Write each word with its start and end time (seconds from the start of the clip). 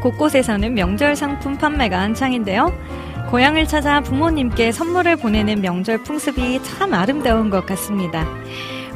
곳곳에서는 0.00 0.72
명절 0.74 1.16
상품 1.16 1.56
판매가 1.58 1.98
한창인데요. 1.98 2.72
고향을 3.30 3.66
찾아 3.66 4.00
부모님께 4.00 4.72
선물을 4.72 5.16
보내는 5.16 5.60
명절 5.60 6.02
풍습이 6.02 6.62
참 6.62 6.94
아름다운 6.94 7.50
것 7.50 7.66
같습니다. 7.66 8.26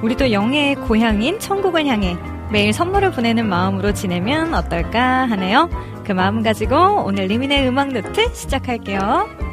우리도 0.02 0.32
영의 0.32 0.76
고향인 0.76 1.38
천국을 1.38 1.86
향해 1.86 2.16
매일 2.50 2.72
선물을 2.72 3.12
보내는 3.12 3.48
마음으로 3.48 3.92
지내면 3.92 4.54
어떨까 4.54 5.26
하네요. 5.30 5.68
그 6.04 6.12
마음 6.12 6.42
가지고 6.42 7.04
오늘 7.04 7.26
리민의 7.26 7.68
음악 7.68 7.88
노트 7.88 8.34
시작할게요. 8.34 9.51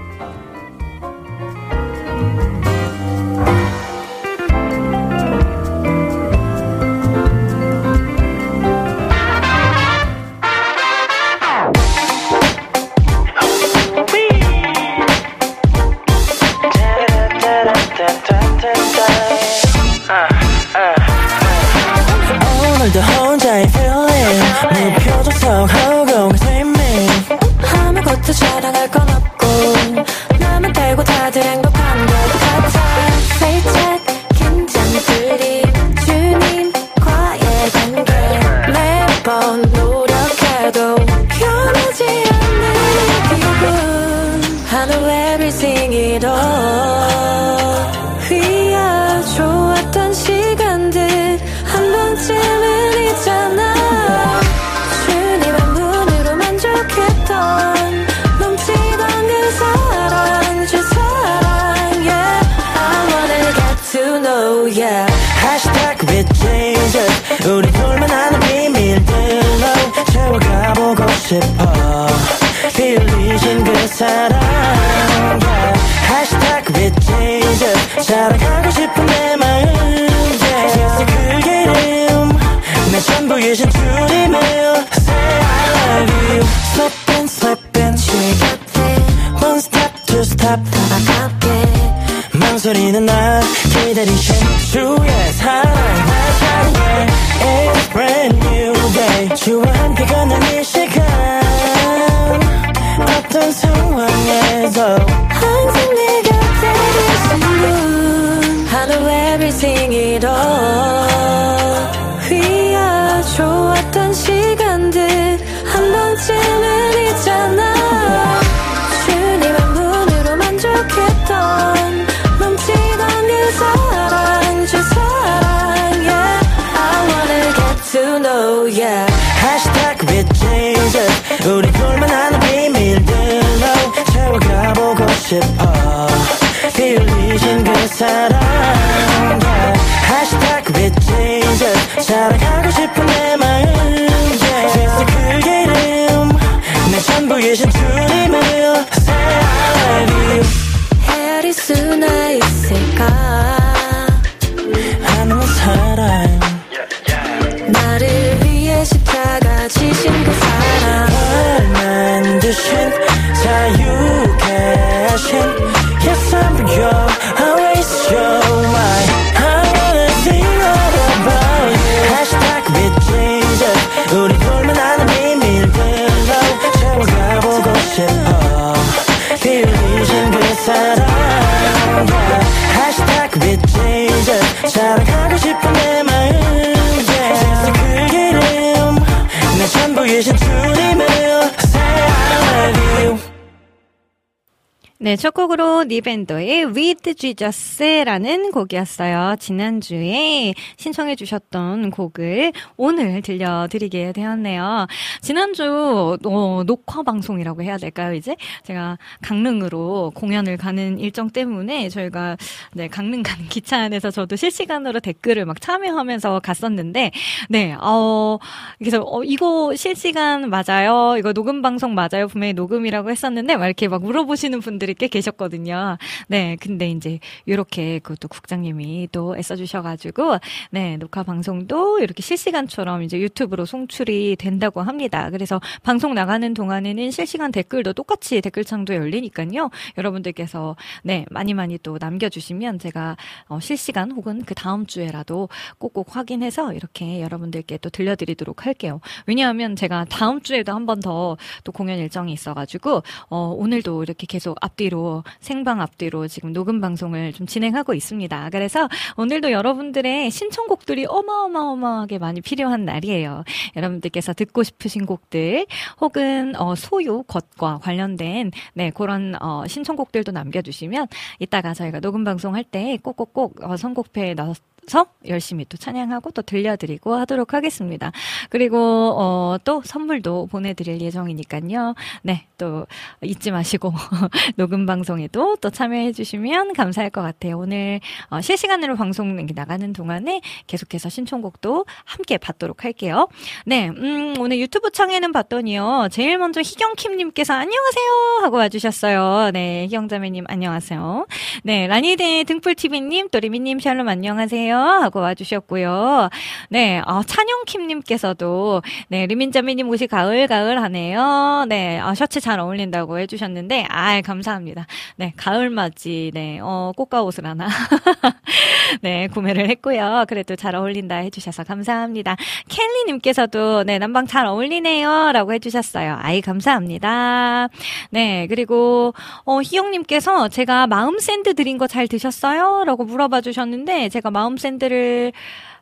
네, 195.10 195.16
첫 195.16 195.34
곡으로 195.34 195.86
니밴더의 195.86 196.66
With 196.66 197.16
Jesus 197.18 197.69
라는 197.80 198.52
곡이었어요. 198.52 199.38
지난주에 199.40 200.54
신청해 200.76 201.16
주셨던 201.16 201.92
곡을 201.92 202.52
오늘 202.76 203.22
들려드리게 203.22 204.12
되었네요. 204.12 204.88
지난주 205.22 206.18
어, 206.26 206.64
녹화 206.66 207.04
방송이라고 207.04 207.64
해야 207.64 207.78
될까요, 207.78 208.14
이제? 208.14 208.36
제가 208.64 208.98
강릉으로 209.22 210.12
공연을 210.14 210.58
가는 210.58 211.00
일정 211.00 211.30
때문에 211.30 211.88
저희가 211.88 212.36
네, 212.74 212.90
강릉 212.90 213.24
가는 213.24 213.46
기차 213.50 213.78
안에서 213.80 214.12
저도 214.12 214.36
실시간으로 214.36 215.00
댓글을 215.00 215.46
막 215.46 215.62
참여하면서 215.62 216.42
갔었는데 216.42 217.12
네, 217.50 217.76
어, 217.80 218.40
그래서 218.78 219.04
어, 219.06 219.24
이거 219.24 219.74
실시간 219.76 220.50
맞아요? 220.50 221.16
이거 221.18 221.32
녹음 221.32 221.62
방송 221.62 221.94
맞아요? 221.96 222.28
분명히 222.28 222.54
녹음이라고 222.54 223.10
했었는데 223.10 223.56
막 223.56 223.66
이렇게 223.66 223.88
막 223.88 224.02
물어보시는 224.04 224.60
분들이 224.60 224.94
꽤 224.96 225.08
계셨거든요. 225.08 225.98
네, 226.28 226.58
근데 226.60 226.92
이제 226.92 227.20
이렇게 227.46 227.69
그것도 227.70 228.28
국장님이 228.30 229.10
또 229.12 229.38
애써주셔가지고 229.38 230.40
네 230.72 230.98
녹화 230.98 231.24
방송도 231.24 232.00
이렇게 232.00 232.22
실시간처럼 232.24 233.04
이제 233.04 233.20
유튜브로 233.20 233.66
송출이 233.66 234.38
된다고 234.38 234.82
합니다. 234.82 235.30
그래서 235.30 235.62
방송 235.84 236.14
나가는 236.16 236.54
동안에는 236.54 237.12
실시간 237.12 237.52
댓글도 237.52 237.94
똑같이 237.94 238.42
댓글창도 238.42 238.96
열리니까요. 238.96 239.70
여러분들께서 239.98 240.76
네 241.04 241.26
많이 241.30 241.54
많이 241.54 241.78
또 241.78 241.98
남겨주시면 242.00 242.80
제가 242.80 243.18
어, 243.48 243.60
실시간 243.60 244.12
혹은 244.12 244.44
그 244.44 244.56
다음 244.56 244.86
주에라도 244.86 245.50
꼭꼭 245.78 246.16
확인해서 246.16 246.74
이렇게 246.74 247.22
여러분들께 247.22 247.78
또 247.78 247.90
들려드리도록 247.90 248.66
할게요. 248.66 249.02
왜냐하면 249.28 249.76
제가 249.76 250.06
다음 250.10 250.42
주에도 250.42 250.74
한 250.74 250.86
번 250.86 251.00
더 251.02 251.38
또 251.64 251.72
공연 251.72 252.00
일정이 252.00 252.34
있어가지고 252.34 253.04
어, 253.30 253.56
오늘도 253.58 254.04
이렇게 254.04 254.26
계속 254.28 254.58
앞 254.62 254.70
앞뒤로 254.80 255.24
생방 255.42 255.82
앞뒤로 255.82 256.28
지금 256.28 256.54
녹음 256.54 256.80
방송을 256.82 257.34
좀 257.34 257.48
진 257.50 257.59
행하고 257.64 257.94
있습니다. 257.94 258.50
그래서 258.52 258.88
오늘도 259.18 259.52
여러분들의 259.52 260.32
신청곡들이 260.32 261.06
어마어마어마하게 261.08 262.20
많이 262.20 262.42
필요한 262.42 262.86
날이에요. 262.86 263.44
여러분들께서 263.76 264.34
듣고 264.34 264.64
싶으신 264.64 265.06
곡들 265.06 265.66
혹은 266.02 266.56
어, 266.60 266.76
소유 266.76 267.24
것과 267.24 267.80
관련된 267.80 268.52
네 268.74 268.92
그런 268.92 269.36
어, 269.42 269.66
신청곡들도 269.68 270.32
남겨주시면 270.32 271.08
이따가 271.40 271.74
저희가 271.74 272.00
녹음 272.00 272.24
방송할 272.24 272.64
때 272.64 272.98
꼭꼭꼭 273.02 273.64
어, 273.64 273.78
선곡표에 273.78 274.34
넣어 274.34 274.54
서 274.90 275.06
열심히 275.28 275.66
또 275.70 275.78
찬양하고 275.78 276.32
또 276.32 276.42
들려드리고 276.42 277.14
하도록 277.14 277.54
하겠습니다. 277.54 278.12
그리고 278.50 279.16
어, 279.18 279.58
또 279.64 279.82
선물도 279.86 280.48
보내드릴 280.48 281.00
예정이니까요. 281.00 281.94
네, 282.24 282.48
또 282.58 282.88
잊지 283.22 283.52
마시고 283.52 283.94
녹음 284.58 284.86
방송에도 284.88 285.56
또 285.58 285.70
참여해주시면 285.70 286.74
감사할 286.74 287.12
것 287.12 287.22
같아요. 287.22 287.60
오늘 287.60 288.00
어, 288.30 288.42
실시간으로 288.42 288.96
방송 288.96 289.46
나가는 289.54 289.94
동안에 289.94 290.42
계속해서 290.68 291.10
신청곡도 291.10 291.86
함께 292.06 292.38
받도록 292.38 292.84
할게요. 292.84 293.28
네, 293.66 293.90
음, 293.90 294.34
오늘 294.40 294.60
유튜브 294.60 294.90
창에는 294.90 295.32
봤더니요. 295.32 296.08
제일 296.12 296.38
먼저 296.40 296.62
희경킴님께서 296.62 297.54
안녕하세요 297.54 298.40
하고 298.42 298.58
와주셨어요. 298.58 299.52
네, 299.54 299.84
희경자매님 299.84 300.46
안녕하세요. 300.48 301.28
네, 301.64 301.88
라니데 301.88 302.44
등불TV님 302.46 303.30
또 303.30 303.40
리미님 303.40 303.80
샬롬 303.80 304.08
안녕하세요. 304.08 304.79
하고 304.80 305.20
와주셨고요. 305.20 306.30
네, 306.70 307.02
어, 307.06 307.22
찬영킴님께서도, 307.24 308.82
네, 309.10 309.26
리민자매님 309.28 309.90
옷이 309.90 310.08
가을, 310.08 310.48
가을 310.48 310.82
하네요. 310.82 311.66
네, 311.68 312.00
어, 312.00 312.14
셔츠 312.16 312.40
잘 312.40 312.60
어울린다고 312.60 313.20
해주셨는데, 313.20 313.88
아 313.90 314.22
감사합니다. 314.22 314.86
네, 315.18 315.34
가을 315.36 315.70
맞이, 315.70 316.32
네, 316.34 316.60
어, 316.62 316.92
꽃가 316.96 317.22
옷을 317.24 317.46
하나. 317.46 317.68
네, 319.02 319.28
구매를 319.28 319.70
했고요. 319.70 320.26
그래도 320.28 320.56
잘 320.56 320.76
어울린다 320.76 321.16
해주셔서 321.18 321.64
감사합니다. 321.66 322.36
켈리님께서도, 322.70 323.84
네, 323.84 324.00
남방 324.00 324.26
잘 324.26 324.46
어울리네요. 324.46 325.32
라고 325.34 325.54
해주셨어요. 325.54 326.18
아이, 326.20 326.42
감사합니다. 326.42 327.68
네, 328.12 328.48
그리고, 328.48 329.14
어, 329.46 329.60
희영님께서 329.62 330.48
제가 330.50 330.88
마음 330.88 331.20
샌드 331.20 331.54
드린 331.54 331.78
거 331.78 331.90
잘 331.90 332.08
드셨어요? 332.08 332.84
라고 332.86 333.04
물어봐 333.04 333.42
주셨는데, 333.42 334.10
제가 334.10 334.30
마음 334.30 334.58
샌드 334.58 334.69
를 334.78 335.32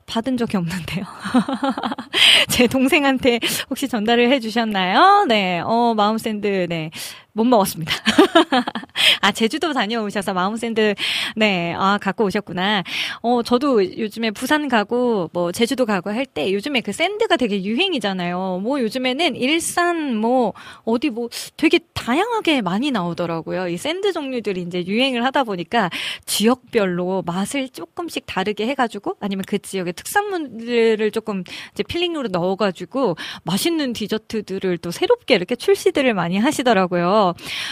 받은 0.06 0.38
적이 0.38 0.58
없는데요. 0.58 1.04
제 2.50 2.66
동생한테 2.68 3.40
혹시 3.70 3.88
전달을 3.90 4.32
해 4.32 4.40
주셨나요? 4.40 5.26
네, 5.28 5.60
어, 5.60 5.94
마음 5.96 6.18
샌드, 6.18 6.66
네. 6.70 6.92
못 7.38 7.44
먹었습니다. 7.46 7.94
아, 9.22 9.32
제주도 9.32 9.74
다녀오셔서 9.74 10.34
마음샌드, 10.34 10.96
네, 11.36 11.74
아, 11.78 11.98
갖고 12.02 12.26
오셨구나. 12.26 12.84
어, 13.22 13.44
저도 13.44 13.98
요즘에 13.98 14.32
부산 14.32 14.68
가고, 14.68 15.30
뭐, 15.34 15.52
제주도 15.52 15.86
가고 15.86 16.10
할 16.12 16.28
때 16.28 16.52
요즘에 16.52 16.82
그 16.82 16.92
샌드가 16.92 17.38
되게 17.38 17.64
유행이잖아요. 17.64 18.60
뭐, 18.62 18.82
요즘에는 18.82 19.36
일산, 19.38 20.18
뭐, 20.18 20.54
어디 20.84 21.10
뭐, 21.10 21.30
되게 21.56 21.80
다양하게 21.94 22.62
많이 22.62 22.92
나오더라고요. 22.92 23.70
이 23.70 23.78
샌드 23.78 24.12
종류들이 24.12 24.62
이제 24.64 24.86
유행을 24.86 25.24
하다 25.24 25.46
보니까 25.46 25.90
지역별로 26.26 27.24
맛을 27.26 27.70
조금씩 27.70 28.26
다르게 28.26 28.68
해가지고, 28.68 29.16
아니면 29.22 29.46
그 29.48 29.60
지역의 29.60 29.94
특산물들을 29.94 31.12
조금 31.12 31.44
이제 31.74 31.84
필링으로 31.84 32.28
넣어가지고, 32.30 33.16
맛있는 33.44 33.94
디저트들을 33.94 34.80
또 34.80 34.92
새롭게 34.92 35.36
이렇게 35.36 35.56
출시들을 35.56 36.14
많이 36.14 36.38
하시더라고요. 36.38 37.27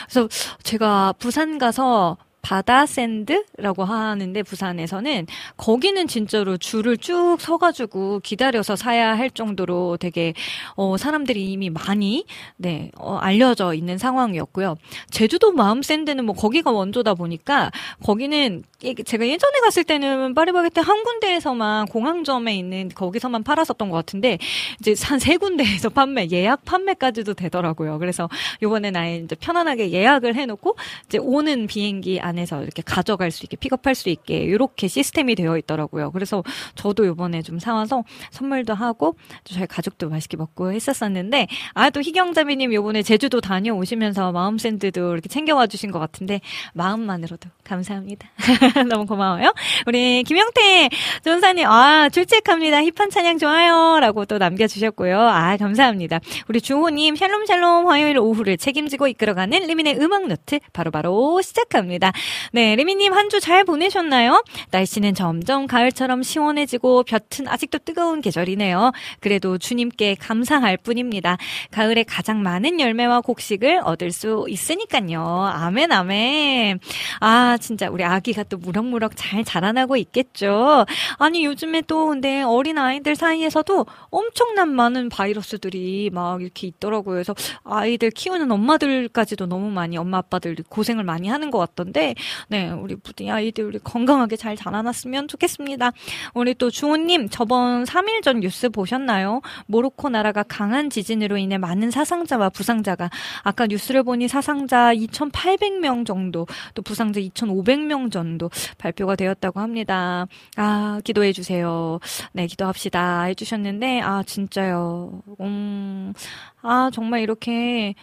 그래서 0.07 0.28
제가 0.63 1.13
부산 1.19 1.57
가서 1.57 2.18
바다 2.45 2.86
샌드라고 2.86 3.83
하는데 3.86 4.44
부산에서는 4.44 5.25
거기는 5.57 6.07
진짜로 6.07 6.57
줄을 6.57 6.95
쭉 6.95 7.38
서가지고 7.39 8.19
기다려서 8.19 8.75
사야 8.75 9.18
할 9.18 9.31
정도로 9.31 9.97
되게 9.97 10.36
어 10.75 10.95
사람들이 10.95 11.51
이미 11.51 11.71
많이 11.71 12.25
네 12.56 12.92
어, 13.00 13.15
알려져 13.15 13.74
있는 13.74 13.97
상황이었고요. 13.97 14.75
제주도 15.09 15.53
마음 15.53 15.81
샌드는 15.81 16.24
뭐 16.24 16.36
거기가 16.36 16.69
원조다 16.69 17.15
보니까 17.15 17.71
거기는 18.03 18.63
제가 19.06 19.27
예전에 19.27 19.59
갔을 19.62 19.83
때는 19.83 20.36
파리바게트 20.36 20.81
한 20.81 21.03
군데에서만 21.03 21.88
공항점에 21.88 22.56
있는 22.56 22.89
거기서만 22.94 23.42
팔았었던 23.42 23.89
것 23.89 23.97
같은데 23.97 24.38
이제 24.80 24.94
한 25.03 25.19
세 25.19 25.38
군데에서 25.38 25.89
판매 25.95 26.27
예약 26.31 26.63
판매까지도 26.65 27.33
되더라고요. 27.33 27.97
그래서 27.97 28.30
요번에 28.62 28.92
아예 28.94 29.15
이제 29.15 29.36
편안하게 29.36 29.92
예약을 29.92 30.36
해놓고 30.36 30.75
이제 31.07 31.18
오는 31.18 31.65
비행기 31.65 32.19
안 32.19 32.35
안에서 32.36 32.62
이렇게 32.62 32.82
가져갈 32.86 33.32
수 33.32 33.46
있게 33.46 33.56
픽업할 33.58 33.96
수 33.96 34.10
있게 34.10 34.38
이렇게 34.38 34.88
시스템이 34.88 35.36
되어 35.36 35.58
있더라고요. 35.58 36.12
그래서 36.12 36.44
저도 36.76 37.06
이번에 37.06 37.42
좀 37.42 37.60
사와서 37.60 38.04
선물도 38.32 38.74
하고 38.74 39.16
저희 39.44 39.66
가족도 39.66 40.10
맛있게 40.10 40.38
먹고 40.38 40.72
했었었는데 40.72 41.48
아 41.74 41.90
또 41.96 42.02
희경자매님 42.02 42.74
요번에 42.74 43.04
제주도 43.04 43.40
다녀오시면서 43.40 44.34
마음 44.34 44.58
샌드도 44.58 45.14
이렇게 45.14 45.30
챙겨와 45.30 45.68
주신 45.68 45.92
것 45.92 46.00
같은데 46.00 46.42
마음만으로도 46.74 47.50
감사합니다. 47.64 48.28
너무 48.90 49.06
고마워요. 49.06 49.54
우리 49.88 50.24
김영태 50.24 50.90
전사님 51.24 51.66
아 51.68 52.09
출첵합니다. 52.09 52.83
hip한 52.83 53.09
찬양 53.12 53.38
좋아요라고 53.38 54.26
또 54.26 54.38
남겨주셨고요. 54.40 55.18
아 55.21 55.56
감사합니다. 55.56 56.19
우리 56.50 56.59
주호님 56.59 57.16
샬롬 57.16 57.45
샬롬 57.45 57.88
화요일 57.88 58.18
오후를 58.19 58.57
책임지고 58.57 59.07
이끌어가는 59.07 59.57
리민의 59.68 59.98
음악 60.02 60.28
노트 60.28 60.59
바로바로 60.74 60.92
바로 61.06 61.42
시작합니다. 61.42 62.12
네, 62.52 62.76
리민님 62.76 63.14
한 63.14 63.30
주 63.30 63.40
잘 63.40 63.64
보내셨나요? 63.64 64.44
날씨는 64.72 65.14
점점 65.14 65.68
가을처럼 65.68 66.24
시원해지고 66.24 67.04
볕은 67.04 67.48
아직도 67.48 67.80
뜨거운 67.80 68.22
계절이네요. 68.22 68.92
그래도 69.20 69.58
주님께 69.58 70.16
감사할 70.16 70.78
뿐입니다. 70.78 71.38
가을에 71.72 72.04
가장 72.04 72.42
많은 72.42 72.80
열매와 72.80 73.22
곡식을 73.22 73.82
얻을 73.84 74.12
수 74.12 74.46
있으니까요. 74.48 75.22
아멘, 75.54 75.92
아멘. 75.92 76.80
아, 77.20 77.58
진짜 77.60 77.90
우리 77.90 78.04
아기가 78.04 78.44
또 78.44 78.58
무럭무럭 78.58 79.14
잘 79.16 79.44
자라나고 79.44 79.98
있겠죠. 79.98 80.86
아니, 81.18 81.46
요즘에 81.46 81.82
또 81.82 82.08
근데 82.08 82.42
어린 82.42 82.78
아이들 82.78 83.16
사이에서도 83.16 83.86
엄청난 84.10 84.70
많은 84.70 85.10
바이러스들이 85.10 86.10
막 86.14 86.42
이렇게 86.42 86.68
있더라고요. 86.68 87.16
그래서 87.16 87.36
아이들 87.64 88.10
키우는 88.12 88.52
엄마들까지도 88.52 89.46
너무 89.48 89.70
많이 89.70 89.98
엄마 89.98 90.18
아빠들 90.20 90.56
고생을 90.70 91.04
많이 91.04 91.28
하는 91.28 91.52
것 91.52 91.60
같던데 91.60 92.15
네, 92.48 92.69
우리 92.69 92.95
부디 92.95 93.30
아이들 93.30 93.66
우리 93.66 93.80
건강하게 93.80 94.36
잘 94.36 94.56
자라났으면 94.56 95.28
좋겠습니다. 95.28 95.92
우리 96.34 96.54
또 96.54 96.69
주호님 96.69 97.30
저번 97.30 97.84
3일 97.84 98.22
전 98.24 98.40
뉴스 98.40 98.69
보셨나요? 98.69 99.42
모로코 99.68 100.10
나라가 100.10 100.44
강한 100.44 100.90
지진으로 100.90 101.38
인해 101.38 101.57
많은 101.57 101.92
사상자와 101.92 102.50
부상자가 102.50 103.10
아까 103.44 103.68
뉴스를 103.68 104.04
보니 104.04 104.28
사상자 104.28 104.94
2,800명 104.94 106.06
정도 106.06 106.48
또 106.74 106.81
부상자 106.81 107.19
2,500명 107.19 108.12
정도 108.12 108.50
발표가 108.78 109.16
되었다고 109.16 109.60
합니다. 109.60 110.28
아, 110.57 111.00
기도해 111.04 111.34
주세요. 111.34 112.00
네, 112.34 112.48
기도합시다. 112.48 113.24
해주셨는데, 113.24 114.02
아, 114.02 114.24
진짜요. 114.24 115.22
음, 115.40 116.14
아, 116.62 116.90
정말 116.94 117.22
이렇게 117.22 117.95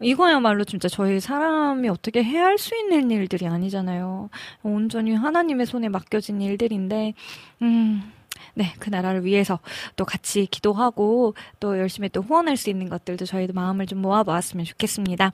이거야말로 0.00 0.64
진짜 0.64 0.88
저희 0.88 1.18
사람이 1.20 1.88
어떻게 1.88 2.22
해야 2.22 2.44
할수 2.44 2.76
있는 2.76 3.10
일들이 3.10 3.46
아니잖아요. 3.46 4.30
온전히 4.62 5.14
하나님의 5.14 5.66
손에 5.66 5.88
맡겨진 5.88 6.40
일들인데, 6.40 7.14
음, 7.62 8.12
네, 8.54 8.74
그 8.78 8.90
나라를 8.90 9.24
위해서 9.24 9.58
또 9.96 10.04
같이 10.04 10.46
기도하고 10.46 11.34
또 11.60 11.78
열심히 11.78 12.08
또 12.08 12.22
후원할 12.22 12.56
수 12.56 12.70
있는 12.70 12.88
것들도 12.88 13.24
저희도 13.24 13.52
마음을 13.54 13.86
좀 13.86 14.00
모아보았으면 14.00 14.64
좋겠습니다. 14.64 15.32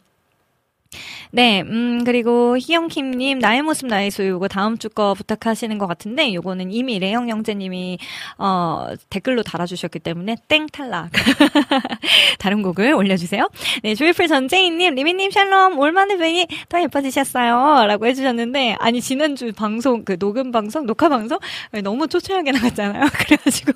네, 1.32 1.62
음, 1.62 2.04
그리고 2.04 2.56
희영킴님, 2.58 3.38
나의 3.40 3.62
모습, 3.62 3.86
나의 3.86 4.10
소유, 4.10 4.28
요거 4.30 4.48
다음 4.48 4.78
주 4.78 4.88
거 4.88 5.14
부탁하시는 5.14 5.76
것 5.78 5.86
같은데, 5.88 6.32
요거는 6.34 6.70
이미 6.72 6.98
레영 7.00 7.28
영재님이, 7.28 7.98
어, 8.38 8.88
댓글로 9.10 9.42
달아주셨기 9.42 9.98
때문에, 10.00 10.36
땡 10.48 10.66
탈락. 10.66 11.10
다른 12.38 12.62
곡을 12.62 12.92
올려주세요. 12.94 13.48
네, 13.82 13.94
조이풀 13.94 14.28
전재인님, 14.28 14.94
리미님 14.94 15.30
샬롬, 15.30 15.78
올만에 15.78 16.16
뵈니 16.16 16.46
더 16.68 16.80
예뻐지셨어요. 16.80 17.86
라고 17.86 18.06
해주셨는데, 18.06 18.76
아니, 18.78 19.00
지난주 19.00 19.52
방송, 19.52 20.04
그 20.04 20.18
녹음 20.18 20.52
방송, 20.52 20.86
녹화 20.86 21.08
방송? 21.08 21.38
너무 21.82 22.06
초췌하게 22.08 22.52
나갔잖아요. 22.52 23.04
그래가지고, 23.26 23.72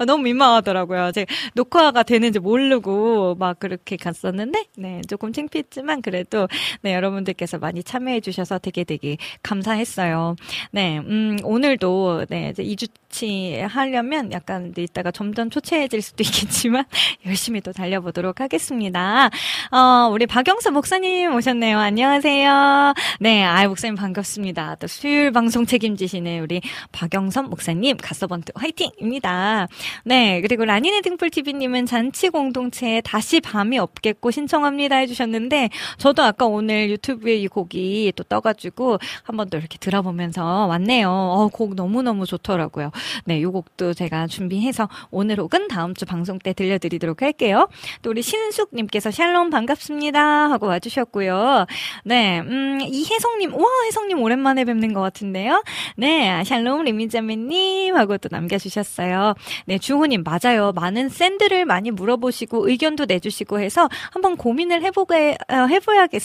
어, 0.00 0.04
너무 0.04 0.24
민망하더라고요. 0.24 1.12
제가 1.12 1.32
녹화가 1.54 2.02
되는지 2.02 2.38
모르고, 2.40 3.36
막 3.36 3.58
그렇게 3.60 3.96
갔었는데, 3.96 4.64
네, 4.76 5.00
조금 5.08 5.32
창피했지만, 5.32 6.02
그래도, 6.02 6.39
네, 6.82 6.94
여러분들께서 6.94 7.58
많이 7.58 7.82
참여해 7.82 8.20
주셔서 8.20 8.58
되게 8.58 8.84
되게 8.84 9.16
감사했어요. 9.42 10.36
네, 10.72 10.98
음, 10.98 11.38
오늘도, 11.42 12.26
네, 12.28 12.50
이제 12.52 12.62
2주치 12.62 13.60
하려면 13.66 14.32
약간 14.32 14.72
이따가 14.76 15.10
점점 15.10 15.50
초췌해질 15.50 16.02
수도 16.02 16.22
있겠지만, 16.24 16.84
열심히 17.26 17.60
또 17.60 17.72
달려보도록 17.72 18.40
하겠습니다. 18.40 19.30
어, 19.70 20.08
우리 20.12 20.26
박영수 20.26 20.70
목사님 20.70 21.34
오셨네요. 21.34 21.78
안녕하세요. 21.78 22.94
네, 23.20 23.44
아, 23.44 23.66
목사님 23.68 23.94
반갑습니다. 23.96 24.76
또 24.76 24.86
수요일 24.86 25.30
방송 25.32 25.66
책임지시는 25.66 26.40
우리 26.40 26.60
박영선 26.92 27.50
목사님, 27.50 27.96
가서번트 27.96 28.52
화이팅입니다. 28.54 29.68
네, 30.04 30.40
그리고 30.40 30.64
라니네 30.64 31.00
등불TV님은 31.02 31.86
잔치 31.86 32.28
공동체에 32.28 33.00
다시 33.00 33.40
밤이 33.40 33.78
없겠고 33.78 34.30
신청합니다 34.30 34.96
해주셨는데, 34.96 35.70
저도 35.98 36.22
아까 36.30 36.46
오늘 36.46 36.90
유튜브에 36.90 37.36
이 37.36 37.48
곡이 37.48 38.12
또 38.16 38.24
떠가지고 38.24 38.98
한 39.24 39.36
번 39.36 39.50
더 39.50 39.58
이렇게 39.58 39.78
들어보면서 39.78 40.66
왔네요. 40.66 41.10
어, 41.10 41.48
곡 41.52 41.74
너무너무 41.74 42.26
좋더라고요. 42.26 42.90
네, 43.24 43.42
요 43.42 43.50
곡도 43.52 43.94
제가 43.94 44.26
준비해서 44.28 44.88
오늘 45.10 45.38
혹은 45.40 45.66
다음 45.68 45.94
주 45.94 46.04
방송 46.06 46.38
때 46.38 46.52
들려드리도록 46.52 47.22
할게요. 47.22 47.68
또 48.02 48.10
우리 48.10 48.22
신숙님께서 48.22 49.10
샬롬 49.10 49.50
반갑습니다 49.50 50.50
하고 50.50 50.66
와주셨고요. 50.66 51.66
네, 52.04 52.40
음, 52.40 52.80
이혜성님, 52.82 53.54
와, 53.54 53.64
혜성님 53.86 54.20
오랜만에 54.22 54.64
뵙는 54.64 54.92
것 54.94 55.00
같은데요. 55.00 55.62
네, 55.96 56.44
샬롬 56.44 56.84
리미자매님 56.84 57.96
하고 57.96 58.18
또 58.18 58.28
남겨주셨어요. 58.30 59.34
네, 59.66 59.78
주호님, 59.78 60.22
맞아요. 60.24 60.72
많은 60.72 61.08
샌드를 61.08 61.64
많이 61.64 61.90
물어보시고 61.90 62.68
의견도 62.68 63.06
내주시고 63.06 63.60
해서 63.60 63.88
한번 64.12 64.36
고민을 64.36 64.82
해보게, 64.84 65.36
어, 65.48 65.54
해봐야겠어요. 65.66 66.19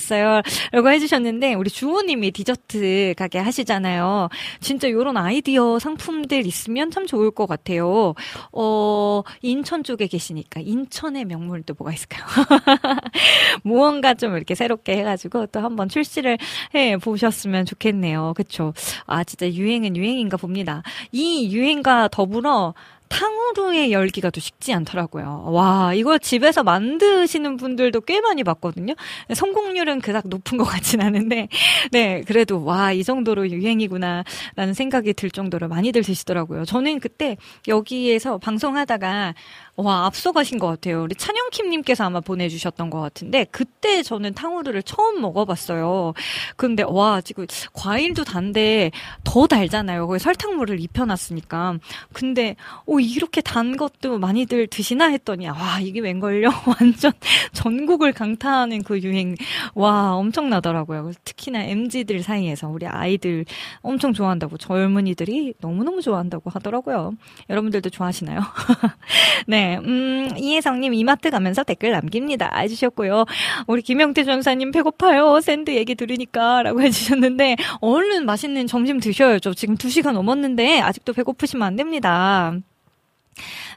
라고 0.71 0.89
해주셨는데, 0.89 1.53
우리 1.55 1.69
주호님이 1.69 2.31
디저트 2.31 3.15
가게 3.17 3.39
하시잖아요. 3.39 4.29
진짜 4.59 4.89
요런 4.89 5.17
아이디어 5.17 5.79
상품들 5.79 6.45
있으면 6.45 6.91
참 6.91 7.05
좋을 7.05 7.31
것 7.31 7.47
같아요. 7.47 8.13
어, 8.51 9.23
인천 9.41 9.83
쪽에 9.83 10.07
계시니까, 10.07 10.61
인천의 10.61 11.25
명물 11.25 11.63
또 11.63 11.73
뭐가 11.77 11.93
있을까요? 11.93 12.25
무언가 13.63 14.13
좀 14.13 14.35
이렇게 14.35 14.55
새롭게 14.55 14.97
해가지고 14.97 15.47
또 15.47 15.59
한번 15.59 15.89
출시를 15.89 16.37
해 16.73 16.97
보셨으면 16.97 17.65
좋겠네요. 17.65 18.33
그쵸? 18.35 18.73
아, 19.05 19.23
진짜 19.23 19.49
유행은 19.49 19.95
유행인가 19.95 20.37
봅니다. 20.37 20.83
이 21.11 21.53
유행과 21.55 22.09
더불어 22.09 22.73
탕후루의 23.09 23.91
열기가 23.91 24.29
또 24.29 24.39
식지 24.39 24.73
않더라고요. 24.73 25.45
와, 25.47 25.93
이거 25.93 26.17
집에서 26.17 26.63
만드시는 26.63 27.57
분들도 27.57 28.01
꽤 28.01 28.21
많이 28.21 28.43
봤거든요. 28.43 28.93
성공률은 29.33 30.01
그닥 30.01 30.27
높은 30.27 30.57
것 30.57 30.65
같진 30.65 31.01
않은데, 31.01 31.47
네, 31.91 32.23
그래도 32.25 32.63
와, 32.63 32.91
이 32.91 33.03
정도로 33.03 33.49
유행이구나, 33.49 34.23
라는 34.55 34.73
생각이 34.73 35.13
들 35.13 35.29
정도로 35.29 35.67
많이들 35.67 36.03
드시더라고요. 36.03 36.65
저는 36.65 36.99
그때 36.99 37.37
여기에서 37.67 38.37
방송하다가 38.37 39.33
와, 39.77 40.05
앞서가신 40.05 40.57
것 40.57 40.67
같아요. 40.67 41.03
우리 41.03 41.15
찬영킴님께서 41.15 42.05
아마 42.05 42.21
보내주셨던 42.21 42.89
것 42.89 43.01
같은데, 43.01 43.45
그때 43.51 44.03
저는 44.03 44.33
탕후루를 44.33 44.83
처음 44.83 45.19
먹어봤어요. 45.21 46.13
근데, 46.55 46.83
와, 46.87 47.19
지금 47.19 47.45
과일도 47.73 48.23
단데 48.23 48.91
더 49.25 49.47
달잖아요. 49.47 50.07
거기 50.07 50.19
설탕물을 50.19 50.79
입혀놨으니까. 50.79 51.79
근데, 52.13 52.55
오, 52.85 53.01
이렇게 53.01 53.41
단 53.41 53.75
것도 53.75 54.17
많이들 54.17 54.67
드시나 54.67 55.07
했더니, 55.09 55.47
와, 55.47 55.81
이게 55.81 55.99
웬걸요? 55.99 56.47
완전 56.79 57.11
전국을 57.51 58.13
강타하는 58.13 58.83
그 58.83 59.01
유행, 59.01 59.35
와, 59.73 60.13
엄청나더라고요. 60.15 61.11
특히나 61.25 61.63
MZ들 61.63 62.23
사이에서 62.23 62.69
우리 62.69 62.87
아이들 62.87 63.43
엄청 63.81 64.13
좋아한다고, 64.13 64.57
젊은이들이 64.57 65.55
너무너무 65.59 66.01
좋아한다고 66.01 66.49
하더라고요. 66.49 67.11
여러분들도 67.49 67.89
좋아하시나요? 67.89 68.39
네. 69.47 69.64
음, 69.83 70.29
이혜성님 70.37 70.93
이마트 70.93 71.29
가면서 71.29 71.63
댓글 71.63 71.91
남깁니다. 71.91 72.51
해주셨고요. 72.57 73.25
우리 73.67 73.81
김영태 73.81 74.23
전사님 74.23 74.71
배고파요. 74.71 75.41
샌드 75.41 75.71
얘기 75.71 75.95
들으니까. 75.95 76.63
라고 76.63 76.81
해주셨는데, 76.83 77.55
얼른 77.81 78.25
맛있는 78.25 78.67
점심 78.67 78.99
드셔야죠. 78.99 79.53
지금 79.53 79.75
2시간 79.75 80.13
넘었는데, 80.13 80.81
아직도 80.81 81.13
배고프시면 81.13 81.65
안 81.65 81.75
됩니다. 81.75 82.53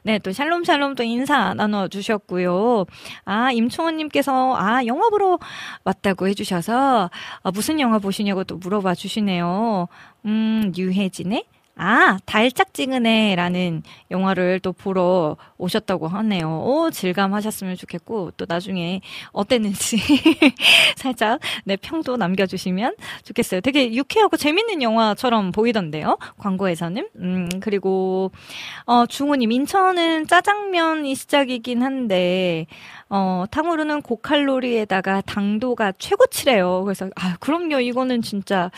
네, 0.03 0.19
또 0.19 0.31
샬롬 0.31 0.63
샬롬 0.63 0.95
또 0.95 1.03
인사 1.03 1.53
나눠주셨고요. 1.53 2.85
아, 3.25 3.51
임충원님께서, 3.51 4.55
아, 4.57 4.85
영화 4.85 5.09
보러 5.09 5.37
왔다고 5.83 6.27
해주셔서, 6.27 7.09
아, 7.43 7.51
무슨 7.51 7.79
영화 7.79 7.99
보시냐고 7.99 8.43
또 8.43 8.57
물어봐 8.57 8.95
주시네요. 8.95 9.87
음, 10.25 10.71
유해진의 10.77 11.43
아, 11.81 12.17
달짝지근해라는 12.25 13.83
영화를 14.11 14.59
또 14.59 14.73
보러 14.73 15.37
오셨다고 15.57 16.09
하네요. 16.09 16.61
오, 16.65 16.89
즐감하셨으면 16.91 17.77
좋겠고, 17.77 18.31
또 18.31 18.45
나중에 18.49 18.99
어땠는지 19.31 19.95
살짝, 20.97 21.39
네, 21.63 21.77
평도 21.77 22.17
남겨 22.17 22.45
주시면 22.45 22.97
좋겠어요. 23.23 23.61
되게 23.61 23.93
유쾌하고 23.93 24.35
재밌는 24.35 24.81
영화처럼 24.81 25.53
보이던데요. 25.53 26.17
광고에서는. 26.37 27.07
음, 27.15 27.49
그리고, 27.61 28.33
어, 28.85 29.05
중호 29.05 29.35
님, 29.37 29.53
인천은 29.53 30.27
짜장면이 30.27 31.15
시작이긴 31.15 31.81
한데, 31.81 32.65
어, 33.11 33.45
탕후루는 33.49 34.03
고칼로리에다가 34.03 35.21
당도가 35.21 35.93
최고치래요. 35.97 36.83
그래서, 36.83 37.09
아, 37.15 37.37
그럼요. 37.39 37.79
이거는 37.79 38.21
진짜 38.21 38.69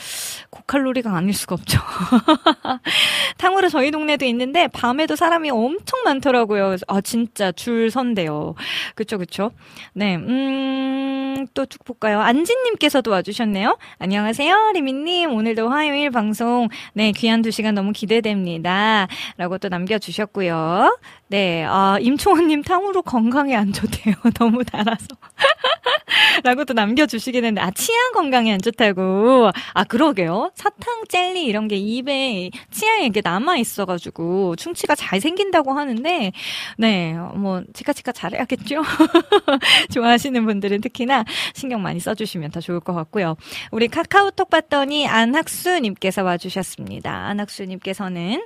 고칼로리가 0.49 1.13
아닐 1.13 1.33
수가 1.33 1.55
없죠. 1.55 1.79
탕후루 3.37 3.69
저희 3.69 3.91
동네도 3.91 4.23
있는데, 4.25 4.67
밤에도 4.67 5.15
사람이 5.17 5.49
엄청 5.49 6.03
많더라고요. 6.03 6.77
아, 6.87 7.01
진짜 7.01 7.51
줄 7.51 7.91
선대요. 7.91 8.55
그쵸, 8.95 9.17
그쵸. 9.17 9.51
네, 9.93 10.15
음, 10.15 11.45
또 11.53 11.65
쭉 11.65 11.83
볼까요? 11.83 12.19
안진님께서도 12.21 13.11
와주셨네요. 13.11 13.77
안녕하세요, 13.99 14.71
리미님. 14.75 15.33
오늘도 15.33 15.69
화요일 15.69 16.09
방송, 16.11 16.69
네, 16.93 17.11
귀한 17.11 17.41
두 17.41 17.51
시간 17.51 17.73
너무 17.75 17.91
기대됩니다. 17.93 19.07
라고 19.37 19.57
또 19.57 19.69
남겨주셨고요. 19.69 20.97
네, 21.31 21.63
아, 21.63 21.97
임초원님 22.01 22.61
탕후루 22.63 23.03
건강에 23.03 23.55
안 23.55 23.71
좋대요. 23.71 24.15
너무 24.37 24.65
달아서. 24.65 25.07
라고 26.43 26.65
또 26.65 26.73
남겨주시긴 26.73 27.45
했는데, 27.45 27.61
아, 27.61 27.71
치아 27.71 27.95
건강에 28.13 28.51
안 28.51 28.61
좋다고. 28.61 29.49
아, 29.73 29.83
그러게요. 29.85 30.51
사탕, 30.55 31.05
젤리 31.07 31.45
이런 31.45 31.69
게 31.69 31.77
입에 31.77 32.49
치아에 32.69 33.05
이게 33.05 33.21
남아있어가지고, 33.23 34.57
충치가 34.57 34.93
잘 34.93 35.21
생긴다고 35.21 35.71
하는데, 35.71 36.33
네, 36.77 37.13
뭐, 37.13 37.63
치카치카 37.73 38.11
잘해야겠죠? 38.11 38.81
좋아하시는 39.93 40.45
분들은 40.45 40.81
특히나 40.81 41.23
신경 41.53 41.81
많이 41.81 42.01
써주시면 42.01 42.51
더 42.51 42.59
좋을 42.59 42.81
것 42.81 42.91
같고요. 42.91 43.37
우리 43.71 43.87
카카오톡 43.87 44.49
봤더니 44.49 45.07
안학수님께서 45.07 46.23
와주셨습니다. 46.23 47.09
안학수님께서는 47.09 48.43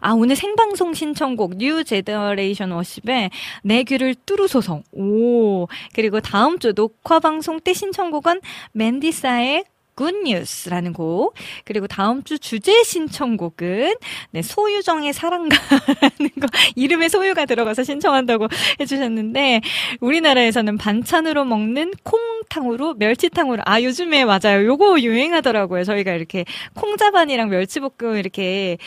아, 0.00 0.12
오늘 0.12 0.36
생방송 0.36 0.94
신청곡 0.94 1.56
New 1.56 1.84
Generation 1.84 2.70
Worship의 2.70 3.30
내 3.62 3.82
귀를 3.84 4.14
뚫으소서. 4.26 4.82
오. 4.92 5.66
그리고 5.94 6.20
다음 6.20 6.58
주 6.58 6.74
녹화 6.74 7.18
방송 7.18 7.60
때 7.60 7.72
신청곡은 7.72 8.40
맨디사의 8.72 9.64
Good 9.94 10.22
News라는 10.22 10.92
곡. 10.92 11.34
그리고 11.64 11.86
다음 11.86 12.22
주 12.22 12.38
주제 12.38 12.82
신청곡은 12.82 13.94
네, 14.30 14.42
소유정의 14.42 15.12
사랑가라는 15.12 16.30
거 16.40 16.46
이름에 16.76 17.08
소유가 17.08 17.44
들어가서 17.44 17.84
신청한다고 17.84 18.48
해주셨는데 18.80 19.60
우리나라에서는 20.00 20.78
반찬으로 20.78 21.44
먹는 21.44 21.92
콩탕으로 22.02 22.94
멸치탕으로 22.94 23.62
아 23.66 23.82
요즘에 23.82 24.24
맞아요. 24.24 24.64
요거 24.64 25.00
유행하더라고요. 25.00 25.84
저희가 25.84 26.12
이렇게 26.12 26.44
콩자반이랑 26.74 27.48
멸치볶음 27.48 28.16
이렇게 28.16 28.78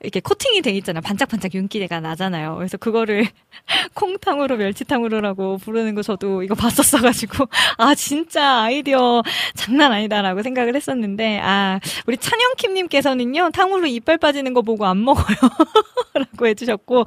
이렇게 0.00 0.20
코팅이 0.20 0.60
돼 0.60 0.70
있잖아요. 0.72 1.00
반짝반짝 1.00 1.54
윤기가 1.54 2.00
나잖아요. 2.00 2.56
그래서 2.56 2.76
그거를 2.76 3.26
콩탕으로 3.94 4.56
멸치탕으로라고 4.58 5.56
부르는 5.58 5.94
거 5.94 6.02
저도 6.02 6.42
이거 6.42 6.54
봤었어가지고 6.54 7.46
아 7.78 7.94
진짜 7.94 8.62
아이디어 8.62 9.22
장난 9.54 9.92
아니다라고 9.92 10.42
생각 10.42 10.53
을 10.62 10.76
했었는데 10.76 11.40
아 11.42 11.80
우리 12.06 12.16
찬영킴님께서는요 12.16 13.50
탕후루 13.50 13.88
이빨 13.88 14.18
빠지는 14.18 14.54
거 14.54 14.62
보고 14.62 14.86
안 14.86 15.04
먹어요라고 15.04 16.46
해주셨고 16.46 17.04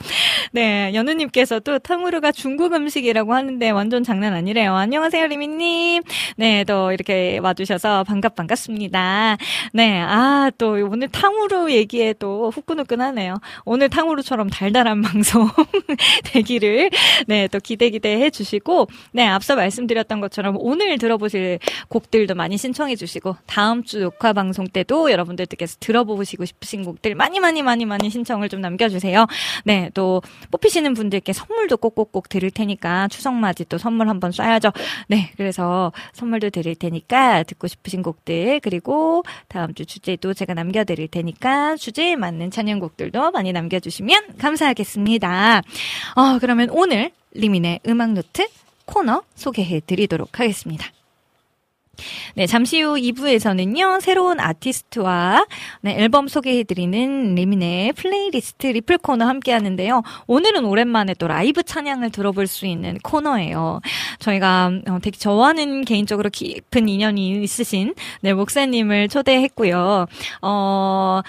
네 0.52 0.92
연우님께서도 0.94 1.80
탕후루가 1.80 2.34
중국 2.34 2.74
음식이라고 2.74 3.34
하는데 3.34 3.70
완전 3.70 4.04
장난 4.04 4.34
아니래요. 4.34 4.76
안녕하세요 4.76 5.28
리미님. 5.28 6.04
네또 6.36 6.92
이렇게 6.92 7.38
와주셔서 7.38 8.04
반갑 8.04 8.36
반갑습니다. 8.36 9.38
네아 9.74 10.52
또 10.58 10.72
오늘 10.72 11.08
탕후루 11.08 11.72
얘기에 11.72 12.16
또 12.20 12.52
후끈후끈 12.52 12.98
후끈하네요. 12.98 13.40
오늘 13.66 13.90
탕후루처럼 13.90 14.50
달달한 14.50 15.02
방송 15.04 15.50
되기를 16.26 16.90
네, 17.28 17.48
또 17.48 17.60
기대 17.60 17.90
기대해 17.90 18.30
주시고 18.30 18.88
네, 19.12 19.26
앞서 19.26 19.56
말씀드렸던 19.56 20.20
것처럼 20.20 20.56
오늘 20.60 20.98
들어보실 20.98 21.60
곡들도 21.90 22.36
많이 22.36 22.58
신청해 22.58 22.96
주시고 22.96 23.36
다음 23.46 23.84
주 23.84 24.00
녹화 24.00 24.34
방송 24.34 24.68
때도 24.68 25.12
여러분들께서 25.12 25.78
들어보시고 25.80 26.46
싶으신 26.46 26.84
곡들 26.84 27.16
많이 27.16 27.40
많이 27.40 27.62
많이 27.62 27.86
많이 27.86 28.10
신청을 28.10 28.50
좀 28.50 28.62
남겨 28.62 28.90
주세요. 28.90 29.26
네, 29.64 29.90
또 29.94 30.22
뽑히시는 30.52 30.94
분들께 30.94 31.34
선물도 31.34 31.78
꼭꼭꼭 31.78 32.30
드릴 32.30 32.52
테니까 32.52 33.08
추석 33.10 33.34
맞이 33.34 33.66
또 33.66 33.78
선물 33.78 34.10
한번 34.10 34.32
쏴야죠. 34.32 34.74
네, 35.08 35.32
그래서 35.38 35.92
선물도 36.14 36.50
드릴 36.50 36.76
테니까 36.76 37.44
듣고 37.44 37.68
싶으신 37.68 38.02
곡들 38.02 38.60
그리고 38.62 39.24
다음 39.48 39.74
주 39.74 39.86
주제도 39.86 40.34
제가 40.34 40.54
남겨 40.54 40.84
드릴 40.84 41.08
테니까 41.08 41.76
주제에 41.76 42.16
맞는 42.16 42.52
찬양 42.52 42.80
곡들도 42.80 43.32
많이 43.32 43.54
남겨주시면 43.54 44.38
감사하겠습니다. 44.38 45.62
어, 46.16 46.40
그러면 46.40 46.70
오늘 46.72 47.12
리민의 47.32 47.82
음악 47.88 48.14
노트 48.14 48.48
코너 48.86 49.22
소개해 49.36 49.82
드리도록 49.86 50.40
하겠습니다. 50.40 50.88
네, 52.36 52.46
잠시 52.46 52.82
후 52.82 52.96
2부에서는요, 52.96 54.02
새로운 54.02 54.40
아티스트와 54.40 55.46
네, 55.82 55.98
앨범 55.98 56.28
소개해드리는 56.28 57.36
리민의 57.36 57.94
플레이리스트 57.94 58.68
리플 58.68 59.00
코너 59.00 59.26
함께 59.26 59.52
하는데요. 59.52 60.04
오늘은 60.28 60.66
오랜만에 60.66 61.14
또 61.16 61.28
라이브 61.28 61.64
찬양을 61.64 62.12
들어볼 62.12 62.48
수 62.48 62.66
있는 62.66 62.98
코너예요. 63.04 63.82
저희가 64.20 64.72
어, 64.88 65.00
되게 65.02 65.18
저와는 65.18 65.86
개인적으로 65.86 66.30
깊은 66.30 66.90
인연이 66.90 67.42
있으신 67.44 67.94
네, 68.22 68.34
목사님을 68.34 69.10
초대했고요. 69.10 70.06
어, 70.42 71.22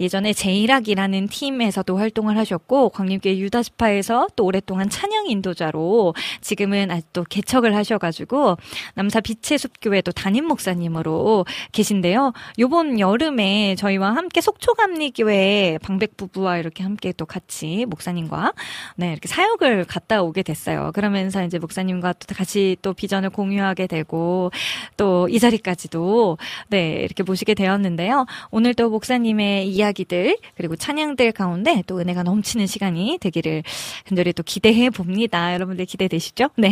예전에 0.00 0.32
제이락이라는 0.32 1.28
팀에서도 1.28 1.96
활동을 1.96 2.36
하셨고 2.38 2.90
광림교회 2.90 3.38
유다스파에서 3.38 4.28
또 4.36 4.44
오랫동안 4.44 4.88
찬양 4.88 5.26
인도자로 5.28 6.14
지금은 6.40 6.90
아직 6.90 7.12
또 7.12 7.24
개척을 7.24 7.74
하셔가지고 7.76 8.56
남사 8.94 9.20
빛의 9.20 9.58
숲교회 9.58 10.00
도 10.02 10.12
담임 10.12 10.46
목사님으로 10.46 11.46
계신데요. 11.72 12.32
요번 12.58 12.98
여름에 12.98 13.74
저희와 13.76 14.14
함께 14.14 14.40
속초감리교회 14.40 15.78
방백 15.82 16.16
부부와 16.16 16.58
이렇게 16.58 16.82
함께 16.82 17.12
또 17.16 17.26
같이 17.26 17.86
목사님과 17.88 18.52
네 18.96 19.12
이렇게 19.12 19.28
사역을 19.28 19.84
갔다 19.84 20.22
오게 20.22 20.42
됐어요. 20.42 20.92
그러면서 20.94 21.44
이제 21.44 21.58
목사님과 21.58 22.14
또 22.14 22.34
같이 22.34 22.76
또 22.82 22.92
비전을 22.92 23.30
공유하게 23.30 23.86
되고 23.86 24.50
또 24.96 25.26
이 25.28 25.38
자리까지도 25.38 26.38
네 26.68 27.00
이렇게 27.02 27.22
모시게 27.22 27.54
되었는데요. 27.54 28.26
오늘 28.50 28.74
또 28.74 28.90
목사님의 28.90 29.68
이야기 29.68 29.85
이야기들 29.86 30.38
그리고 30.56 30.76
찬양들 30.76 31.32
가운데 31.32 31.82
또 31.86 31.98
은혜가 31.98 32.22
넘치는 32.22 32.66
시간이 32.66 33.18
되기를 33.20 33.62
간절히 34.06 34.32
또 34.32 34.42
기대해 34.42 34.88
봅니다. 34.90 35.52
여러분들 35.54 35.84
기대되시죠? 35.84 36.50
네. 36.56 36.70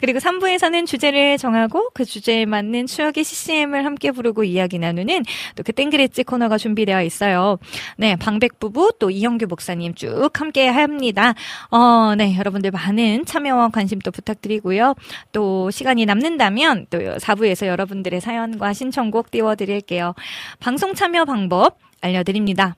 그리고 0.00 0.18
3부에서는 0.18 0.86
주제를 0.86 1.38
정하고 1.38 1.90
그 1.94 2.04
주제에 2.04 2.44
맞는 2.46 2.86
추억의 2.86 3.24
CCM을 3.24 3.84
함께 3.84 4.10
부르고 4.12 4.44
이야기 4.44 4.78
나누는 4.78 5.24
또 5.56 5.62
그 5.62 5.72
땡그레찌 5.72 6.24
코너가 6.24 6.58
준비되어 6.58 7.02
있어요. 7.02 7.58
네, 7.96 8.16
방백 8.16 8.58
부부 8.58 8.92
또 8.98 9.10
이영규 9.10 9.46
목사님 9.46 9.94
쭉 9.94 10.30
함께 10.34 10.68
합니다. 10.68 11.34
어, 11.70 12.14
네, 12.14 12.36
여러분들 12.36 12.70
많은 12.70 13.24
참여와 13.24 13.68
관심 13.70 13.98
또 14.00 14.10
부탁드리고요. 14.10 14.94
또 15.32 15.70
시간이 15.70 16.04
남는다면 16.04 16.86
또 16.90 16.98
4부에서 16.98 17.66
여러분들의 17.66 18.20
사연과 18.20 18.72
신청곡 18.72 19.30
띄워드릴게요. 19.30 20.14
방송 20.60 20.94
참여 20.94 21.24
방법 21.24 21.78
알려드립니다. 22.02 22.76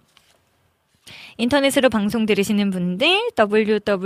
인터넷으로 1.36 1.90
방송 1.90 2.24
들으시는 2.26 2.70
분들 2.70 3.30
www.wowccm.net 3.36 4.02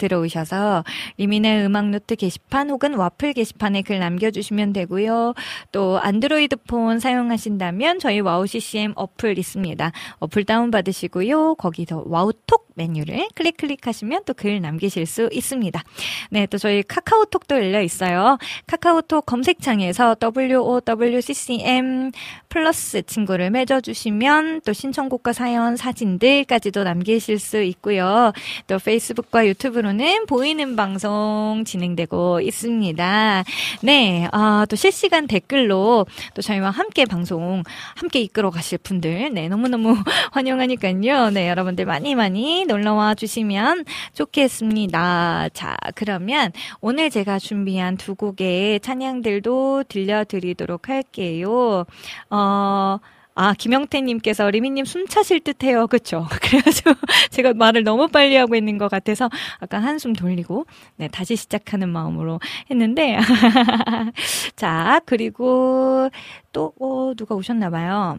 들어오셔서 0.00 0.82
리민의 1.18 1.64
음악노트 1.66 2.16
게시판 2.16 2.70
혹은 2.70 2.94
와플 2.94 3.34
게시판에 3.34 3.82
글 3.82 4.00
남겨주시면 4.00 4.72
되고요. 4.72 5.34
또 5.70 6.00
안드로이드 6.00 6.56
폰 6.66 6.98
사용하신다면 6.98 8.00
저희 8.00 8.18
와우 8.18 8.48
CCM 8.48 8.94
어플 8.96 9.38
있습니다. 9.38 9.92
어플 10.18 10.44
다운받으시고요. 10.44 11.54
거기서 11.54 12.02
와우톡 12.06 12.70
메뉴를 12.74 13.28
클릭 13.36 13.58
클릭하시면 13.58 14.24
또 14.24 14.34
글 14.40 14.60
남기실 14.62 15.04
수 15.04 15.28
있습니다. 15.30 15.82
네, 16.30 16.46
또 16.46 16.56
저희 16.56 16.82
카카오톡도 16.82 17.56
열려 17.56 17.82
있어요. 17.82 18.38
카카오톡 18.66 19.26
검색창에서 19.26 20.16
WOWCCM 20.22 22.10
플러스 22.50 23.02
친구를 23.02 23.50
맺어주시면 23.50 24.62
또 24.66 24.72
신청곡과 24.72 25.32
사연, 25.32 25.76
사진들까지도 25.76 26.82
남기실 26.82 27.38
수 27.38 27.62
있고요. 27.62 28.32
또 28.66 28.78
페이스북과 28.78 29.46
유튜브로는 29.46 30.26
보이는 30.26 30.74
방송 30.74 31.62
진행되고 31.64 32.40
있습니다. 32.40 33.44
네, 33.82 34.28
아, 34.32 34.66
또 34.68 34.74
실시간 34.74 35.28
댓글로 35.28 36.06
또 36.34 36.42
저희와 36.42 36.70
함께 36.70 37.04
방송 37.04 37.62
함께 37.94 38.20
이끌어 38.20 38.50
가실 38.50 38.78
분들, 38.78 39.32
네, 39.32 39.48
너무너무 39.48 39.94
환영하니까요. 40.32 41.30
네, 41.30 41.48
여러분들 41.48 41.86
많이 41.86 42.16
많이 42.16 42.64
놀러와 42.64 43.14
주시면 43.14 43.84
좋겠습니다. 44.14 45.50
자, 45.52 45.76
그러면 45.94 46.50
오늘 46.80 47.10
제가 47.10 47.38
준비한 47.38 47.96
두 47.96 48.16
곡의 48.16 48.80
찬양들도 48.80 49.84
들려드리도록 49.88 50.88
할게요. 50.88 51.86
어, 52.28 52.39
아, 53.34 53.54
김영태님께서 53.54 54.50
리미님 54.50 54.84
숨 54.84 55.06
차실 55.06 55.40
듯 55.40 55.64
해요. 55.64 55.86
그쵸? 55.86 56.26
그래가지고 56.42 56.92
제가 57.30 57.54
말을 57.54 57.84
너무 57.84 58.08
빨리 58.08 58.36
하고 58.36 58.54
있는 58.54 58.76
것 58.76 58.88
같아서 58.90 59.30
아까 59.60 59.78
한숨 59.78 60.12
돌리고, 60.12 60.66
네, 60.96 61.08
다시 61.08 61.36
시작하는 61.36 61.88
마음으로 61.88 62.40
했는데. 62.70 63.18
자, 64.56 65.00
그리고 65.06 66.10
또, 66.52 66.74
어, 66.80 67.14
누가 67.16 67.34
오셨나봐요. 67.34 68.18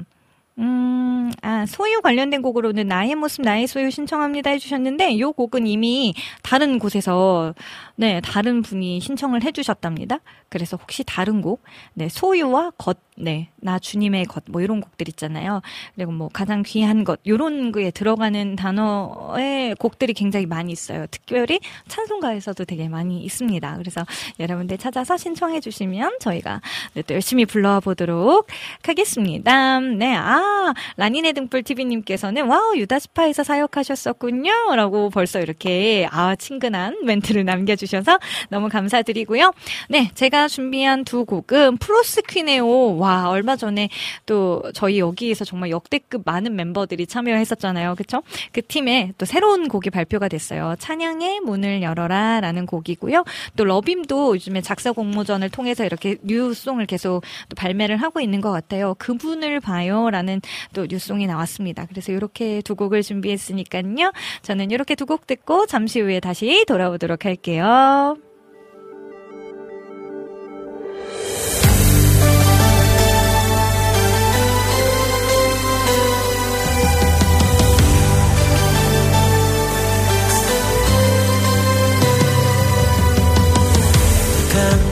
음, 0.58 1.32
아, 1.42 1.66
소유 1.66 2.02
관련된 2.02 2.42
곡으로는 2.42 2.88
나의 2.88 3.16
모습, 3.16 3.42
나의 3.42 3.68
소유 3.68 3.90
신청합니다 3.90 4.50
해주셨는데, 4.52 5.20
요 5.20 5.32
곡은 5.32 5.66
이미 5.66 6.14
다른 6.44 6.78
곳에서, 6.78 7.54
네, 7.96 8.22
다른 8.22 8.62
분이 8.62 9.00
신청을 9.00 9.44
해주셨답니다. 9.44 10.20
그래서 10.50 10.78
혹시 10.78 11.04
다른 11.04 11.42
곡, 11.42 11.64
네, 11.94 12.10
소유와 12.10 12.72
것, 12.72 13.00
네, 13.22 13.50
나 13.58 13.78
주님의 13.78 14.26
것, 14.26 14.44
뭐 14.48 14.62
이런 14.62 14.82
곡들 14.82 15.08
있잖아요. 15.10 15.62
그리고 15.96 16.12
뭐 16.12 16.30
가장 16.32 16.64
귀한 16.64 17.04
것, 17.04 17.20
요런 17.28 17.72
거에 17.72 17.92
들어가는 17.92 18.56
단어의 18.56 19.76
곡들이 19.76 20.14
굉장히 20.14 20.46
많이 20.46 20.72
있어요. 20.72 21.06
특별히 21.12 21.60
찬송가에서도 21.88 22.66
되게 22.66 22.90
많이 22.90 23.24
있습니다. 23.24 23.78
그래서 23.78 24.06
여러분들 24.40 24.78
찾아서 24.78 25.18
신청해 25.18 25.60
주시면 25.60 26.18
저희가 26.20 26.62
네, 26.94 27.02
또 27.04 27.14
열심히 27.14 27.46
불러보도록 27.46 28.48
하겠습니다. 28.84 29.80
네, 29.80 30.16
아, 30.16 30.62
와, 30.62 30.74
라니네 30.96 31.34
등불 31.34 31.64
TV님께서는 31.64 32.48
와우, 32.48 32.76
유다스파에서 32.78 33.44
사역하셨었군요. 33.44 34.76
라고 34.76 35.10
벌써 35.10 35.40
이렇게, 35.40 36.08
아, 36.12 36.36
친근한 36.36 37.04
멘트를 37.04 37.46
남겨주셔서 37.46 38.20
너무 38.50 38.70
감사드리고요. 38.70 39.54
네, 39.90 40.12
제가 40.14 40.48
준비한 40.48 41.04
두 41.04 41.26
곡은 41.26 41.78
프로스 41.78 42.22
퀴네오. 42.22 42.98
와, 42.98 43.11
얼마 43.30 43.56
전에 43.56 43.90
또 44.26 44.64
저희 44.74 45.00
여기에서 45.00 45.46
정말 45.46 45.70
역대급 45.70 46.24
많은 46.26 46.56
멤버들이 46.56 47.06
참여했었잖아요. 47.08 47.96
그쵸? 47.96 48.24
그 48.52 48.62
팀에 48.62 49.14
또 49.18 49.26
새로운 49.26 49.68
곡이 49.68 49.92
발표가 49.92 50.28
됐어요. 50.28 50.76
찬양의 50.80 51.42
문을 51.42 51.82
열어라 51.84 52.40
라는 52.42 52.66
곡이고요. 52.66 53.24
또 53.56 53.64
러빔도 53.64 54.36
요즘에 54.36 54.62
작사 54.62 54.92
공모전을 54.92 55.50
통해서 55.50 55.86
이렇게 55.86 56.18
뉴송을 56.24 56.88
계속 56.88 57.22
또 57.50 57.56
발매를 57.56 57.98
하고 57.98 58.20
있는 58.22 58.42
것 58.42 58.52
같아요. 58.52 58.96
그분을 58.98 59.60
봐요 59.60 60.10
라는 60.10 60.42
또 60.74 60.88
뉴송이 60.90 61.28
나왔습니다. 61.28 61.86
그래서 61.86 62.12
이렇게 62.12 62.62
두 62.64 62.76
곡을 62.76 63.04
준비했으니까요. 63.04 64.12
저는 64.42 64.72
이렇게 64.72 64.96
두 64.96 65.06
곡 65.12 65.28
듣고 65.28 65.66
잠시 65.66 66.00
후에 66.00 66.22
다시 66.22 66.64
돌아오도록 66.66 67.26
할게요. 67.26 68.31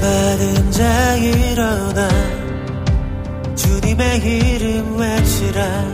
받은 0.01 0.71
자 0.71 1.15
일어나 1.15 2.09
주님의 3.55 4.19
이름 4.19 4.97
외치라. 4.97 5.91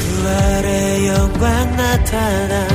부활의 0.00 1.08
영광 1.08 1.76
나타나 1.76 2.68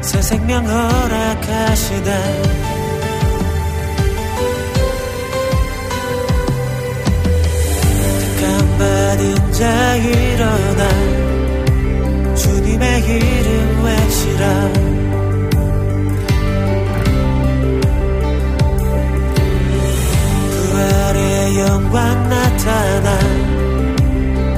새 0.00 0.20
생명 0.22 0.66
허락하시다. 0.66 2.10
택함 8.38 8.78
받은 8.78 9.52
자 9.52 9.96
일어나 9.96 10.82
주님의 12.34 13.02
이름 13.02 13.57
외치라 14.08 14.72
부활의 20.50 21.58
영광 21.60 22.28
나타나. 22.28 23.18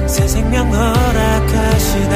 새 0.07 0.27
생명 0.27 0.73
허락하시다. 0.73 2.13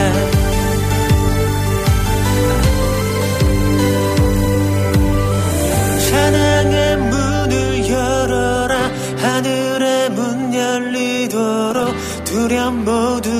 찬양의 6.10 6.98
문을 6.98 7.90
열어라. 7.90 8.76
하늘의 9.18 10.10
문 10.12 10.54
열리도록 10.54 11.94
두려움 12.24 12.86
모두 12.86 13.35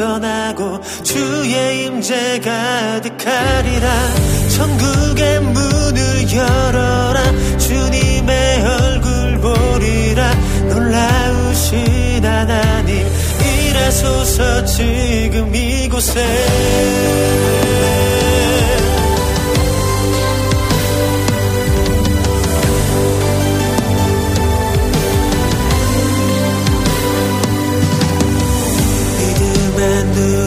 떠나고 0.00 0.80
주의 1.02 1.84
임재 1.84 2.40
가득하리라. 2.40 3.88
천국의 4.56 5.40
문을 5.40 6.32
열어라. 6.32 7.22
주님의 7.58 8.62
얼굴 8.64 9.40
보리라. 9.42 10.34
놀라우신 10.70 12.24
하나님 12.24 13.06
일하소서 13.68 14.64
지금 14.64 15.54
이곳에 15.54 16.26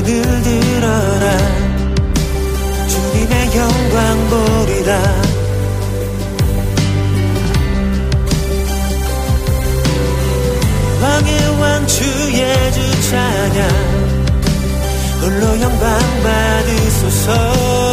음의 0.04 0.12
눈을 0.12 0.44
들어라. 0.44 1.38
주님의 2.88 3.56
영광 3.56 4.30
보리라 4.30 4.92
왕의 11.02 11.60
왕 11.60 11.88
주의 11.88 12.72
주 12.74 13.10
찬양. 13.10 13.70
홀로 15.22 15.62
영광 15.62 16.00
받으소서 16.24 17.92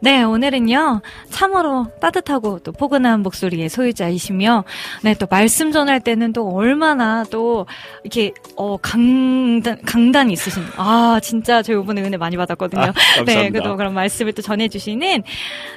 네, 0.00 0.22
오늘은요, 0.22 1.00
참으로 1.30 1.86
따뜻하고 2.00 2.60
또 2.60 2.72
포근한 2.72 3.22
목소리의 3.22 3.68
소유자이시며, 3.68 4.64
네, 5.02 5.14
또 5.14 5.26
말씀 5.28 5.72
전할 5.72 6.00
때는 6.00 6.32
또 6.32 6.48
얼마나 6.48 7.24
또, 7.30 7.66
이렇게, 8.04 8.32
어, 8.56 8.76
강단, 8.76 9.82
강단이 9.84 10.32
있으신, 10.32 10.62
아, 10.76 11.18
진짜 11.22 11.62
저 11.62 11.72
이번에 11.72 12.02
은혜 12.02 12.16
많이 12.16 12.36
받았거든요. 12.36 12.82
아. 12.82 12.92
네, 13.24 13.50
그래도 13.50 13.76
그런 13.76 13.94
말씀을 13.94 14.32
또 14.32 14.42
전해주시는, 14.42 15.22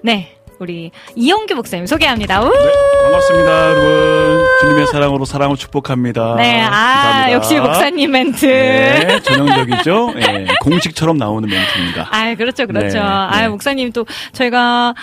네, 0.04 0.36
우리 0.60 0.92
이영규 1.16 1.56
목사님 1.56 1.86
소개합니다. 1.86 2.42
우! 2.42 2.50
네, 2.50 2.72
반갑습니다, 3.04 3.70
여러분. 3.70 4.46
주님의 4.60 4.88
사랑으로 4.88 5.24
사랑을 5.24 5.56
축복합니다. 5.56 6.36
네, 6.36 6.62
아, 6.62 6.70
감사합니다. 6.70 7.32
역시 7.32 7.60
목사님 7.60 8.12
멘트. 8.12 8.46
네, 8.46 9.22
전형적이죠. 9.22 10.14
예, 10.18 10.48
공식처럼 10.62 11.18
나오는 11.18 11.48
멘트입니다. 11.48 12.10
아, 12.12 12.36
그렇죠, 12.36 12.68
그렇죠. 12.68 12.98
네, 12.98 13.04
아, 13.04 13.42
네. 13.42 13.48
목사님 13.48 13.94
또 13.94 14.06
저희가 14.34 14.94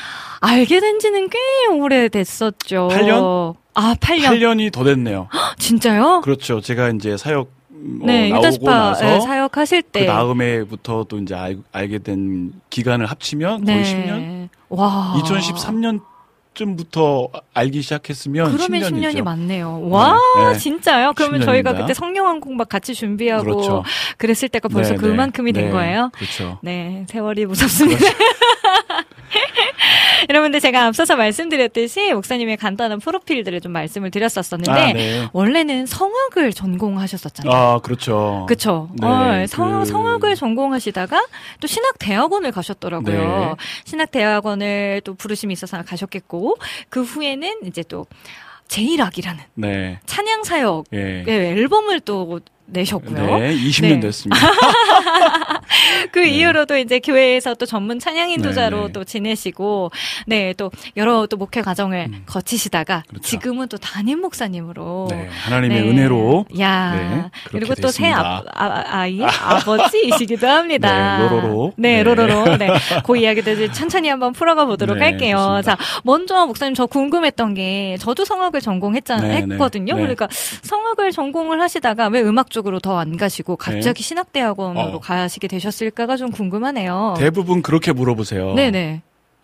알게 0.40 0.81
된 0.81 0.99
지는 0.99 1.31
꽤 1.31 1.38
오래됐었죠. 1.75 2.88
8년? 2.92 3.55
아, 3.75 3.95
8년. 3.99 4.38
8년이 4.38 4.73
더 4.73 4.85
됐네요. 4.85 5.29
진짜요? 5.59 6.21
그렇죠. 6.23 6.61
제가 6.61 6.90
이제 6.90 7.16
사역 7.16 7.57
어, 8.01 8.07
네, 8.07 8.29
나오고 8.31 8.64
나서 8.64 9.16
예, 9.16 9.21
사역하실 9.21 9.83
그 9.83 9.88
때. 9.90 10.07
다음에부터 10.07 11.05
또 11.09 11.19
이제 11.19 11.35
알, 11.35 11.57
알게 11.73 11.99
된 12.01 12.53
기간을 12.69 13.07
합치면 13.07 13.64
거의 13.64 13.85
10년? 13.85 14.49
와. 14.68 15.14
2013년쯤부터 16.57 17.31
알기 17.55 17.83
시작했으면 17.83 18.57
그러면 18.57 18.81
10년이죠. 18.83 19.14
10년이 19.14 19.22
맞네요. 19.22 19.88
와, 19.88 20.18
네. 20.38 20.59
진짜요? 20.59 21.12
그러면 21.14 21.40
10년입니다. 21.40 21.44
저희가 21.44 21.74
그때 21.74 21.94
성령한 21.94 22.40
공박 22.40 22.68
같이 22.68 22.94
준비하고 22.94 23.44
그렇죠. 23.44 23.85
그랬을 24.18 24.48
때가 24.48 24.68
벌써 24.68 24.90
네, 24.92 24.96
그만큼이 24.96 25.52
네. 25.52 25.61
된 25.61 25.68
네, 25.70 25.72
거예요? 25.76 26.11
그렇죠. 26.14 26.59
네, 26.62 27.05
세월이 27.09 27.46
무섭습니다. 27.46 28.05
여러분들 30.29 30.61
제가 30.61 30.87
앞서서 30.87 31.16
말씀드렸듯이 31.16 32.12
목사님의 32.12 32.57
간단한 32.57 33.00
프로필들을 33.00 33.61
좀 33.61 33.72
말씀을 33.72 34.11
드렸었었는데 34.11 34.70
아, 34.70 34.92
네. 34.92 35.29
원래는 35.33 35.87
성악을 35.87 36.52
전공하셨었잖아요. 36.52 37.55
아, 37.55 37.79
그렇죠. 37.81 38.46
그쵸. 38.48 38.88
네, 39.00 39.07
어, 39.07 39.46
성, 39.46 39.81
그- 39.81 39.85
성악을 39.85 40.35
전공하시다가 40.35 41.26
또 41.61 41.66
신학 41.66 41.98
대학원을 41.98 42.52
가셨더라고요. 42.52 43.18
네. 43.18 43.55
신학 43.85 44.11
대학원을 44.11 45.02
또 45.05 45.14
부르심이 45.14 45.52
있어서 45.52 45.83
가셨겠고, 45.83 46.57
그 46.88 47.02
후에는 47.02 47.61
이제 47.66 47.83
또 47.83 48.07
제일학이라는 48.68 49.42
네. 49.55 50.00
찬양 50.07 50.44
사역 50.44 50.87
예. 50.92 51.24
의 51.26 51.52
앨범을 51.52 52.00
또 52.00 52.40
내셨고요. 52.66 53.38
네, 53.38 53.57
20년 53.57 53.94
네. 53.94 54.00
됐습니다. 54.00 54.46
그 56.12 56.20
네. 56.20 56.29
이후로도 56.29 56.76
이제 56.79 56.98
교회에서 56.98 57.55
또 57.55 57.66
전문 57.66 57.98
찬양 57.98 58.31
인도자로 58.31 58.76
네, 58.79 58.87
네. 58.87 58.92
또 58.92 59.05
지내시고, 59.05 59.90
네, 60.26 60.52
또 60.57 60.70
여러 60.96 61.26
또 61.26 61.37
목회 61.37 61.62
과정을 61.62 62.07
음. 62.09 62.22
거치시다가 62.26 63.05
그렇죠. 63.09 63.22
지금은 63.26 63.68
또 63.68 63.79
담임 63.79 64.20
목사님으로. 64.20 65.09
네, 65.11 65.29
하나님의 65.44 65.83
네. 65.83 65.88
은혜로 65.88 66.46
야 66.61 66.94
네, 66.94 67.31
그리고 67.50 67.74
또새 67.74 68.05
됐습니다. 68.05 68.44
아, 68.55 69.07
이의 69.07 69.24
아버지이시기도 69.24 70.46
합니다. 70.46 71.18
네, 71.18 71.29
로로로. 71.29 71.72
네, 71.76 71.96
네. 71.96 72.02
로로로. 72.02 72.57
네. 72.57 72.68
그 73.05 73.16
이야기도 73.16 73.52
이제 73.52 73.70
천천히 73.70 74.09
한번 74.09 74.33
풀어가 74.33 74.64
보도록 74.64 74.98
네, 74.98 75.05
할게요. 75.05 75.37
좋습니다. 75.37 75.76
자, 75.76 76.00
먼저 76.05 76.46
목사님 76.46 76.74
저 76.74 76.87
궁금했던 76.87 77.55
게 77.55 77.96
저도 78.00 78.24
성악을 78.24 78.61
전공했잖아요. 78.61 79.52
했거든요. 79.52 79.94
네. 79.94 80.00
그러니까 80.00 80.29
성악을 80.31 81.12
전공을 81.12 81.61
하시다가 81.61 82.09
왜 82.09 82.22
음악 82.22 82.50
쪽으로 82.57 82.81
더 82.81 82.97
안 82.97 83.19
가시고 83.19 83.57
갑자기 83.57 84.03
신학대학원으로 84.03 84.97
어. 84.97 85.01
가시게 85.01 85.49
되셨을까가 85.49 86.16
좀 86.16 86.31
궁금하네요. 86.31 87.14
대부분 87.19 87.61
그렇게 87.61 87.92
물어보세요. 87.92 88.55
네네. 88.55 89.03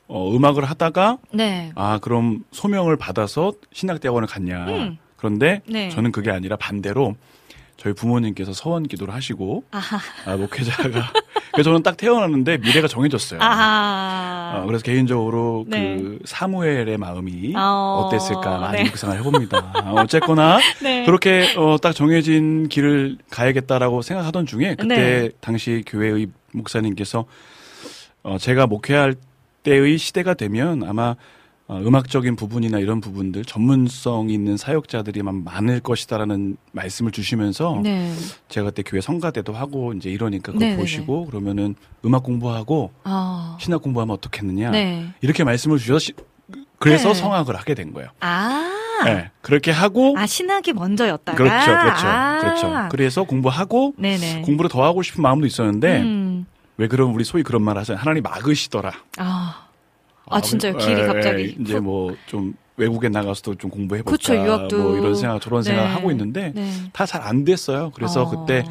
어, 0.08 0.34
음악을 0.34 0.64
하다가 0.64 1.18
네. 1.32 1.70
아 1.74 1.98
그럼 2.00 2.44
소명을 2.52 2.96
받아서 2.96 3.52
신학대학원을 3.74 4.26
갔냐. 4.26 4.64
음. 4.68 4.98
그런데 5.16 5.60
네. 5.68 5.90
저는 5.90 6.10
그게 6.12 6.30
아니라 6.30 6.56
반대로 6.56 7.14
저희 7.76 7.92
부모님께서 7.94 8.52
서원 8.52 8.86
기도를 8.86 9.12
하시고. 9.14 9.64
아, 9.70 10.36
목회자가 10.36 11.12
그래서 11.52 11.70
저는 11.70 11.82
딱 11.82 11.96
태어났는데 11.96 12.58
미래가 12.58 12.88
정해졌어요. 12.88 13.40
어, 13.42 14.64
그래서 14.66 14.82
개인적으로 14.82 15.64
네. 15.68 15.96
그 15.96 16.18
사무엘의 16.24 16.96
마음이 16.96 17.54
어, 17.56 18.06
어땠을까 18.06 18.58
많이 18.58 18.84
네. 18.84 18.84
묵상을 18.84 19.18
해봅니다. 19.18 19.72
어, 19.84 20.00
어쨌거나 20.00 20.58
네. 20.82 21.04
그렇게 21.04 21.54
어, 21.56 21.76
딱 21.80 21.92
정해진 21.92 22.68
길을 22.68 23.18
가야겠다라고 23.30 24.02
생각하던 24.02 24.46
중에 24.46 24.76
그때 24.78 24.96
네. 24.96 25.30
당시 25.40 25.82
교회의 25.86 26.28
목사님께서 26.52 27.26
어, 28.22 28.38
제가 28.38 28.66
목회할 28.66 29.14
때의 29.62 29.98
시대가 29.98 30.34
되면 30.34 30.82
아마 30.84 31.16
어, 31.72 31.80
음악적인 31.80 32.36
부분이나 32.36 32.78
이런 32.80 33.00
부분들 33.00 33.46
전문성 33.46 34.28
있는 34.28 34.58
사역자들이만 34.58 35.42
많을 35.44 35.80
것이다라는 35.80 36.58
말씀을 36.72 37.12
주시면서 37.12 37.80
네. 37.82 38.12
제가 38.48 38.66
그때 38.66 38.82
교회 38.84 39.00
성가대도 39.00 39.54
하고 39.54 39.94
이제 39.94 40.10
이러니까 40.10 40.52
그걸 40.52 40.60
네네네. 40.60 40.78
보시고 40.82 41.24
그러면은 41.26 41.74
음악 42.04 42.24
공부하고 42.24 42.92
아. 43.04 43.56
신학 43.58 43.80
공부하면 43.80 44.14
어떻겠느냐 44.14 44.70
네. 44.70 45.06
이렇게 45.22 45.44
말씀을 45.44 45.78
주셔서 45.78 45.98
시- 45.98 46.12
그래서 46.78 47.08
네. 47.08 47.14
성악을 47.14 47.56
하게 47.56 47.74
된 47.74 47.94
거예요. 47.94 48.10
아. 48.20 48.68
네, 49.06 49.30
그렇게 49.40 49.70
하고 49.70 50.14
아, 50.18 50.26
신학이 50.26 50.74
먼저였다가. 50.74 51.36
그렇죠, 51.38 51.66
그렇죠, 51.66 52.06
아. 52.06 52.38
그렇죠. 52.40 52.88
그래서 52.90 53.24
공부하고 53.24 53.94
네네. 53.96 54.42
공부를 54.42 54.68
더 54.68 54.84
하고 54.84 55.02
싶은 55.02 55.22
마음도 55.22 55.46
있었는데 55.46 56.02
음. 56.02 56.46
왜 56.76 56.86
그럼 56.86 57.14
우리 57.14 57.24
소위 57.24 57.42
그런 57.42 57.62
말 57.62 57.78
하잖아요. 57.78 58.00
하나님 58.02 58.22
막으시더라. 58.24 58.92
아. 59.16 59.66
아, 60.26 60.40
진짜요? 60.40 60.76
길이 60.78 61.00
예, 61.00 61.06
갑자기 61.06 61.56
이제 61.60 61.74
훅. 61.74 61.82
뭐좀 61.84 62.54
외국에 62.76 63.08
나가서도 63.08 63.56
좀 63.56 63.70
공부해 63.70 64.02
볼까. 64.02 64.16
그쵸, 64.16 64.34
유학도. 64.34 64.78
뭐 64.78 64.98
이런 64.98 65.14
생각 65.14 65.40
저런 65.40 65.62
생각 65.62 65.82
네. 65.82 65.88
을 65.90 65.94
하고 65.94 66.10
있는데 66.10 66.52
네. 66.54 66.70
다잘 66.92 67.20
안 67.22 67.44
됐어요. 67.44 67.90
그래서 67.94 68.22
어. 68.22 68.30
그때 68.30 68.64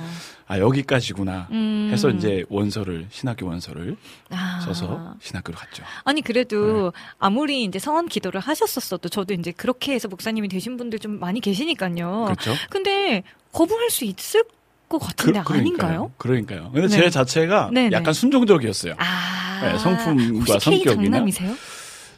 아 0.47 0.57
여기까지구나 0.59 1.47
음. 1.51 1.89
해서 1.93 2.09
이제 2.09 2.43
원서를 2.49 3.05
신학교 3.09 3.45
원서를 3.47 3.95
아. 4.31 4.59
써서 4.65 5.15
신학교로 5.21 5.57
갔죠. 5.57 5.83
아니 6.03 6.21
그래도 6.21 6.91
네. 6.93 6.99
아무리 7.19 7.63
이제 7.63 7.79
성원 7.79 8.07
기도를 8.07 8.41
하셨었어도 8.41 9.07
저도 9.07 9.33
이제 9.33 9.51
그렇게 9.51 9.93
해서 9.93 10.07
목사님이 10.07 10.47
되신 10.49 10.77
분들 10.77 10.99
좀 10.99 11.19
많이 11.19 11.39
계시니까요. 11.39 12.23
그렇죠. 12.25 12.53
근데 12.69 13.23
거부할 13.53 13.89
수 13.91 14.03
있을 14.03 14.43
것 14.89 14.99
같은데 14.99 15.41
그- 15.45 15.53
아닌가요? 15.53 16.11
그러니까요. 16.17 16.71
근데 16.73 16.87
네. 16.87 16.95
제 17.03 17.09
자체가 17.09 17.69
네네. 17.71 17.95
약간 17.95 18.13
순종적이었어요. 18.13 18.95
아. 18.97 19.40
네, 19.62 19.78
성품과 19.80 20.45
K 20.45 20.60
성격이나 20.60 21.17
장남이세요? 21.17 21.56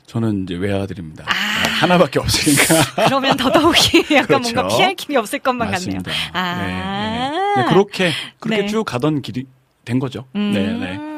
저는 0.08 0.44
이제 0.44 0.56
외아들입니다. 0.56 1.26
아. 1.28 1.64
네, 1.64 1.70
하나밖에 1.70 2.20
없으니까. 2.20 2.76
그러면 3.08 3.36
더더욱이 3.38 4.00
약간 4.16 4.42
그렇죠. 4.42 4.54
뭔가 4.54 4.76
피할 4.76 4.96
길이 4.96 5.16
없을 5.18 5.40
것만 5.40 5.72
맞습니다. 5.72 6.12
같네요. 6.12 6.30
아. 6.34 6.68
네, 6.68 7.32
네. 7.32 7.64
네, 7.64 7.70
그렇게 7.70 8.12
그렇게 8.40 8.62
네. 8.64 8.68
쭉 8.68 8.84
가던 8.84 9.22
길이 9.22 9.46
된 9.86 10.00
거죠. 10.00 10.26
음. 10.36 10.52
네, 10.54 10.66
네. 10.74 11.13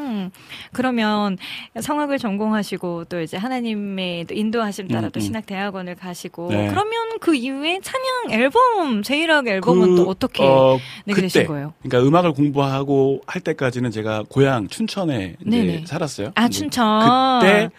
그러면 0.74 1.38
성악을 1.80 2.18
전공하시고 2.18 3.06
또 3.06 3.22
이제 3.22 3.38
하나님의 3.38 4.26
또 4.26 4.34
인도하심 4.34 4.88
따라 4.88 5.08
음, 5.08 5.12
또 5.12 5.20
음. 5.20 5.22
신학 5.22 5.46
대학원을 5.46 5.96
가시고 5.96 6.50
네. 6.50 6.68
그러면 6.70 7.20
그 7.20 7.36
이후에 7.36 7.80
찬양 7.82 8.32
앨범 8.32 9.04
제일학 9.04 9.48
앨범은 9.48 9.96
그, 9.96 10.04
또 10.04 10.10
어떻게 10.10 10.44
어, 10.44 10.80
내게 11.06 11.22
되신 11.22 11.42
그때, 11.42 11.48
거예요? 11.48 11.74
그러니까 11.82 12.08
음악을 12.08 12.34
공부하고 12.34 13.22
할 13.28 13.42
때까지는 13.42 13.92
제가 13.92 14.24
고향 14.30 14.68
춘천에. 14.68 15.36
살았어요. 15.86 16.32
아 16.36 16.50
춘천 16.50 17.40
그때 17.40 17.70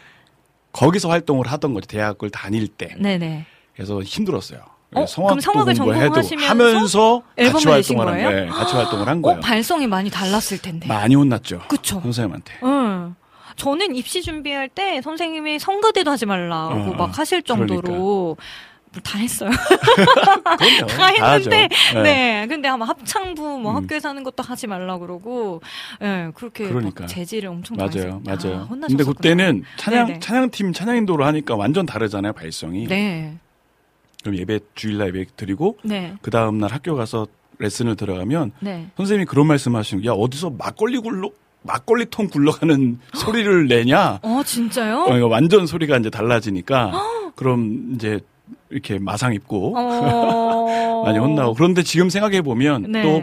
거기서 0.72 1.09
활동을 1.09 1.47
하던 1.47 1.74
거죠. 1.74 1.86
대학을 1.86 2.30
다닐 2.30 2.68
때. 2.68 2.94
네네 2.99 3.47
그래서 3.74 4.03
힘들었어요. 4.03 4.75
어, 4.95 5.05
성악도 5.07 5.34
그럼 5.34 5.41
성악을 5.41 5.74
전공하시면서 5.74 6.49
하면서 6.49 7.22
같이 7.37 7.68
활동을 7.68 8.07
한 8.09 8.14
거예요? 8.14 8.30
거예요. 8.30 8.53
같이 8.53 8.74
활동을 8.74 9.09
한 9.09 9.22
거예요. 9.22 9.39
어 9.39 9.41
발성이 9.41 9.87
많이 9.87 10.11
달랐을 10.11 10.59
텐데 10.62 10.87
많이 10.89 11.14
혼났죠. 11.14 11.61
그쵸 11.68 12.01
선생님한테. 12.01 12.55
응. 12.62 13.14
저는 13.57 13.97
입시 13.97 14.22
준비할 14.22 14.68
때 14.68 15.01
선생님이 15.03 15.59
성가대도 15.59 16.11
하지 16.11 16.26
말라고 16.26 16.74
어, 16.74 16.95
막 16.95 17.18
하실 17.18 17.43
정도로 17.43 18.37
다 19.03 19.18
했어요. 19.18 19.51
다. 20.97 21.07
했는데, 21.09 21.68
네. 21.95 22.03
네. 22.03 22.47
근데 22.49 22.68
아마 22.68 22.87
합창부 22.87 23.59
뭐 23.59 23.72
음. 23.72 23.76
학교에서 23.76 24.09
하는 24.09 24.22
것도 24.24 24.43
하지 24.43 24.66
말라 24.66 24.99
그러고, 24.99 25.61
예, 26.03 26.30
그렇게 26.34 26.64
막 26.64 26.70
그러니까. 26.72 27.07
재질을 27.07 27.49
엄청 27.51 27.76
맞아요, 27.76 28.22
맞아요. 28.24 28.62
아, 28.62 28.68
근데. 28.70 29.05
그때는 29.05 29.64
찬양 29.76 30.07
네네. 30.07 30.20
찬양팀 30.20 30.72
찬양인도로 30.72 31.24
하니까 31.26 31.57
완전 31.57 31.84
다르잖아요 31.87 32.32
발성이. 32.32 32.87
네, 32.87 33.37
그럼 34.26 34.38
예배 34.38 34.58
주일날 34.74 35.08
예배 35.08 35.26
드리고 35.36 35.78
네, 35.84 36.14
그 36.20 36.32
다음 36.32 36.58
날 36.58 36.72
학교 36.72 36.96
가서 36.96 37.28
레슨을 37.58 37.94
들어가면 37.94 38.50
네. 38.58 38.88
선생님이 38.96 39.24
그런 39.26 39.46
말씀하시는 39.46 40.04
야 40.04 40.10
어디서 40.10 40.50
막걸리 40.58 40.98
굴러 40.98 41.30
막걸리 41.62 42.06
통 42.10 42.26
굴러가는 42.28 42.98
소리를 43.14 43.68
내냐? 43.68 44.18
어, 44.22 44.42
진짜요? 44.44 45.06
어, 45.08 45.16
이거 45.16 45.26
완전 45.28 45.66
소리가 45.66 45.96
이제 45.98 46.10
달라지니까 46.10 46.92
그럼 47.36 47.92
이제 47.94 48.18
이렇게 48.70 48.98
마상 48.98 49.32
입고 49.32 49.74
어... 49.76 51.02
많이 51.06 51.18
혼나고 51.18 51.54
그런데 51.54 51.82
지금 51.84 52.10
생각해 52.10 52.42
보면 52.42 52.90
네. 52.90 53.02
또 53.02 53.22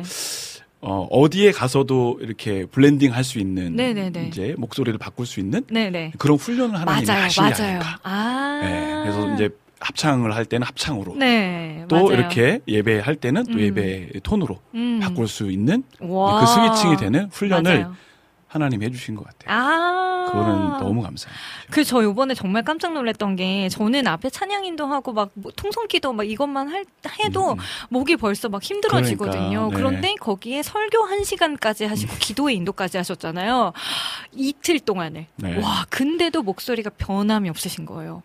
어, 0.86 1.08
어디에 1.12 1.52
가서도 1.52 2.20
이렇게 2.22 2.66
blending 2.66 3.14
할 3.14 3.24
수 3.24 3.40
있는 3.40 3.76
네네네. 3.76 4.28
이제 4.28 4.56
목소리를 4.58 4.98
바꿀 5.00 5.26
수 5.26 5.40
있는 5.42 5.64
네네. 5.70 6.14
그런 6.18 6.38
훈련을 6.38 6.80
하나님이 6.80 7.08
맞아요, 7.08 7.24
하신 7.24 7.44
게 7.44 7.50
맞아요. 7.52 7.70
아닐까. 7.76 8.00
아. 8.04 8.60
네, 8.64 9.02
그래서 9.04 9.34
이제 9.36 9.50
합창을 9.84 10.34
할 10.36 10.46
때는 10.46 10.66
합창으로 10.66 11.16
네, 11.16 11.86
또 11.88 11.96
맞아요. 11.96 12.12
이렇게 12.14 12.60
예배할 12.68 13.16
때는 13.16 13.44
또 13.46 13.54
음. 13.54 13.60
예배 13.60 14.10
톤으로 14.24 14.60
음. 14.76 15.00
바꿀 15.02 15.28
수 15.28 15.52
있는 15.52 15.84
와. 16.00 16.40
그 16.40 16.48
switching이 16.48 16.98
되는 16.98 17.30
훈련을 17.32 17.80
맞아요. 17.84 17.96
하나님이 18.54 18.86
해주신 18.86 19.16
것 19.16 19.26
같아요. 19.26 19.58
아. 19.60 20.26
그거는 20.32 20.80
너무 20.80 21.02
감사해요. 21.02 21.36
그저 21.70 22.02
요번에 22.04 22.34
정말 22.34 22.64
깜짝 22.64 22.94
놀랐던 22.94 23.36
게 23.36 23.68
저는 23.70 24.08
앞에 24.08 24.30
찬양인도 24.30 24.86
하고 24.86 25.12
막 25.14 25.30
뭐 25.36 25.52
통성기도 25.56 26.14
막 26.14 26.24
이것만 26.30 26.70
할 26.70 26.86
해도 27.20 27.54
음, 27.54 27.60
음. 27.60 27.64
목이 27.90 28.16
벌써 28.18 28.50
막 28.50 28.62
힘들어지거든요. 28.64 29.50
그러니까, 29.50 29.68
네. 29.70 29.76
그런데 29.76 30.16
거기에 30.20 30.62
설교 30.62 31.04
한 31.04 31.24
시간까지 31.24 31.86
하시고 31.86 32.14
기도의 32.20 32.56
인도까지 32.58 32.98
하셨잖아요. 32.98 33.74
이틀 34.32 34.80
동안을. 34.80 35.26
네. 35.38 35.58
와, 35.62 35.86
근데도 35.90 36.44
목소리가 36.44 36.92
변함이 36.98 37.50
없으신 37.50 37.86
거예요. 37.86 38.22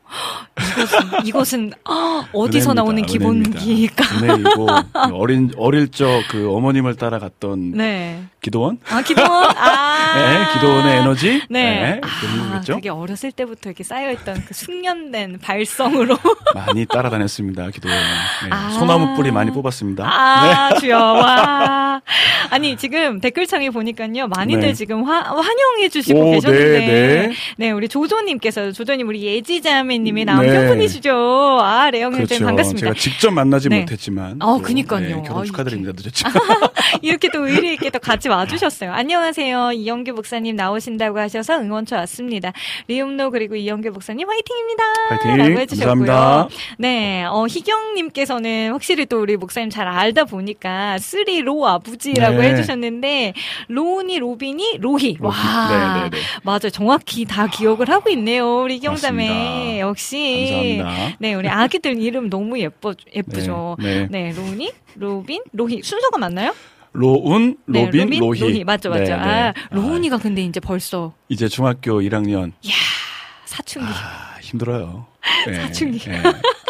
이것은 0.59 1.27
이것은 1.27 1.73
아, 1.85 2.25
어디서 2.33 2.73
은혜입니다, 2.73 2.75
나오는 2.75 3.03
기본기일까? 3.07 4.05
은혜이고 4.23 4.67
어린 5.15 5.51
어릴 5.57 5.89
적 5.91 6.09
그 6.31 6.51
어머님을 6.53 6.97
따라갔던 6.97 7.73
네. 7.73 8.23
기도원, 8.41 8.79
아, 8.91 9.03
기도원. 9.03 9.31
아. 9.57 9.88
네, 10.15 10.53
기도원의 10.55 10.97
에너지, 10.99 11.43
네. 11.49 12.01
그런 12.21 12.53
아. 12.53 12.61
그게 12.65 12.89
어렸을 12.89 13.33
때부터 13.33 13.71
이렇게 13.71 13.85
쌓여있던 13.85 14.45
그 14.47 14.55
숙련된 14.55 15.39
발성으로. 15.41 16.19
많이 16.55 16.87
따라다녔습니다. 16.87 17.71
기도원. 17.71 17.97
네, 17.97 18.49
아. 18.51 18.71
소나무 18.71 19.17
뿌리 19.17 19.31
많이 19.31 19.51
뽑았습니다. 19.51 20.05
네. 20.05 20.09
아, 20.11 20.75
주여, 20.79 20.99
와. 20.99 22.03
아니, 22.51 22.77
지금 22.77 23.21
댓글창에 23.21 23.71
보니까요, 23.71 24.29
많이들 24.29 24.61
네. 24.61 24.73
지금 24.75 25.05
화, 25.05 25.21
환영해주시고 25.21 26.19
오, 26.19 26.31
계셨는데. 26.33 26.79
네, 26.79 27.33
네, 27.57 27.71
우리 27.71 27.89
조조님께서, 27.89 28.73
조조님, 28.73 29.09
우리 29.09 29.23
예지자매님의 29.23 30.25
네. 30.25 30.33
남편분이시죠. 30.33 31.59
아, 31.61 31.91
레영님 31.91 32.25
그렇죠. 32.25 32.45
반갑습니다. 32.45 32.87
제가 32.87 32.95
직접 32.95 33.31
만나지 33.31 33.69
네. 33.69 33.81
못했지만. 33.81 34.41
어, 34.43 34.57
또, 34.57 34.63
그니까요. 34.63 35.07
네, 35.07 35.15
아, 35.15 35.23
결혼 35.23 35.45
축하드립니다. 35.45 35.93
늦었죠. 35.97 36.29
이렇게 37.03 37.29
또 37.31 37.47
의리 37.47 37.75
있게 37.75 37.91
또 37.91 37.99
같이 37.99 38.29
와주셨어요. 38.29 38.93
안녕하세요. 38.93 39.73
이영규 39.73 40.13
목사님 40.13 40.57
나오신다고 40.57 41.19
하셔서 41.19 41.61
응원차 41.61 41.97
왔습니다. 41.97 42.53
리음노 42.89 43.31
그리고 43.31 43.57
이영규 43.57 43.91
목사님 43.91 44.29
화이팅입니다. 44.29 44.85
파이팅. 45.09 45.37
라고 45.37 45.61
해주셨고요. 45.61 46.07
감사합니다. 46.07 46.49
네, 46.79 47.25
어, 47.25 47.47
희경님께서는 47.47 48.73
확실히 48.73 49.07
또 49.07 49.21
우리 49.21 49.37
목사님 49.37 49.71
잘 49.71 49.89
알다 49.89 50.25
보니까 50.25 50.99
three 50.99 51.41
로 51.41 51.67
아부지라고 51.67 52.39
네. 52.39 52.51
해주셨는데 52.51 53.35
로운이 53.69 54.19
로빈이 54.19 54.79
로희. 54.81 55.17
와, 55.21 55.35
네, 55.71 56.03
네, 56.03 56.11
네. 56.11 56.19
맞아요. 56.43 56.71
정확히 56.71 57.25
다 57.25 57.47
기억을 57.47 57.89
하고 57.89 58.11
있네요. 58.11 58.63
우리 58.63 58.81
맞습니다. 58.81 59.79
역시. 59.81 60.79
감사합니다. 60.81 61.17
네, 61.19 61.35
우리 61.35 61.49
아기들 61.49 62.01
이름 62.01 62.31
너무 62.31 62.59
예뻐 62.59 62.95
예쁘죠. 63.15 63.77
네, 63.81 64.07
네. 64.11 64.33
네, 64.33 64.33
로운이, 64.37 64.73
로빈, 64.97 65.43
로희 65.53 65.83
순서가 65.83 66.19
맞나요? 66.19 66.55
로운, 66.93 67.57
네, 67.67 67.85
로빈, 67.85 68.19
로희. 68.21 68.65
맞죠, 68.65 68.91
맞죠. 68.91 69.03
네, 69.03 69.09
네. 69.09 69.15
아, 69.15 69.49
아, 69.49 69.53
로운이가 69.71 70.19
근데 70.19 70.43
이제 70.43 70.61
벌써 70.61 71.13
이제 71.29 71.49
중학교 71.49 72.01
1학년. 72.01 72.53
사춘기. 73.45 73.89
아, 73.91 74.39
힘들어요. 74.41 75.07
네, 75.47 75.55
사춘기. 75.55 76.01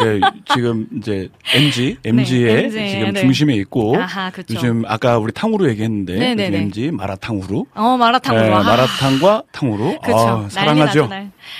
네. 0.04 0.20
그 0.20 0.54
지금 0.54 0.86
이제 0.96 1.28
MZ, 1.54 1.96
MZ의 2.04 2.64
MZ, 2.64 2.88
지금 2.90 3.12
네. 3.12 3.20
중심에 3.20 3.54
있고 3.56 3.96
아하. 3.96 4.30
요즘 4.50 4.84
아까 4.86 5.18
우리 5.18 5.32
탕후루 5.32 5.68
얘기했는데 5.70 6.14
네, 6.14 6.34
네, 6.34 6.42
요즘 6.44 6.52
네. 6.52 6.58
MZ 6.58 6.90
마라탕후루. 6.92 7.66
어, 7.74 7.96
마라탕후루. 7.96 8.44
네, 8.44 8.52
아, 8.52 8.62
마라탕과 8.62 9.42
탕후루. 9.52 9.98
그쵸. 10.00 10.16
아, 10.18 10.48
사랑하죠. 10.48 11.08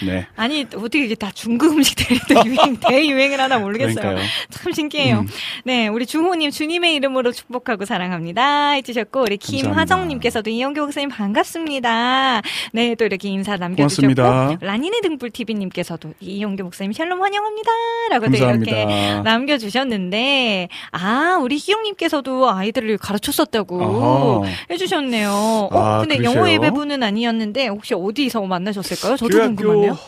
네. 0.04 0.26
아니, 0.36 0.66
어떻게 0.74 1.04
이게 1.04 1.14
다 1.14 1.30
중국 1.32 1.72
음식들이 1.72 2.20
또 2.28 2.46
유행, 2.46 2.76
대유행을 2.76 3.40
하나 3.40 3.58
모르겠어요. 3.58 3.94
그러니까요. 3.94 4.26
참 4.50 4.72
신기해요. 4.72 5.20
음. 5.20 5.28
네, 5.64 5.88
우리 5.88 6.06
주호님 6.06 6.50
주님의 6.50 6.94
이름으로 6.96 7.32
축복하고 7.32 7.84
사랑합니다 7.84 8.70
해주셨고 8.72 9.22
우리. 9.22 9.38
김화정님께서도 9.38 10.50
이영교 10.50 10.82
목사님 10.82 11.08
반갑습니다. 11.08 12.42
네, 12.72 12.94
또 12.94 13.04
이렇게 13.04 13.28
인사 13.28 13.56
남겨주셨고 13.56 14.14
고맙습니다. 14.14 14.58
라니네 14.66 15.00
등불 15.00 15.30
TV님께서도 15.30 16.14
이영교 16.20 16.64
목사님 16.64 16.92
샬롬 16.92 17.22
환영합니다라고 17.22 18.27
또 18.32 18.38
감사합니다. 18.38 18.76
이렇게 18.76 19.20
남겨주셨는데 19.24 20.68
아 20.92 21.38
우리 21.40 21.56
희영님께서도 21.58 22.50
아이들을 22.50 22.98
가르쳤었다고 22.98 23.82
어허. 23.82 24.44
해주셨네요. 24.70 25.30
어, 25.30 25.68
아, 25.72 26.00
근데 26.00 26.16
그러세요? 26.16 26.38
영어 26.40 26.50
예배부는 26.50 27.02
아니었는데 27.02 27.68
혹시 27.68 27.94
어디서 27.94 28.42
만나셨을까요? 28.42 29.16
저도 29.16 29.38
궁금하네요. 29.38 29.98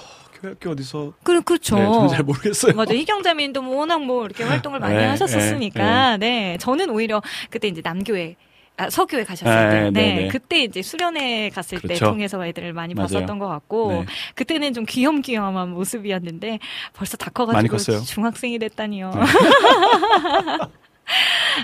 교회학교 0.41 0.71
어디서? 0.71 1.13
그 1.23 1.43
그렇죠. 1.43 1.77
네, 1.77 2.09
잘 2.09 2.23
모르겠어요. 2.25 2.73
맞아 2.75 2.95
희경자매님도 2.95 3.61
뭐 3.63 3.77
워낙 3.81 4.03
뭐 4.03 4.25
이렇게 4.25 4.43
활동을 4.45 4.81
많이 4.81 4.95
네, 4.97 5.05
하셨었으니까 5.07 6.17
네, 6.17 6.57
저는 6.61 6.89
오히려 6.91 7.21
그때 7.51 7.69
이제 7.69 7.83
남교회 7.85 8.37
아, 8.81 8.89
서교회 8.89 9.25
가셨을 9.25 9.69
네, 9.69 9.71
때, 9.71 9.91
네, 9.91 9.91
네, 9.91 10.23
네. 10.23 10.29
그때 10.29 10.63
이제 10.63 10.81
수련회 10.81 11.51
갔을 11.51 11.79
때 11.81 11.89
그렇죠. 11.89 12.07
통해서 12.07 12.47
애들을 12.47 12.73
많이 12.73 12.95
맞아요. 12.95 13.09
봤었던 13.09 13.39
것 13.39 13.47
같고 13.47 13.93
네. 13.93 14.07
그때는 14.35 14.73
좀 14.73 14.87
귀염귀염한 14.87 15.69
모습이었는데 15.71 16.59
벌써 16.95 17.19
다 17.19 17.31
커가지고. 17.31 17.77
중학생이 17.77 18.59
됐다니요. 18.59 19.13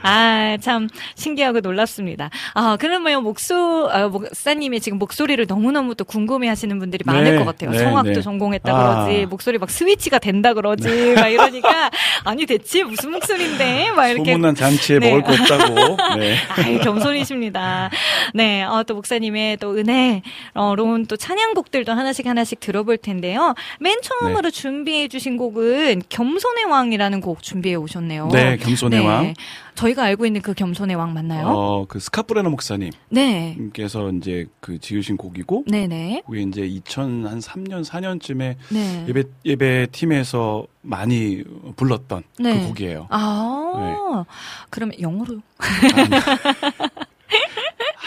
아, 0.03 0.57
참 0.61 0.89
신기하고 1.15 1.61
놀랍습니다. 1.61 2.31
아, 2.55 2.77
그러면 2.79 3.23
목소, 3.23 3.89
아, 3.91 4.09
목사님의 4.09 4.81
지금 4.81 4.99
목소리를 4.99 5.45
너무너무 5.49 5.95
또 5.95 6.05
궁금해 6.05 6.49
하시는 6.49 6.79
분들이 6.79 7.03
많을 7.05 7.33
네, 7.33 7.39
것 7.39 7.45
같아요. 7.45 7.71
네, 7.71 7.79
성악도 7.79 8.13
네. 8.13 8.21
전공했다 8.21 8.73
아. 8.73 9.05
그러지, 9.07 9.27
목소리 9.27 9.59
막 9.59 9.71
스위치가 9.71 10.19
된다 10.19 10.55
그러지, 10.55 11.15
막 11.15 11.29
이러니까, 11.29 11.91
아니, 12.25 12.47
대체 12.47 12.83
무슨 12.83 13.13
목소리인데? 13.13 13.91
막 13.93 14.09
이렇게. 14.09 14.33
소문난 14.33 14.55
잔치에 14.55 14.99
네. 14.99 15.11
먹을 15.11 15.23
거 15.23 15.33
없다고. 15.33 15.97
네. 16.19 16.37
아유, 16.57 16.79
겸손이십니다. 16.81 17.91
네, 18.35 18.63
어, 18.63 18.83
또 18.85 18.95
목사님의 18.95 19.59
또 19.59 19.77
은혜, 19.77 20.23
어, 20.55 20.75
로운 20.77 21.07
또 21.07 21.17
찬양곡들도 21.17 21.93
하나씩 21.93 22.27
하나씩 22.27 22.61
들어볼 22.61 22.99
텐데요. 22.99 23.55
맨 23.81 23.97
처음으로 24.03 24.51
준비해 24.51 25.09
주신 25.09 25.37
곡은 25.37 26.03
겸손의 26.09 26.65
왕이라는 26.65 27.21
곡 27.21 27.43
준비해 27.43 27.75
오셨네요. 27.75 28.29
네, 28.33 28.57
겸손의 28.57 29.01
네. 29.01 29.07
왕. 29.07 29.35
저희가 29.75 30.05
알고 30.05 30.27
있는 30.27 30.41
그 30.43 30.55
겸손의 30.55 30.97
왕 30.97 31.13
맞나요? 31.15 31.47
어, 31.49 31.85
그 31.87 31.99
스카프레너 31.99 32.49
목사님께서 32.51 34.11
네. 34.11 34.17
이제 34.19 34.47
그 34.61 34.79
지으신 34.79 35.17
곡이고 35.17 35.65
네네. 35.67 36.23
그게 36.27 36.43
이제 36.43 36.63
2003년 36.63 37.85
4년쯤에 37.85 38.57
네. 38.71 39.05
예배 39.09 39.25
예배 39.45 39.89
팀에서 39.93 40.67
많이 40.83 41.43
불렀던 41.77 42.23
네. 42.39 42.61
그 42.61 42.69
곡이에요. 42.69 43.07
아, 43.11 44.25
그러면 44.71 45.01
영어로. 45.01 45.41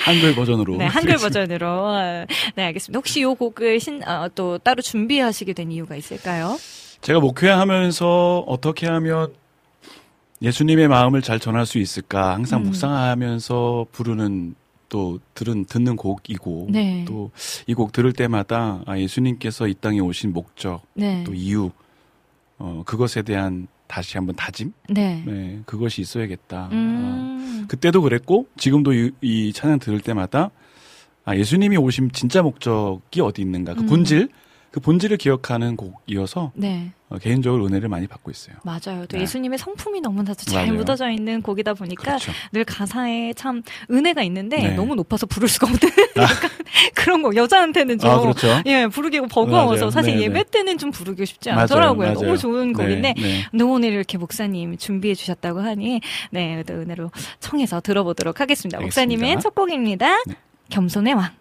한글 0.06 0.34
버전으로. 0.34 0.78
네, 0.78 0.86
한글. 0.86 1.18
버전으로. 1.18 2.26
네, 2.56 2.64
알겠습니다. 2.64 2.98
혹시 2.98 3.22
이 3.22 3.26
곡을 3.26 3.80
신, 3.80 4.02
어, 4.08 4.28
또 4.34 4.58
따로 4.58 4.82
준비하시게 4.82 5.54
된 5.54 5.72
이유가 5.72 5.96
있을까요? 5.96 6.58
제가 7.02 7.20
목회하면서 7.20 8.46
어떻게 8.48 8.88
하면 8.88 9.34
예수님의 10.42 10.88
마음을 10.88 11.22
잘 11.22 11.40
전할 11.40 11.66
수 11.66 11.80
있을까 11.80 12.34
항상 12.34 12.62
음. 12.62 12.66
묵상하면서 12.66 13.88
부르는 13.92 14.56
또 14.90 15.20
들은 15.36 15.66
듣는 15.66 15.96
곡이고 15.96 16.68
네. 16.72 17.06
또이 17.06 17.76
곡 17.76 17.92
들을 17.92 18.12
때마다 18.12 18.82
아, 18.86 18.98
예수님께서 18.98 19.68
이 19.68 19.76
땅에 19.76 20.00
오신 20.00 20.34
목적 20.34 20.82
네. 20.96 21.24
또 21.24 21.34
이유 21.34 21.72
어 22.58 22.84
그것에 22.86 23.22
대한 23.22 23.68
다시 23.88 24.18
한번 24.18 24.36
다짐 24.36 24.74
네. 24.90 25.24
네 25.26 25.62
그것이 25.66 26.02
있어야겠다 26.02 26.58
아, 26.58 26.70
음. 26.72 27.66
그때도 27.68 28.02
그랬고 28.02 28.48
지금도 28.58 28.94
이, 28.94 29.12
이 29.22 29.54
찬양 29.54 29.80
들을 29.80 30.00
때마다 30.00 30.50
아 31.24 31.38
예수님이 31.38 31.78
오신 31.78 32.12
진짜 32.12 32.42
목적이 32.42 33.22
어디 33.22 33.42
있는가 33.42 33.76
그 33.76 33.82
음. 33.82 33.86
본질 33.86 34.30
그 34.72 34.80
본질을 34.80 35.18
기억하는 35.18 35.76
곡이어서 35.76 36.52
네. 36.54 36.92
어, 37.10 37.18
개인적으로 37.18 37.66
은혜를 37.66 37.90
많이 37.90 38.06
받고 38.06 38.30
있어요. 38.30 38.56
맞아요. 38.64 39.08
또 39.08 39.18
네. 39.18 39.22
예수님의 39.24 39.58
성품이 39.58 40.00
너무나도 40.02 40.44
잘 40.46 40.66
맞아요. 40.68 40.78
묻어져 40.78 41.10
있는 41.10 41.42
곡이다 41.42 41.74
보니까 41.74 42.04
그렇죠. 42.04 42.32
늘 42.52 42.64
가사에 42.66 43.34
참 43.34 43.64
은혜가 43.90 44.22
있는데 44.24 44.58
네. 44.58 44.76
너무 44.76 44.94
높아서 44.94 45.26
부를 45.26 45.48
수가 45.48 45.66
없는 45.68 45.80
약간 46.18 46.50
그런 46.94 47.24
거 47.24 47.32
여자한테는 47.36 47.98
좀 47.98 48.12
아 48.12 48.20
그렇죠. 48.20 48.48
예, 48.68 48.86
부르기가 48.88 49.26
버거워서 49.26 49.86
맞아요. 49.86 49.90
사실 49.90 50.18
네, 50.18 50.24
예배 50.24 50.44
네. 50.44 50.50
때는 50.52 50.78
좀 50.78 50.92
부르기 50.92 51.26
쉽지 51.26 51.50
않더라고요. 51.50 52.14
맞아요. 52.14 52.20
너무 52.20 52.38
좋은 52.38 52.74
곡인데 52.74 53.14
네, 53.18 53.44
네. 53.52 53.64
오늘 53.64 53.94
이렇게 53.94 54.20
목사님 54.20 54.78
준비해 54.78 55.16
주셨다고 55.16 55.62
하니 55.62 56.02
네, 56.30 56.62
또 56.68 56.74
은혜로 56.76 57.10
청해서 57.40 57.82
들어보도록 57.82 58.40
하겠습니다. 58.40 58.78
알겠습니다. 58.78 58.86
목사님의 58.86 59.42
첫 59.42 59.56
곡입니다. 59.56 60.16
네. 60.28 60.36
겸손의 60.70 61.16
왕. 61.16 61.39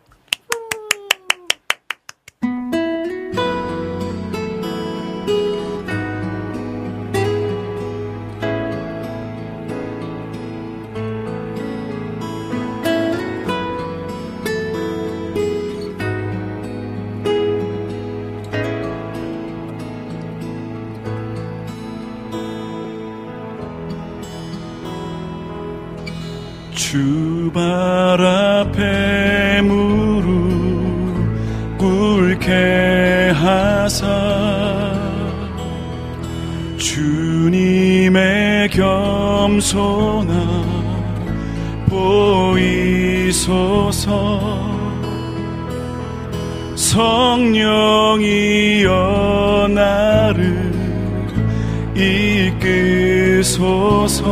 이끄소서 52.48 54.24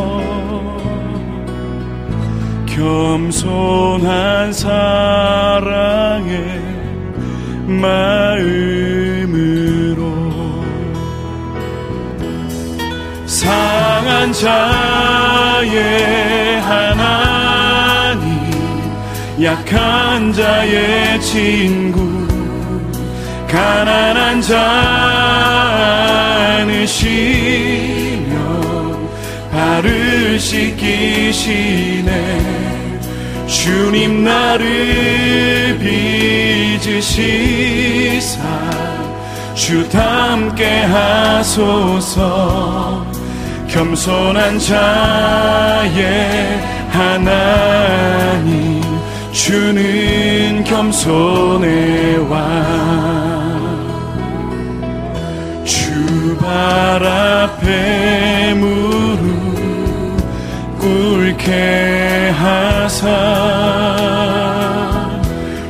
겸손한 2.67 4.53
사랑의 4.53 6.37
마음으로 7.67 8.37
상한 13.27 14.33
자의 14.33 15.71
하나님 16.61 18.27
약한 19.43 20.33
자의 20.33 21.21
친구 21.21 22.27
가난한 23.49 24.41
자 24.41 25.17
안으시며 26.61 27.46
발을 30.37 30.41
씻기시네. 30.41 32.11
주님 33.47 34.23
나를 34.23 35.79
빚으시사. 36.79 38.41
주 39.55 39.89
닮게 39.89 40.83
하소서. 40.83 42.15
겸손한 43.69 44.59
자의 44.59 45.95
하나님 46.91 48.83
주는 49.33 50.63
겸손의 50.65 52.19
왕. 52.31 53.57
주 55.65 56.37
발 56.41 57.05
앞에 57.05 58.55
무릎 58.55 58.76
꿇게 61.47 62.33
하사 62.37 63.07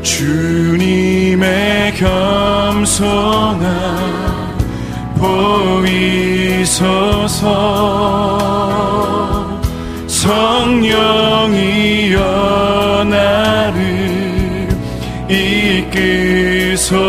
주님의 0.02 1.92
겸손함 1.96 3.60
보이소서 5.18 6.86
성령이여 10.06 11.44
나를 13.10 14.68
이끄소서 16.70 17.06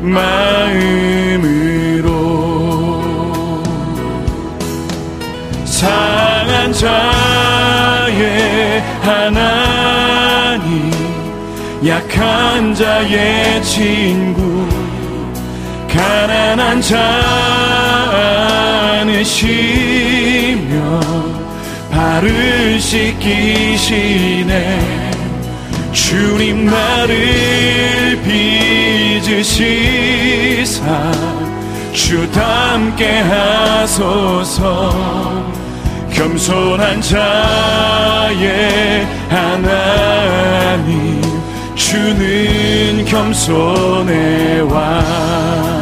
마음으로 0.00 1.60
상한 5.64 6.72
자의 6.72 8.10
하나님 9.02 10.90
약한 11.86 12.74
자의 12.74 13.62
친구 13.62 14.66
가난한 15.88 16.80
자 16.80 16.98
안으시며 19.00 20.70
발을 21.90 22.80
씻기시네. 22.80 24.50
주님 25.92 26.66
나를 26.66 27.59
빚으시사 29.40 30.84
주 31.92 32.30
닮게 32.30 33.20
하소서. 33.20 34.94
겸손한 36.12 37.00
자의 37.00 38.36
하나님 39.30 41.22
주는 41.74 43.04
겸손의 43.06 44.62
왕 44.70 45.79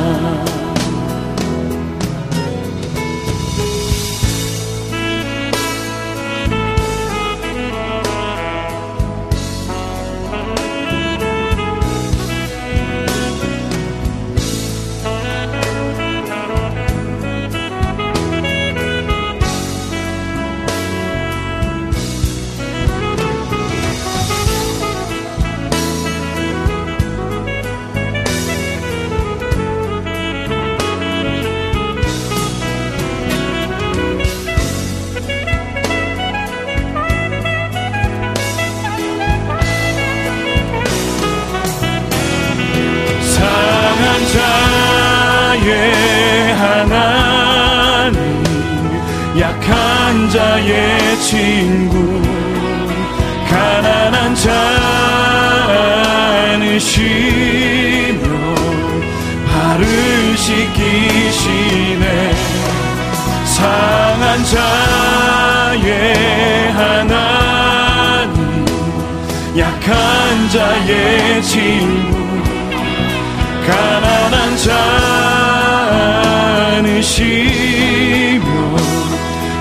안으시며 76.74 78.44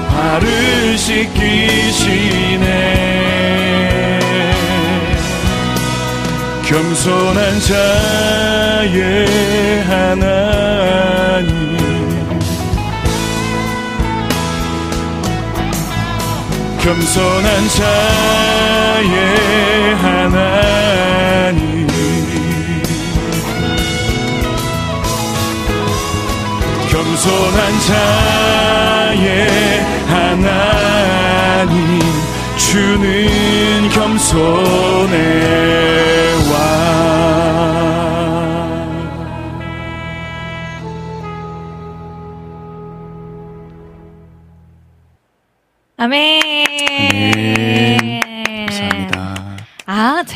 나를 0.09 0.97
씻기시네. 0.97 2.67
겸손한 6.65 7.59
자의 7.61 9.25
하나님. 9.83 11.57
겸손한 16.81 17.67
자의 17.69 19.15
하나님 19.95 21.76
겸손한 27.17 27.79
자의 27.79 29.17
하나님 30.07 31.99
주는 32.57 33.89
겸손의 33.89 35.15
왕 36.51 38.16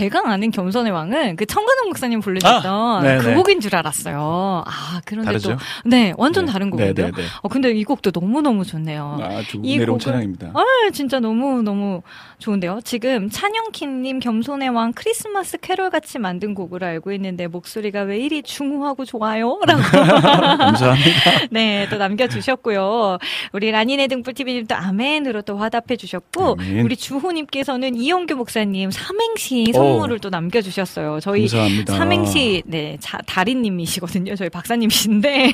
제가 0.01 0.23
아는 0.25 0.49
겸손의 0.49 0.91
왕은 0.91 1.35
그 1.35 1.45
청근홍 1.45 1.89
목사님 1.89 2.21
부르셨던 2.21 3.05
아. 3.05 3.17
그 3.19 3.35
곡인 3.35 3.59
줄 3.59 3.75
알았어요. 3.75 4.63
아, 4.65 4.99
그런데 5.05 5.27
다르죠? 5.27 5.51
또 5.51 5.57
네, 5.85 6.11
완전 6.17 6.47
네. 6.47 6.51
다른 6.51 6.71
곡인데요. 6.71 7.05
네, 7.07 7.11
네, 7.15 7.21
네. 7.21 7.27
어, 7.43 7.47
근데 7.47 7.69
이 7.69 7.83
곡도 7.83 8.09
너무너무 8.11 8.65
좋네요. 8.65 9.19
아주 9.21 9.59
이 9.61 9.75
은혜로운 9.75 9.99
곡은- 9.99 10.01
찬양입니다. 10.01 10.51
아, 10.55 10.63
진짜 10.91 11.19
너무너무 11.19 12.01
좋은데요. 12.39 12.79
지금 12.83 13.29
찬영킴님 13.29 14.21
겸손의 14.21 14.69
왕 14.69 14.91
크리스마스 14.93 15.59
캐롤 15.59 15.91
같이 15.91 16.17
만든 16.17 16.55
곡으로 16.55 16.83
알고 16.87 17.11
있는데 17.11 17.45
목소리가 17.45 18.01
왜 18.01 18.17
이리 18.17 18.41
중후하고 18.41 19.05
좋아요? 19.05 19.59
라고 19.67 19.81
감사합니다. 19.83 21.11
네, 21.51 21.85
또 21.91 21.97
남겨주셨고요. 21.97 23.19
우리 23.53 23.69
라니네 23.69 24.07
등불TV님도 24.07 24.73
아멘으로 24.73 25.43
또 25.43 25.57
화답해 25.57 25.95
주셨고, 25.95 26.57
아멘. 26.59 26.85
우리 26.85 26.95
주호님께서는 26.95 27.93
이용규 27.95 28.33
목사님 28.35 28.89
삼행시 28.89 29.71
오. 29.75 29.90
선물을 29.93 30.19
또 30.19 30.29
남겨주셨어요. 30.29 31.19
저희 31.21 31.41
감사합니다. 31.41 31.97
삼행시, 31.97 32.63
네, 32.65 32.97
자, 32.99 33.19
달인님이시거든요. 33.25 34.35
저희 34.35 34.49
박사님이신데. 34.49 35.53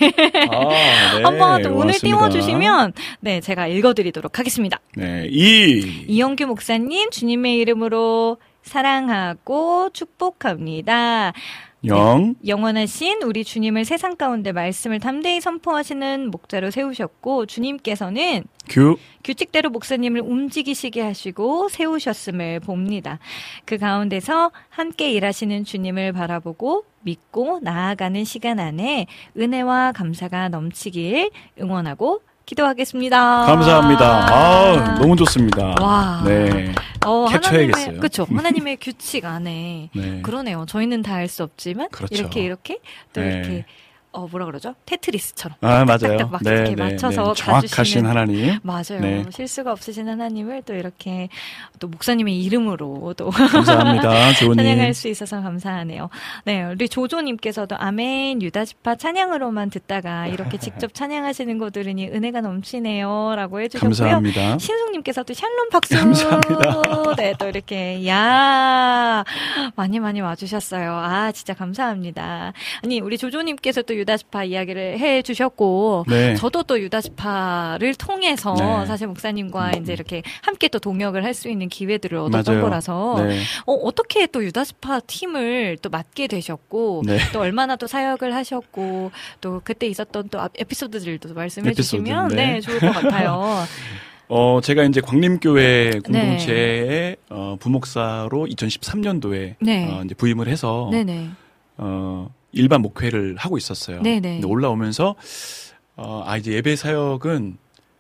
아, 0.52 1.18
네, 1.18 1.22
한번 1.24 1.62
또 1.62 1.74
고맙습니다. 1.74 2.18
띄워주시면, 2.18 2.94
네, 3.22 3.42
제가 3.42 3.68
읽어드리도록 3.68 4.40
하겠습니다. 4.40 4.80
네, 4.96 5.28
이 5.30 6.06
이영규 6.08 6.46
목사님, 6.46 7.10
주님의 7.12 7.58
이름으로 7.58 8.38
사랑하고 8.64 9.90
축복합니다. 9.94 11.34
영 11.88 12.36
영원하신 12.46 13.22
우리 13.24 13.44
주님을 13.44 13.86
세상 13.86 14.16
가운데 14.16 14.52
말씀을 14.52 15.00
담대히 15.00 15.42
선포하시는 15.42 16.30
목자로 16.32 16.72
세우셨고 16.72 17.46
주님께서는 17.46 18.44
규 18.70 18.98
규칙대로 19.24 19.70
목사님을 19.70 20.22
움직이시게 20.22 21.02
하시고 21.02 21.70
세우셨음을 21.70 22.60
봅니다. 22.62 23.20
그 23.66 23.78
가운데서 23.78 24.52
함께 24.70 25.12
일하시는 25.12 25.64
주님을 25.64 26.14
바라보고 26.14 26.86
믿고 27.02 27.60
나아가는 27.62 28.24
시간 28.24 28.60
안에 28.60 29.08
은혜와 29.38 29.94
감사가 29.94 30.50
넘치길 30.50 31.30
응원하고 31.60 32.22
기도하겠습니다. 32.48 33.46
감사합니다. 33.46 34.34
아, 34.34 34.96
너무 35.00 35.16
좋습니다. 35.18 35.76
와. 35.82 36.24
네. 36.26 36.72
어, 37.06 37.28
캡처해야겠어요. 37.30 37.98
그렇죠. 38.00 38.26
하나님의 38.34 38.78
규칙 38.82 39.26
안에 39.26 39.90
네. 39.94 40.22
그러네요. 40.24 40.66
저희는 40.68 41.02
다 41.04 41.18
알 41.18 41.28
수 41.28 41.44
없지만 41.44 41.90
그렇죠. 41.92 42.16
이렇게 42.16 42.42
이렇게 42.42 42.78
또 43.12 43.20
네. 43.22 43.28
이렇게 43.34 43.66
어 44.18 44.28
뭐라 44.32 44.46
그러죠? 44.48 44.74
테트리스처럼 44.88 45.58
아, 45.62 45.86
맞아요. 45.86 46.28
막 46.32 46.42
이렇게 46.44 46.76
맞춰서 46.76 47.36
정확하신 47.36 47.70
가주시는 47.70 48.10
하나님. 48.10 48.58
맞아요. 48.64 49.00
네. 49.00 49.24
실수가 49.30 49.72
없으신 49.72 50.10
하나님을 50.10 50.64
또 50.64 50.74
이렇게 50.74 51.30
또 51.80 51.88
목사님의 51.88 52.42
이름으로 52.44 53.14
또 53.16 53.30
감사합니다. 53.30 54.34
조님. 54.40 54.56
찬양할 54.56 54.96
수 54.96 55.08
있어서 55.08 55.40
감사하네요. 55.44 56.10
네, 56.46 56.64
우리 56.64 56.90
조조님께서도 56.90 57.76
아멘 57.78 58.42
유다지파 58.42 58.96
찬양으로만 58.96 59.70
듣다가 59.70 60.26
이렇게 60.26 60.58
직접 60.58 60.96
찬양하시는 60.96 61.56
거 61.60 61.70
들으니 61.70 62.08
은혜가 62.08 62.42
넘치네요라고 62.42 63.62
해주셨고요. 63.62 63.90
감사합니다. 63.90 64.58
신숙님께서도 64.58 65.36
샬롬 65.36 65.70
박수. 65.70 65.96
감사합니다. 65.96 67.14
네, 67.18 67.34
또 67.38 67.48
이렇게 67.48 68.08
야 68.08 69.24
많이 69.76 70.00
많이 70.00 70.22
와주셨어요. 70.22 70.92
아 70.92 71.32
진짜 71.32 71.54
감사합니다. 71.54 72.54
아니 72.84 73.00
우리 73.00 73.20
조조님께서 73.20 73.84
또 73.84 73.94
유다지파 74.08 74.46
이야기를 74.46 75.00
해 75.00 75.22
주셨고 75.22 76.06
네. 76.08 76.36
저도 76.36 76.64
또 76.64 76.80
유다지파를 76.80 77.96
통해서 77.96 78.54
네. 78.56 78.86
사실 78.86 79.08
목사님과 79.08 79.72
음. 79.76 79.82
이제 79.82 79.92
이렇게 79.94 80.24
함께 80.42 80.68
또 80.70 80.80
동역을 80.80 81.24
할 81.24 81.38
수 81.38 81.50
있는 81.50 81.70
기회들을 81.70 82.18
얻었던 82.18 82.56
맞아요. 82.56 82.64
거라서 82.68 83.24
네. 83.28 83.42
어, 83.68 83.74
어떻게 83.74 84.26
또 84.26 84.44
유다지파 84.44 85.02
팀을 85.02 85.78
또 85.84 85.90
맡게 85.90 86.26
되셨고 86.26 87.04
네. 87.06 87.20
또 87.32 87.42
얼마나 87.42 87.76
또 87.76 87.86
사역을 87.86 88.34
하셨고 88.34 89.12
또 89.40 89.62
그때 89.64 89.86
있었던 89.86 90.30
또 90.30 90.40
앞- 90.40 90.60
에피소드들도 90.60 91.36
말씀해 91.36 91.68
에피소드, 91.70 91.84
주시면 91.84 92.30
네. 92.30 92.54
네. 92.54 92.62
좋을 92.62 92.80
것 92.80 92.92
같아요. 92.92 93.44
어, 94.30 94.60
제가 94.64 94.84
이제 94.86 95.00
네. 95.00 95.06
광림교회 95.08 95.92
공동체의 96.04 97.18
어, 97.30 97.56
부목사로 97.60 98.48
2013년도에 98.48 99.56
네. 99.60 99.88
어, 99.92 100.02
이제 100.04 100.16
부임을 100.16 100.48
해서 100.48 100.90
네네. 100.92 101.30
어, 101.78 102.30
일반 102.52 102.82
목회를 102.82 103.36
하고 103.38 103.58
있었어요. 103.58 104.02
네네. 104.02 104.36
근데 104.36 104.48
올라오면서 104.48 105.16
어, 105.96 106.24
아 106.26 106.38
이제 106.38 106.54
예배 106.54 106.76
사역은 106.76 107.58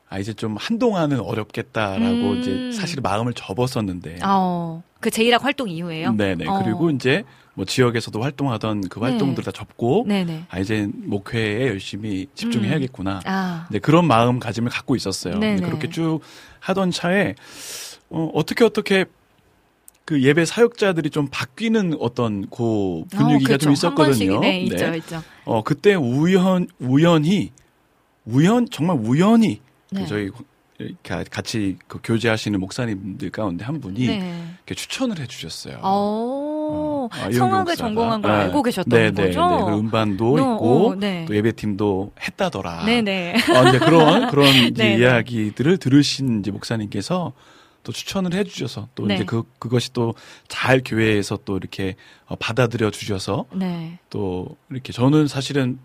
아 0.10 0.20
이제 0.20 0.34
좀 0.34 0.56
한동안은 0.58 1.20
어렵겠다라고 1.20 2.32
음. 2.32 2.39
이제 2.39 2.72
사실 2.72 3.02
마음을 3.02 3.34
접었었는데. 3.34 4.20
어, 4.24 4.82
그 5.00 5.10
제이락 5.12 5.43
활동 5.43 5.70
이후에요? 5.70 6.14
네네. 6.14 6.48
어. 6.48 6.64
그리고 6.64 6.89
이제 6.89 7.24
뭐 7.56 7.66
지역에서도 7.66 8.22
활동하던 8.22 8.88
그 8.88 9.00
활동들 9.00 9.43
다 9.43 9.52
접고 9.52 10.06
네네. 10.08 10.45
아 10.50 10.60
이제 10.60 10.88
목회에 10.93 11.68
열심히 11.68 12.28
집중해야겠구나. 12.36 13.20
아, 13.26 13.68
네, 13.72 13.80
그런 13.80 14.06
마음가짐을 14.06 14.70
갖고 14.70 14.95
있었어요. 14.95 15.34
근데 15.34 15.56
네네. 15.56 15.66
그렇게 15.66 15.89
쭉 15.89 16.20
하던 16.60 16.91
차에 16.91 17.36
어, 18.10 18.32
어떻게 18.34 18.64
어떻게 18.64 19.06
그 20.08 20.24
예배 20.24 20.45
사역자들이 20.45 21.10
좀 21.10 21.28
바뀌는 21.30 21.97
어떤 21.99 22.49
그 22.49 23.03
분위기가 23.12 23.55
어, 23.55 23.58
좀 23.58 23.74
그렇죠. 23.74 23.88
한 23.89 23.95
번씩, 23.95 24.24
있었거든요. 24.24 24.39
네, 24.39 24.62
있죠, 24.62 24.93
있죠. 24.95 25.22
어 25.43 25.62
그때 25.64 25.95
우연 25.95 26.68
우연히 26.80 27.51
우연 28.26 28.68
정말 28.72 28.97
우연히 29.03 29.60
네. 29.91 30.03
그 30.03 30.08
저희 30.08 30.30
가- 31.03 31.26
같이 31.30 31.76
그 31.88 31.99
교제하시는 32.01 32.58
목사님들 32.58 33.32
가운데 33.32 33.66
한 33.66 33.82
분이 33.82 34.08
네. 34.08 34.43
이렇게 34.60 34.76
추천을 34.76 35.20
해주셨어요. 35.20 35.80
어, 35.82 37.10
아, 37.12 37.18
이영규 37.24 37.36
성악을. 37.38 37.76
전공한 37.76 38.22
걸 38.22 38.32
네. 38.32 38.38
알고 38.43 38.64
계셨던 38.64 38.97
네, 38.97 39.12
네, 39.12 39.24
거죠? 39.26 39.41
네. 39.45 39.64
그 39.66 39.78
음반도 39.78 40.36
어, 40.36 40.38
있고 40.39 40.88
어, 40.91 40.95
네. 40.95 41.26
또 41.28 41.36
예배팀도 41.36 42.14
했다더라. 42.22 42.86
네네. 42.86 43.34
어, 43.34 43.68
이제 43.68 43.80
그런 43.80 44.30
그런 44.32 44.47
이제 44.47 44.72
네, 44.72 44.95
네. 44.95 45.01
이야기들을 45.03 45.78
들으신 45.80 46.39
이제 46.39 46.51
목사님께서 46.51 47.34
또 47.88 47.94
추천을 47.94 48.34
해주셔서 48.34 48.90
또 48.96 49.06
네. 49.08 49.16
이제 49.16 49.24
그 49.24 49.44
그것이 49.60 49.94
또 49.94 50.14
잘 50.50 50.82
교회에서 50.84 51.40
또 51.46 51.56
이렇게 51.56 51.96
어, 52.26 52.36
받아들여 52.36 52.92
주셔서 52.92 53.46
네. 53.56 53.98
또 54.10 54.58
이렇게 54.70 54.92
저는 54.92 55.28
사실은 55.28 55.80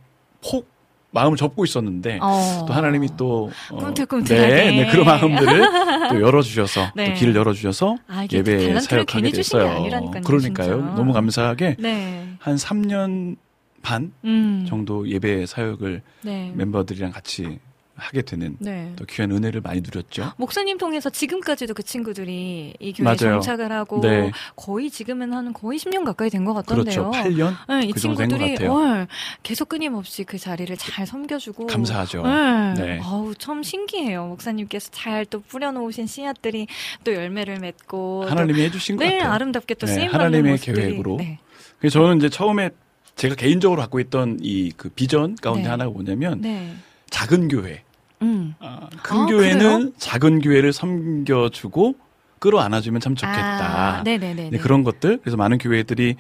폭 0.45 0.69
마음을 1.13 1.37
접고 1.37 1.65
있었는데 1.65 2.19
어. 2.21 2.65
또 2.67 2.73
하나님이 2.75 3.11
또 3.17 3.53
어, 3.71 3.77
꿈틀꿈틀하게. 3.77 4.55
네, 4.55 4.83
네, 4.83 4.91
그런 4.91 5.07
마음들을 5.07 5.69
또 6.11 6.21
열어주셔서 6.21 6.93
네. 6.97 7.05
또 7.13 7.15
길을 7.21 7.37
열어주셔서 7.37 7.97
아, 8.09 8.27
예배 8.33 8.81
사역하게 8.81 9.31
됐어요. 9.31 9.89
그러니까요. 10.25 10.41
진짜. 10.41 10.95
너무 10.97 11.13
감사하게 11.13 11.77
네. 11.79 12.35
한 12.41 12.57
3년 12.57 13.37
반 13.83 14.13
음. 14.25 14.67
정도 14.69 15.09
예배 15.09 15.47
사역을 15.47 16.03
네. 16.23 16.53
멤버들이랑 16.57 17.13
같이 17.13 17.61
하게 17.95 18.23
되는 18.23 18.57
네. 18.59 18.93
또 18.97 19.05
귀한 19.05 19.31
은혜를 19.31 19.61
많이 19.61 19.81
누렸죠. 19.83 20.33
목사님 20.39 20.79
통해서 20.79 21.11
지금까지도 21.11 21.75
그 21.75 21.83
친구들이 21.83 22.75
이 22.81 22.93
교회에 22.93 23.05
맞아요. 23.05 23.41
정착을 23.41 23.71
하고 23.71 24.01
네. 24.01 24.31
거의 24.57 24.91
지금은 24.91 25.33
한 25.33 25.53
거의 25.53 25.79
10년 25.79 26.05
가까이 26.05 26.31
된것 26.31 26.65
그렇죠. 26.67 27.11
같던데요. 27.11 27.11
8년 27.13 27.55
네, 27.69 27.87
이 27.87 27.93
그 27.93 28.01
친구들이. 28.01 28.67
어, 28.67 29.07
계속 29.43 29.69
끊임없이 29.69 30.25
그 30.25 30.39
자리를 30.39 30.75
잘 30.79 31.07
섬겨주고 31.07 31.67
감사하죠. 31.67 32.23
네. 32.23 32.75
네. 32.75 33.01
아우 33.03 33.35
참 33.35 33.63
신기해요. 33.63 34.27
목사님께서 34.27 34.91
잘 34.91 35.27
또 35.31 35.41
뿌려놓으신 35.41 36.07
씨앗들이 36.07 36.67
또 37.05 37.15
열매를 37.15 37.59
맺고 37.61 38.25
하나님이 38.29 38.61
해주신 38.63 38.97
또, 38.97 39.05
것네 39.05 39.19
같아요. 39.19 39.33
아름답게 39.33 39.75
또 39.75 39.87
네, 39.87 39.93
쓰임 39.95 40.11
하나님의 40.13 40.53
모습들이 40.53 40.81
계획으로. 40.83 41.17
네. 41.19 41.39
그래서 41.79 42.01
저는 42.01 42.17
이제 42.19 42.29
처음에 42.29 42.71
제가 43.17 43.35
개인적으로 43.37 43.81
갖고 43.83 44.01
있던 44.01 44.39
이 44.43 44.71
그 44.77 44.89
비전 44.89 45.37
가운데 45.37 45.65
네. 45.65 45.69
하나가 45.69 45.91
뭐냐면 45.91 46.41
네. 46.41 46.75
작은 47.13 47.49
교회 47.49 47.85
음. 48.23 48.55
아, 48.59 48.89
큰 49.03 49.17
아, 49.21 49.27
교회는 49.27 49.59
그래요? 49.59 49.93
작은 49.99 50.41
교회를 50.41 50.73
섬겨주고 50.73 51.95
끌어안아주면 52.39 53.01
참 53.01 53.15
좋겠다. 53.15 53.99
아, 53.99 54.03
네네네. 54.03 54.51
네, 54.51 54.59
그런 54.59 54.83
것들. 54.83 55.19
그래서 55.19 55.37
많은 55.37 55.59
교회들이 55.59 56.17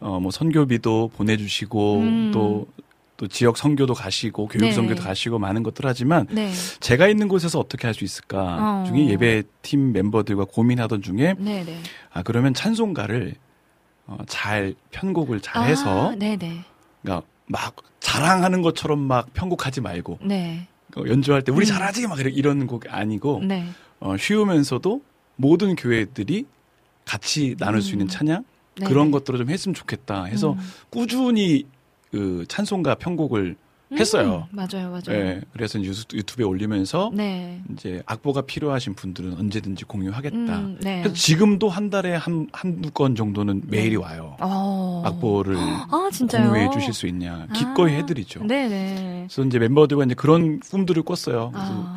어, 0.00 0.20
뭐 0.20 0.30
선교비도 0.30 1.10
보내주시고 1.16 1.98
음. 1.98 2.30
또, 2.32 2.66
또 3.16 3.26
지역 3.28 3.56
선교도 3.58 3.94
가시고 3.94 4.46
교육 4.48 4.62
네. 4.62 4.72
선교도 4.72 5.02
가시고 5.02 5.38
많은 5.38 5.62
것들 5.62 5.86
하지만 5.86 6.26
네. 6.30 6.50
제가 6.80 7.08
있는 7.08 7.28
곳에서 7.28 7.58
어떻게 7.58 7.86
할 7.86 7.94
수 7.94 8.04
있을까 8.04 8.82
어. 8.82 8.84
중에 8.86 9.08
예배팀 9.08 9.92
멤버들과 9.92 10.44
고민하던 10.44 11.02
중에 11.02 11.34
네네. 11.38 11.78
아 12.12 12.22
그러면 12.22 12.52
찬송가를 12.54 13.34
어, 14.06 14.18
잘 14.26 14.74
편곡을 14.90 15.40
잘 15.40 15.66
해서 15.66 16.10
아, 16.10 16.14
네네. 16.14 16.64
그러니까 17.02 17.26
막 17.46 17.76
자랑하는 18.00 18.62
것처럼 18.62 18.98
막 19.00 19.32
편곡하지 19.34 19.80
말고 19.80 20.18
네. 20.22 20.68
어, 20.96 21.02
연주할 21.06 21.42
때 21.42 21.52
우리 21.52 21.64
음. 21.64 21.68
잘하지 21.68 22.06
막 22.08 22.18
이런- 22.20 22.32
이런 22.34 22.66
곡 22.66 22.84
아니고 22.88 23.42
네. 23.44 23.66
어, 24.00 24.16
쉬우면서도 24.16 25.02
모든 25.36 25.76
교회들이 25.76 26.46
같이 27.04 27.54
나눌 27.58 27.82
수 27.82 27.92
있는 27.92 28.06
음. 28.06 28.08
찬양 28.08 28.44
네네. 28.76 28.88
그런 28.90 29.10
것들을 29.10 29.38
좀 29.38 29.50
했으면 29.50 29.74
좋겠다 29.74 30.24
해서 30.24 30.52
음. 30.52 30.58
꾸준히 30.90 31.64
그 32.10 32.44
찬송가 32.48 32.96
편곡을 32.96 33.56
했어요. 33.92 34.48
음, 34.52 34.56
맞아요, 34.56 34.90
맞아요. 34.90 35.10
예, 35.20 35.40
그래서 35.52 35.78
유튜- 35.80 36.16
유튜브에 36.16 36.44
올리면서 36.44 37.10
네. 37.14 37.62
이제 37.72 38.02
악보가 38.06 38.42
필요하신 38.42 38.94
분들은 38.94 39.34
언제든지 39.38 39.84
공유하겠다. 39.84 40.36
음, 40.36 40.78
네. 40.80 41.02
그래서 41.02 41.14
지금도 41.14 41.68
한 41.68 41.88
달에 41.88 42.14
한 42.16 42.48
한두 42.52 42.90
건 42.90 43.14
정도는 43.14 43.62
메일이 43.68 43.94
와요. 43.96 44.36
어. 44.40 45.02
악보를 45.06 45.56
아, 45.56 46.08
진짜요? 46.12 46.48
공유해 46.50 46.68
주실 46.72 46.92
수 46.92 47.06
있냐. 47.06 47.46
기꺼이 47.54 47.92
아, 47.92 47.96
해드리죠. 47.98 48.44
네네. 48.44 49.26
그래서 49.28 49.44
이제 49.46 49.58
멤버들과 49.60 50.04
이제 50.04 50.14
그런 50.14 50.58
꿈들을 50.60 51.02
꿨어요. 51.04 51.50
그래서 51.52 51.72
아, 51.72 51.96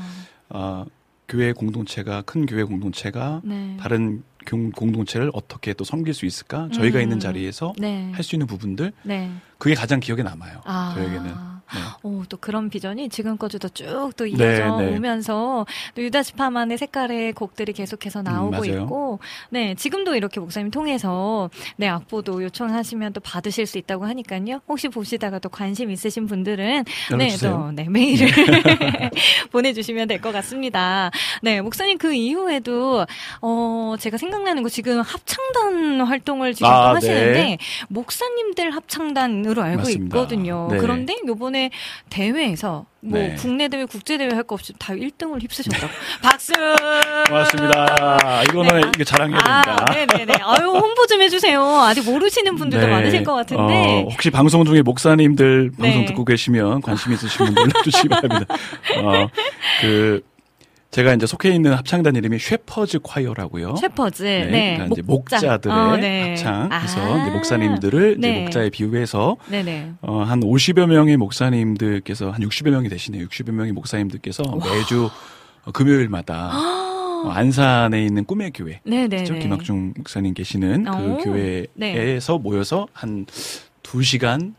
아, 0.49 0.85
교회 1.27 1.53
공동체가 1.53 2.21
큰 2.21 2.45
교회 2.45 2.63
공동체가 2.63 3.41
네. 3.43 3.77
다른 3.79 4.23
공- 4.47 4.71
공동체를 4.71 5.29
어떻게 5.33 5.73
또 5.73 5.83
섬길 5.83 6.13
수 6.13 6.25
있을까? 6.25 6.69
저희가 6.73 6.99
음. 6.99 7.03
있는 7.03 7.19
자리에서 7.19 7.73
네. 7.77 8.11
할수 8.13 8.35
있는 8.35 8.47
부분들 8.47 8.93
네. 9.03 9.31
그게 9.57 9.75
가장 9.75 9.99
기억에 9.99 10.21
남아요. 10.23 10.61
아. 10.65 10.93
저에게는. 10.95 11.49
네. 11.73 11.79
오, 12.03 12.23
또 12.29 12.37
그런 12.37 12.69
비전이 12.69 13.09
지금까지도 13.09 13.69
쭉또 13.69 14.25
네, 14.25 14.29
이어져 14.31 14.77
네. 14.77 14.95
오면서 14.95 15.65
또 15.95 16.01
유다시파만의 16.01 16.77
색깔의 16.77 17.33
곡들이 17.33 17.73
계속해서 17.73 18.21
나오고 18.21 18.59
음. 18.59 18.65
있고, 18.65 19.19
네, 19.49 19.75
지금도 19.75 20.15
이렇게 20.15 20.39
목사님 20.39 20.71
통해서 20.71 21.49
네, 21.77 21.87
악보도 21.87 22.43
요청하시면 22.43 23.13
또 23.13 23.19
받으실 23.21 23.65
수 23.65 23.77
있다고 23.77 24.05
하니까요. 24.05 24.61
혹시 24.67 24.87
보시다가 24.89 25.39
또 25.39 25.49
관심 25.49 25.91
있으신 25.91 26.27
분들은 26.27 26.83
연락 27.11 27.17
네. 27.17 27.37
또, 27.41 27.71
네, 27.71 27.87
메일을 27.89 28.27
보내주시면 29.51 30.07
될 30.07 30.19
것 30.19 30.31
같습니다. 30.33 31.11
네, 31.41 31.61
목사님 31.61 31.97
그 31.97 32.13
이후에도, 32.13 33.05
어, 33.41 33.95
제가 33.99 34.17
생각나는 34.17 34.63
거 34.63 34.69
지금 34.69 34.99
합창단 35.01 36.01
활동을 36.01 36.53
지금 36.53 36.69
아, 36.69 36.89
또 36.89 36.95
하시는데, 36.97 37.33
네. 37.33 37.57
목사님들 37.87 38.71
합창단으로 38.71 39.61
알고 39.61 39.77
맞습니다. 39.77 40.17
있거든요. 40.17 40.67
네. 40.71 40.77
그런데 40.77 41.15
요번에 41.25 41.58
대회에서 42.09 42.85
뭐 43.01 43.17
네. 43.19 43.35
국내 43.35 43.67
대회, 43.69 43.85
국제 43.85 44.17
대회 44.17 44.29
할 44.29 44.43
거 44.43 44.55
없이 44.55 44.73
다 44.77 44.93
1등을 44.93 45.41
휩쓰셨다고. 45.41 45.87
박수! 46.21 46.51
고맙습니다. 47.27 48.41
이거는 48.43 48.81
네. 48.81 48.87
이게 48.95 49.03
자랑해야 49.03 49.39
아, 49.43 49.61
됩니다. 49.85 50.15
네네네. 50.17 50.33
아유, 50.43 50.67
홍보 50.67 51.05
좀 51.07 51.21
해주세요. 51.21 51.61
아직 51.81 52.03
모르시는 52.09 52.55
분들도 52.55 52.85
네. 52.87 52.91
많으실 52.91 53.23
것 53.23 53.33
같은데. 53.35 54.03
어, 54.05 54.07
혹시 54.09 54.29
방송 54.29 54.65
중에 54.65 54.81
목사님들 54.81 55.71
방송 55.79 56.01
네. 56.01 56.05
듣고 56.07 56.25
계시면 56.25 56.81
관심 56.81 57.13
있으신 57.13 57.45
분들 57.45 57.61
연락 57.63 57.83
주시기 57.83 58.09
바랍니다. 58.09 58.55
어, 58.97 59.27
그, 59.81 60.21
제가 60.99 61.13
이제 61.13 61.25
속해 61.25 61.49
있는 61.49 61.73
합창단 61.73 62.17
이름이 62.17 62.39
쉐퍼즈 62.39 62.99
콰이어라고요. 62.99 63.77
셰퍼즈. 63.77 64.23
네. 64.23 64.73
그러니까 64.75 64.85
이제 64.91 65.01
목자 65.01 65.57
들의 65.59 65.77
어, 65.77 65.95
네. 65.95 66.29
합창해서 66.31 66.99
아. 66.99 67.21
이제 67.21 67.31
목사님들을 67.31 68.17
이제 68.17 68.27
네. 68.27 68.41
목자에 68.41 68.69
비유해서 68.69 69.37
네네. 69.47 69.93
어, 70.01 70.23
한 70.23 70.41
50여 70.41 70.87
명의 70.87 71.15
목사님들께서 71.15 72.31
한 72.31 72.41
60여 72.41 72.71
명이 72.71 72.89
되시네요. 72.89 73.27
60여 73.27 73.51
명의 73.51 73.71
목사님들께서 73.71 74.43
매주 74.43 75.09
어, 75.63 75.71
금요일마다 75.71 76.51
어, 76.53 77.29
안산에 77.29 78.03
있는 78.03 78.25
꿈의 78.25 78.51
교회 78.53 78.81
네네네. 78.83 79.23
죠 79.23 79.35
김학중 79.35 79.93
목사님 79.95 80.33
계시는 80.33 80.85
오, 80.87 81.17
그 81.17 81.23
교회에서 81.77 82.39
모여서 82.39 82.89
한 82.91 83.25
2시간, 83.83 84.53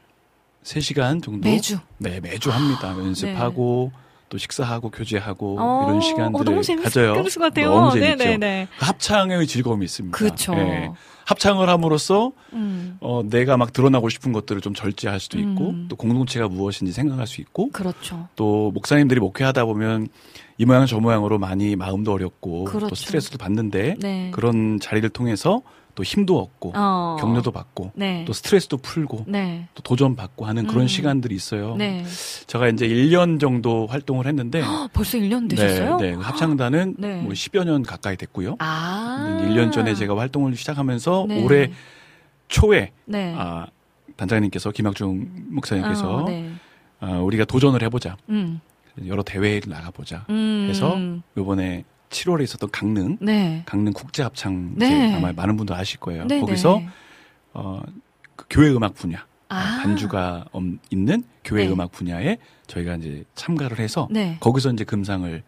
3시간 0.62 1.22
정도 1.22 1.46
매주. 1.46 1.78
네, 1.98 2.18
매주 2.20 2.50
합니다. 2.50 2.92
연습하고 2.98 3.92
또 4.30 4.38
식사하고 4.38 4.90
교제하고 4.90 5.56
어, 5.58 5.84
이런 5.84 5.96
어, 5.96 6.00
시간들을 6.00 6.62
재밌을 6.62 6.82
가져요. 6.84 7.14
것 7.14 7.38
같아요. 7.40 7.74
너무 7.74 7.90
재밌죠. 7.92 8.16
네네네. 8.24 8.68
그 8.78 8.84
합창의 8.84 9.46
즐거움이 9.46 9.84
있습니다. 9.84 10.16
그쵸. 10.16 10.54
예. 10.54 10.90
합창을 11.26 11.68
함으로써 11.68 12.32
음. 12.52 12.96
어, 13.00 13.22
내가 13.24 13.56
막 13.56 13.72
드러나고 13.72 14.08
싶은 14.08 14.32
것들을 14.32 14.60
좀 14.62 14.72
절제할 14.72 15.18
수도 15.18 15.38
있고 15.38 15.70
음. 15.70 15.86
또 15.88 15.96
공동체가 15.96 16.48
무엇인지 16.48 16.92
생각할 16.92 17.26
수 17.26 17.40
있고 17.40 17.70
그렇죠. 17.70 18.28
또 18.36 18.70
목사님들이 18.72 19.18
목회하다 19.20 19.64
보면 19.64 20.06
이 20.58 20.64
모양 20.64 20.86
저 20.86 21.00
모양으로 21.00 21.38
많이 21.38 21.74
마음도 21.74 22.12
어렵고 22.12 22.64
그렇죠. 22.64 22.88
또 22.88 22.94
스트레스도 22.94 23.36
받는데 23.38 23.96
네. 23.98 24.30
그런 24.32 24.78
자리를 24.80 25.08
통해서 25.10 25.62
또 26.00 26.04
힘도 26.04 26.38
얻고 26.40 26.72
어. 26.74 27.18
격려도 27.20 27.52
받고 27.52 27.92
네. 27.94 28.24
또 28.26 28.32
스트레스도 28.32 28.78
풀고 28.78 29.26
네. 29.28 29.68
또 29.74 29.82
도전 29.82 30.16
받고 30.16 30.46
하는 30.46 30.66
그런 30.66 30.84
음. 30.84 30.88
시간들이 30.88 31.34
있어요. 31.34 31.76
네. 31.76 32.02
제가 32.46 32.68
이제 32.68 32.88
1년 32.88 33.38
정도 33.38 33.86
활동을 33.86 34.26
했는데 34.26 34.62
헉, 34.62 34.88
벌써 34.94 35.18
1년 35.18 35.50
되셨어요? 35.50 35.98
네, 35.98 36.12
네. 36.12 36.16
그 36.16 36.22
합창단은 36.22 36.94
네. 36.98 37.20
뭐 37.20 37.32
10여 37.32 37.64
년 37.64 37.82
가까이 37.82 38.16
됐고요. 38.16 38.56
아. 38.60 39.44
1년 39.46 39.72
전에 39.72 39.94
제가 39.94 40.16
활동을 40.16 40.56
시작하면서 40.56 41.26
네. 41.28 41.44
올해 41.44 41.70
초에 42.48 42.92
네. 43.04 43.34
아, 43.36 43.66
단장님께서 44.16 44.70
김학중 44.70 45.28
목사님께서 45.50 46.16
어, 46.16 46.24
네. 46.24 46.50
아, 47.00 47.18
우리가 47.18 47.44
도전을 47.44 47.82
해보자. 47.82 48.16
음. 48.30 48.62
여러 49.06 49.22
대회를 49.22 49.68
나가보자. 49.68 50.24
음. 50.30 50.66
해서 50.70 50.96
이번에 51.36 51.84
7월에 52.10 52.42
있었던 52.42 52.70
강릉 52.70 53.16
네. 53.20 53.62
강릉 53.66 53.92
국제 53.92 54.22
합창제 54.22 54.88
네. 54.88 55.14
아마 55.16 55.32
많은 55.32 55.56
분들 55.56 55.74
아실 55.74 55.98
거예요. 56.00 56.24
네, 56.26 56.40
거기서 56.40 56.78
네. 56.78 56.88
어, 57.54 57.80
그 58.36 58.44
교회 58.50 58.68
음악 58.70 58.94
분야 58.94 59.24
아. 59.48 59.80
반주가 59.82 60.44
엄- 60.52 60.78
있는 60.90 61.22
교회 61.44 61.64
네. 61.66 61.72
음악 61.72 61.92
분야에 61.92 62.38
저희가 62.66 62.96
이제 62.96 63.24
참가를 63.34 63.78
해서 63.78 64.08
네. 64.10 64.36
거기서 64.40 64.70
이제 64.72 64.84
금상을 64.84 65.42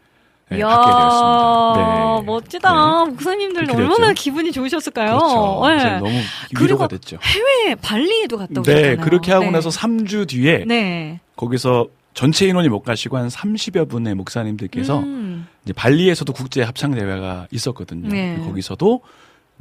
네, 0.50 0.58
이야, 0.58 0.68
받게 0.68 0.90
되었습니다. 0.90 2.20
네. 2.20 2.22
멋지다. 2.26 3.04
목사님들 3.06 3.64
그렇게 3.64 3.82
얼마나 3.82 4.08
됐죠. 4.08 4.22
기분이 4.22 4.52
좋으셨을까요? 4.52 5.18
그렇죠. 5.18 5.84
네. 5.84 5.98
너무 5.98 6.10
위로가 6.60 6.88
됐죠. 6.88 7.18
해외 7.22 7.74
발리에도 7.76 8.36
갔다 8.38 8.60
오셨잖아요. 8.60 8.96
네, 8.96 9.02
그렇게 9.02 9.32
하고 9.32 9.46
네. 9.46 9.50
나서 9.50 9.70
3주 9.70 10.28
뒤에 10.28 10.64
네. 10.66 11.20
거기서 11.36 11.88
전체 12.14 12.46
인원이 12.46 12.68
못 12.68 12.80
가시고 12.82 13.16
한 13.16 13.28
30여 13.28 13.88
분의 13.88 14.14
목사님들께서 14.16 14.98
음. 14.98 15.46
이제 15.64 15.72
발리에서도 15.72 16.32
국제 16.32 16.62
합창 16.62 16.92
대회가 16.92 17.46
있었거든요. 17.50 18.08
네. 18.08 18.38
거기서도 18.44 19.00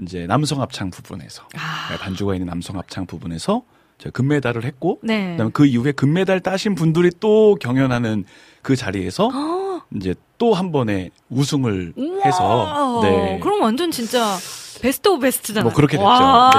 이제 0.02 0.26
남성 0.28 0.62
합창 0.62 0.90
부분에서 0.90 1.44
아. 1.58 1.90
네, 1.92 1.98
반주가 2.00 2.34
있는 2.34 2.48
남성 2.48 2.78
합창 2.78 3.06
부분에서 3.06 3.62
제가 4.00 4.12
금메달을 4.12 4.64
했고 4.66 5.00
네. 5.04 5.32
그다음에 5.32 5.52
그 5.54 5.66
이후에 5.68 5.92
금메달 5.92 6.40
따신 6.40 6.74
분들이 6.74 7.12
또 7.20 7.56
경연하는 7.62 8.26
그 8.64 8.76
자리에서 8.76 9.30
아, 9.32 9.82
이제 9.96 10.16
또 10.40 10.54
한 10.56 10.72
번에 10.72 11.12
우승을 11.30 11.94
우와. 11.96 12.26
해서 12.26 13.00
네. 13.04 13.40
그럼 13.44 13.62
완전 13.62 13.92
진짜 13.92 14.38
best 14.82 15.08
of 15.10 15.20
best잖아요. 15.22 15.66
뭐 15.66 15.72
그렇게 15.74 15.98
됐죠. 15.98 16.04
와. 16.08 16.50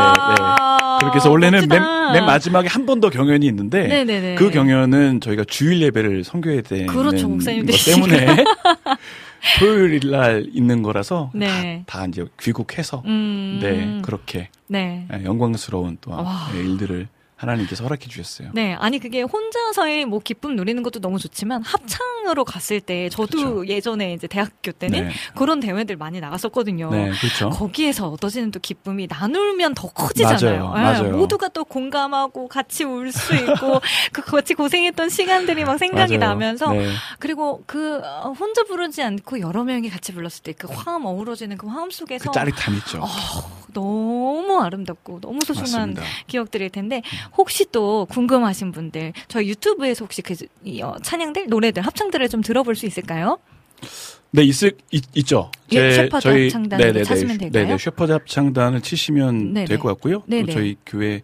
그렇게 1.00 1.16
해서 1.16 1.30
원래는 1.30 1.66
맨. 1.68 1.82
맨 2.12 2.24
마지막에 2.26 2.68
한 2.68 2.86
번 2.86 3.00
더 3.00 3.10
경연이 3.10 3.44
있는데 3.46 3.88
네네네. 3.88 4.34
그 4.36 4.50
경연은 4.50 5.20
저희가 5.20 5.42
주일 5.48 5.82
예배를 5.82 6.22
섬겨야 6.22 6.60
되는 6.62 6.86
그렇죠, 6.86 7.26
때문에 7.84 8.44
토요일 9.58 10.10
날 10.10 10.46
있는 10.52 10.82
거라서 10.82 11.30
네. 11.34 11.84
다, 11.86 12.00
다 12.00 12.06
이제 12.06 12.24
귀국해서 12.40 13.02
음. 13.06 13.58
네 13.60 14.00
그렇게 14.02 14.48
네. 14.68 15.06
예, 15.12 15.24
영광스러운 15.24 15.98
또 16.00 16.12
와. 16.12 16.48
예, 16.54 16.60
일들을 16.60 17.08
하나님께서 17.42 17.84
허락해 17.84 18.06
주셨어요. 18.08 18.50
네, 18.54 18.74
아니 18.74 18.98
그게 18.98 19.22
혼자서의 19.22 20.04
뭐 20.06 20.20
기쁨 20.20 20.56
누리는 20.56 20.82
것도 20.82 21.00
너무 21.00 21.18
좋지만 21.18 21.62
합창으로 21.62 22.44
갔을 22.44 22.80
때 22.80 23.08
저도 23.08 23.26
그렇죠. 23.38 23.66
예전에 23.66 24.14
이제 24.14 24.26
대학교 24.26 24.72
때는 24.72 25.08
네. 25.08 25.12
그런 25.34 25.60
대회들 25.60 25.96
많이 25.96 26.20
나갔었거든요. 26.20 26.90
네, 26.90 27.10
그렇죠. 27.10 27.50
거기에서 27.50 28.08
얻어지는 28.08 28.50
또 28.52 28.60
기쁨이 28.60 29.06
나누면 29.08 29.74
더 29.74 29.88
커지잖아요. 29.88 30.68
맞아요, 30.68 31.02
맞아요. 31.02 31.16
모두가 31.16 31.48
또 31.48 31.64
공감하고 31.64 32.48
같이 32.48 32.84
울 32.84 33.10
수 33.12 33.34
있고 33.34 33.80
그 34.12 34.22
같이 34.22 34.54
고생했던 34.54 35.08
시간들이 35.10 35.64
막 35.64 35.76
생각이 35.78 36.16
맞아요. 36.18 36.30
나면서 36.34 36.72
네. 36.72 36.88
그리고 37.18 37.62
그 37.66 38.00
어, 38.04 38.32
혼자 38.38 38.62
부르지 38.64 39.02
않고 39.02 39.40
여러 39.40 39.64
명이 39.64 39.90
같이 39.90 40.12
불렀을 40.12 40.42
때 40.44 40.52
그 40.52 40.68
화음 40.70 41.06
어우러지는 41.06 41.56
그 41.56 41.66
화음 41.66 41.90
속에서 41.90 42.30
그 42.30 42.34
짜릿함 42.34 42.76
있죠. 42.76 43.00
어, 43.02 43.06
너무 43.72 44.60
아름답고 44.60 45.20
너무 45.20 45.40
소중한 45.44 45.90
맞습니다. 45.94 46.02
기억들일 46.26 46.70
텐데 46.70 47.02
혹시 47.36 47.66
또 47.72 48.06
궁금하신 48.10 48.72
분들 48.72 49.12
저희 49.28 49.48
유튜브에서 49.48 50.04
혹시 50.04 50.22
그 50.22 50.34
이, 50.64 50.82
어, 50.82 50.96
찬양들 51.02 51.46
노래들 51.48 51.82
합창들을 51.82 52.28
좀 52.28 52.42
들어볼 52.42 52.74
수 52.76 52.86
있을까요? 52.86 53.38
네, 54.30 54.42
있을, 54.44 54.72
있, 54.90 55.04
있죠. 55.14 55.50
예, 55.72 55.92
셰퍼드 55.92 56.28
합창단으로 56.28 57.04
찾으면 57.04 57.38
될까요? 57.38 57.64
네네, 57.66 57.78
셰퍼드 57.78 58.12
합창단을 58.12 58.80
치시면 58.80 59.52
네네. 59.52 59.66
될것 59.66 59.94
같고요. 59.96 60.22
네네. 60.26 60.46
또 60.46 60.52
저희 60.52 60.76
교회, 60.86 61.22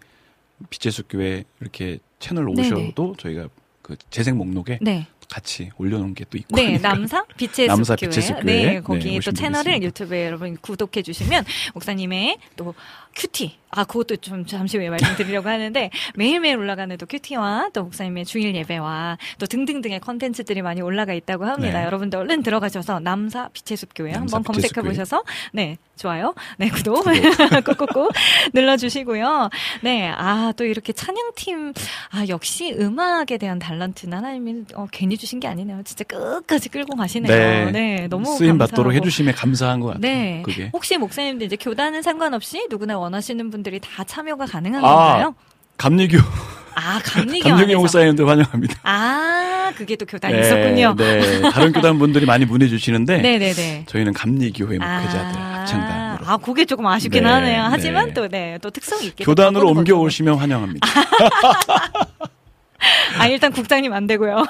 빛재수 0.68 1.04
교회 1.08 1.44
이렇게 1.60 1.98
채널 2.18 2.46
네네. 2.54 2.68
오셔도 2.68 3.14
저희가 3.16 3.48
그 3.80 3.96
재생 4.10 4.36
목록에 4.36 4.78
네. 4.82 5.06
같이 5.30 5.70
올려놓은 5.76 6.14
게 6.14 6.24
또 6.30 6.36
있고. 6.38 6.56
네, 6.56 6.78
남사 6.78 7.24
빛의 7.36 7.68
남사. 7.68 7.96
빛의. 7.96 8.42
네, 8.44 8.64
네, 8.64 8.80
거기 8.80 9.10
또 9.12 9.16
오시면 9.18 9.34
채널을. 9.34 9.82
유튜브에 9.82 10.26
여러분 10.26 10.56
구독해 10.56 11.02
주시면 11.02 11.44
목사님의 11.74 12.38
또 12.56 12.74
큐티. 13.18 13.58
아, 13.70 13.84
그것도 13.84 14.16
좀 14.16 14.46
잠시 14.46 14.78
후에 14.78 14.88
말씀드리려고 14.88 15.46
하는데 15.50 15.90
매일매일 16.14 16.56
올라가는 16.56 16.96
또 16.96 17.04
큐티와 17.04 17.68
또 17.74 17.82
목사님의 17.82 18.24
주일 18.24 18.54
예배와 18.54 19.18
또 19.38 19.44
등등등의 19.44 20.00
컨텐츠들이 20.00 20.62
많이 20.62 20.80
올라가 20.80 21.12
있다고 21.12 21.44
합니다. 21.44 21.80
네. 21.80 21.84
여러분들 21.84 22.18
얼른 22.18 22.42
들어가셔서 22.42 23.00
남사 23.00 23.50
빛의 23.52 23.76
숲 23.76 23.90
교회 23.94 24.12
남사 24.12 24.38
한번 24.38 24.54
검색해. 24.54 24.80
보셔서 24.86 25.22
네, 25.52 25.76
좋아요. 25.96 26.34
네, 26.56 26.70
구독 26.70 27.04
꾹꾹꾹 27.66 28.08
눌러 28.54 28.78
주시고요. 28.78 29.50
네, 29.82 30.08
아, 30.16 30.54
또 30.56 30.64
이렇게 30.64 30.94
찬양팀 30.94 31.74
아, 32.12 32.24
역시 32.28 32.74
음악에 32.78 33.36
대한 33.36 33.58
달란트는 33.58 34.16
하나님이 34.16 34.64
어, 34.76 34.86
괜히 34.90 35.18
주신 35.18 35.40
게 35.40 35.48
아니네요. 35.48 35.82
진짜 35.84 36.04
끝까지 36.04 36.70
끌고 36.70 36.96
가시네요. 36.96 37.70
네, 37.70 38.06
너무 38.08 38.24
쓰임 38.36 38.56
받도록 38.56 38.84
감사하고. 38.86 38.92
해주심에 38.94 39.32
감사한 39.32 39.80
것 39.80 39.88
같아요. 39.88 40.00
네. 40.00 40.42
그게. 40.42 40.70
혹시 40.72 40.96
목사님들 40.96 41.46
이제 41.46 41.56
교단은 41.56 42.00
상관없이 42.00 42.66
누구나 42.70 42.98
원하시는 43.12 43.50
분들이 43.50 43.80
다 43.80 44.04
참여가 44.04 44.44
가능한 44.46 44.84
아, 44.84 44.88
건가요? 44.88 45.34
감리교, 45.78 46.18
아, 46.74 47.00
감리교 47.02 47.48
감리교. 47.56 47.78
목사님들 47.80 48.28
환영합니다. 48.28 48.80
아, 48.84 49.72
그게 49.76 49.96
또 49.96 50.04
교단이 50.04 50.38
있었군요. 50.40 50.94
네, 50.96 51.40
다른 51.50 51.72
교단 51.72 51.98
분들이 51.98 52.26
많이 52.26 52.44
문의 52.44 52.68
주시는데 52.68 53.18
네, 53.18 53.38
네, 53.38 53.52
네. 53.54 53.84
저희는 53.86 54.12
감리교회 54.12 54.76
목회자들 54.78 55.40
합창단으로 55.40 56.26
아, 56.26 56.36
그게 56.36 56.64
조금 56.66 56.86
아쉽긴 56.86 57.22
네, 57.24 57.30
하네요. 57.30 57.62
하지만 57.70 58.08
네. 58.08 58.12
또, 58.14 58.28
네, 58.28 58.58
또 58.60 58.70
특성이 58.70 59.06
있겠죠. 59.06 59.24
교단으로 59.30 59.60
바꾸는 59.60 59.78
옮겨 59.78 59.94
거죠. 59.94 60.04
오시면 60.04 60.34
환영합니다. 60.36 60.86
아, 63.18 63.26
일단 63.26 63.50
국장님 63.52 63.92
안 63.92 64.06
되고요. 64.06 64.44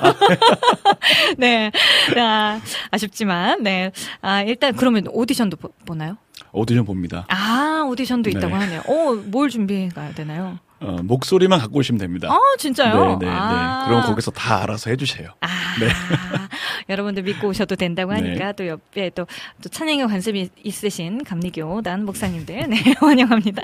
네. 1.38 1.70
아, 2.18 2.60
아쉽지만, 2.90 3.62
네. 3.62 3.92
아, 4.20 4.42
일단 4.42 4.74
그러면 4.76 5.06
오디션도 5.10 5.56
보, 5.56 5.68
보나요? 5.86 6.16
오디션 6.52 6.84
봅니다. 6.84 7.24
아, 7.28 7.67
오디션도 7.88 8.30
있다고 8.30 8.48
네. 8.48 8.64
하네요. 8.64 8.82
어, 8.86 9.14
뭘 9.26 9.48
준비해 9.50 9.88
가야 9.88 10.12
되나요? 10.12 10.58
어, 10.80 10.96
목소리만 11.02 11.58
갖고 11.58 11.78
오시면 11.80 11.98
됩니다. 11.98 12.28
아, 12.30 12.38
진짜요? 12.56 13.18
네, 13.18 13.26
네, 13.26 13.32
아. 13.32 13.82
네. 13.82 13.88
그럼 13.88 14.06
거기서 14.06 14.30
다 14.30 14.62
알아서 14.62 14.90
해주세요. 14.90 15.28
아, 15.40 15.48
여러분들 16.88 17.24
믿고 17.24 17.48
오셔도 17.48 17.74
된다고 17.74 18.12
하니까 18.12 18.52
또 18.52 18.66
옆에 18.66 19.10
또, 19.10 19.26
또 19.62 19.68
찬양에 19.68 20.06
관심이 20.06 20.48
있으신 20.62 21.24
감리교단 21.24 22.04
목사님들, 22.04 22.68
네, 22.68 22.76
환영합니다. 23.00 23.62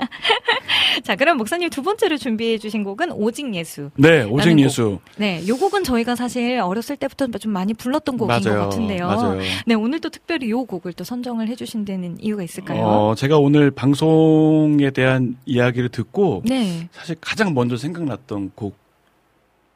자, 1.03 1.15
그럼 1.15 1.37
목사님 1.37 1.69
두 1.69 1.81
번째로 1.81 2.17
준비해 2.17 2.57
주신 2.57 2.83
곡은 2.83 3.11
오직 3.11 3.53
예수. 3.55 3.89
네, 3.95 4.23
오직 4.23 4.51
곡. 4.51 4.59
예수. 4.59 4.99
네, 5.17 5.45
요 5.47 5.57
곡은 5.57 5.83
저희가 5.83 6.15
사실 6.15 6.59
어렸을 6.59 6.95
때부터 6.97 7.27
좀 7.39 7.51
많이 7.51 7.73
불렀던 7.73 8.17
곡인 8.17 8.41
것 8.41 8.49
맞아요. 8.49 8.61
같은데요. 8.63 9.07
맞아요. 9.07 9.39
네, 9.65 9.73
오늘 9.75 9.99
또 9.99 10.09
특별히 10.09 10.49
요 10.49 10.65
곡을 10.65 10.93
또 10.93 11.03
선정을 11.03 11.47
해 11.47 11.55
주신 11.55 11.85
데는 11.85 12.17
이유가 12.21 12.43
있을까요? 12.43 12.83
어, 12.85 13.15
제가 13.15 13.37
오늘 13.37 13.71
방송에 13.71 14.91
대한 14.91 15.37
이야기를 15.45 15.89
듣고 15.89 16.41
네. 16.45 16.87
사실 16.91 17.15
가장 17.19 17.53
먼저 17.53 17.77
생각났던 17.77 18.51
곡. 18.55 18.75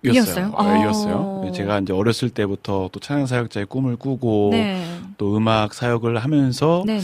이었어요? 0.01 0.55
네, 0.63 0.81
이었어요. 0.81 1.41
네, 1.43 1.51
제가 1.51 1.79
이제 1.79 1.91
어렸을 1.91 2.29
때부터 2.29 2.89
또 2.93 2.99
찬양 3.01 3.25
사역자의 3.25 3.65
꿈을 3.65 3.97
꾸고 3.97 4.47
네. 4.53 4.81
또 5.17 5.35
음악 5.35 5.73
사역을 5.73 6.17
하면서 6.19 6.83
네네. 6.87 7.01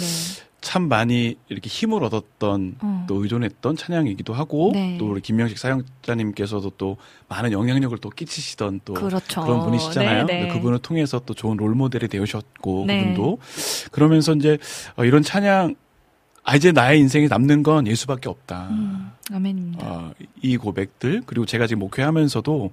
참 0.65 0.87
많이 0.89 1.37
이렇게 1.47 1.69
힘을 1.69 2.03
얻었던 2.03 2.77
어. 2.81 3.05
또 3.07 3.21
의존했던 3.21 3.77
찬양이기도 3.77 4.33
하고 4.33 4.71
네. 4.73 4.97
또 4.97 5.11
우리 5.11 5.21
김명식 5.21 5.59
사역자님께서도 5.59 6.71
또 6.71 6.97
많은 7.27 7.51
영향력을 7.51 7.95
또 7.99 8.09
끼치시던 8.09 8.81
또 8.83 8.95
그렇죠. 8.95 9.43
그런 9.43 9.63
분이시잖아요. 9.63 10.25
네네. 10.25 10.39
근데 10.39 10.53
그분을 10.55 10.79
통해서 10.79 11.21
또 11.23 11.35
좋은 11.35 11.55
롤 11.55 11.75
모델이 11.75 12.07
되셨고 12.07 12.85
네. 12.87 12.99
그분도 12.99 13.37
그러면서 13.91 14.33
이제 14.33 14.57
어, 14.95 15.05
이런 15.05 15.21
찬양 15.21 15.75
아 16.43 16.55
이제 16.55 16.71
나의 16.71 16.99
인생에 16.99 17.27
남는 17.27 17.61
건 17.61 17.85
예수밖에 17.85 18.27
없다. 18.27 18.69
음, 18.71 19.11
아멘입니다. 19.31 19.87
어, 19.87 20.13
이 20.41 20.57
고백들 20.57 21.21
그리고 21.27 21.45
제가 21.45 21.67
지금 21.67 21.81
목회하면서도 21.81 22.71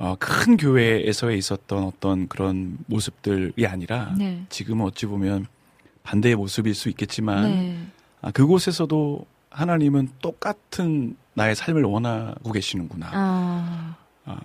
어, 0.00 0.16
큰 0.18 0.58
교회에서 0.58 1.30
있었던 1.30 1.82
어떤 1.82 2.28
그런 2.28 2.76
모습들이 2.84 3.66
아니라 3.66 4.14
네. 4.18 4.44
지금은 4.50 4.84
어찌 4.84 5.06
보면 5.06 5.46
반대의 6.06 6.36
모습일 6.36 6.74
수 6.74 6.88
있겠지만 6.88 7.42
네. 7.42 7.78
아, 8.22 8.30
그곳에서도 8.30 9.26
하나님은 9.50 10.08
똑같은 10.22 11.16
나의 11.34 11.56
삶을 11.56 11.82
원하고 11.82 12.52
계시는구나. 12.52 13.10
아, 13.12 13.96
아, 14.24 14.40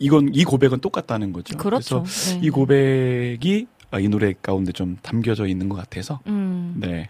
이건 0.00 0.30
이 0.34 0.44
고백은 0.44 0.80
똑같다는 0.80 1.32
거죠. 1.32 1.56
그렇죠. 1.56 2.02
그래서 2.02 2.34
네. 2.34 2.40
이 2.42 2.50
고백이 2.50 3.66
아, 3.92 4.00
이 4.00 4.08
노래 4.08 4.34
가운데 4.42 4.72
좀 4.72 4.96
담겨져 5.00 5.46
있는 5.46 5.68
것 5.68 5.76
같아서 5.76 6.20
음. 6.26 6.74
네 6.78 7.08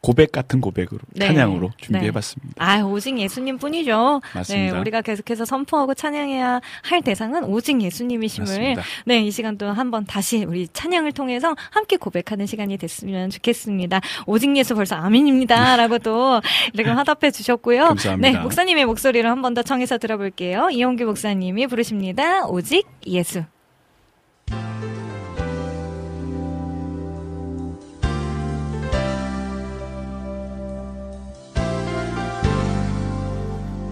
고백 0.00 0.30
같은 0.30 0.60
고백으로 0.60 1.00
네. 1.14 1.26
찬양으로 1.26 1.72
준비해봤습니다. 1.76 2.54
아, 2.64 2.82
오직 2.84 3.18
예수님 3.18 3.58
뿐이죠. 3.58 4.20
맞습니다. 4.34 4.74
네, 4.74 4.80
우리가 4.80 5.02
계속해서 5.02 5.44
선포하고 5.44 5.94
찬양해야 5.94 6.60
할 6.84 7.02
대상은 7.02 7.42
오직 7.44 7.82
예수님이심을 7.82 8.46
맞습니다. 8.46 8.82
네, 9.06 9.20
이 9.20 9.30
시간 9.32 9.58
또 9.58 9.66
한번 9.68 10.04
다시 10.04 10.44
우리 10.44 10.68
찬양을 10.68 11.12
통해서 11.12 11.56
함께 11.70 11.96
고백하는 11.96 12.46
시간이 12.46 12.76
됐으면 12.78 13.30
좋겠습니다. 13.30 14.00
오직 14.26 14.56
예수 14.56 14.74
벌써 14.76 14.94
아멘입니다. 14.96 15.76
라고 15.76 15.98
또 15.98 16.40
이렇게 16.74 16.90
화답해 16.90 17.32
주셨고요. 17.32 17.84
감사합니다. 17.88 18.30
네, 18.30 18.38
목사님의 18.38 18.84
목소리를 18.86 19.28
한 19.28 19.42
번 19.42 19.48
더 19.54 19.62
청해서 19.62 19.96
들어볼게요. 19.98 20.68
이용규 20.70 21.04
목사님이 21.06 21.66
부르십니다. 21.68 22.46
오직 22.46 22.86
예수. 23.06 23.44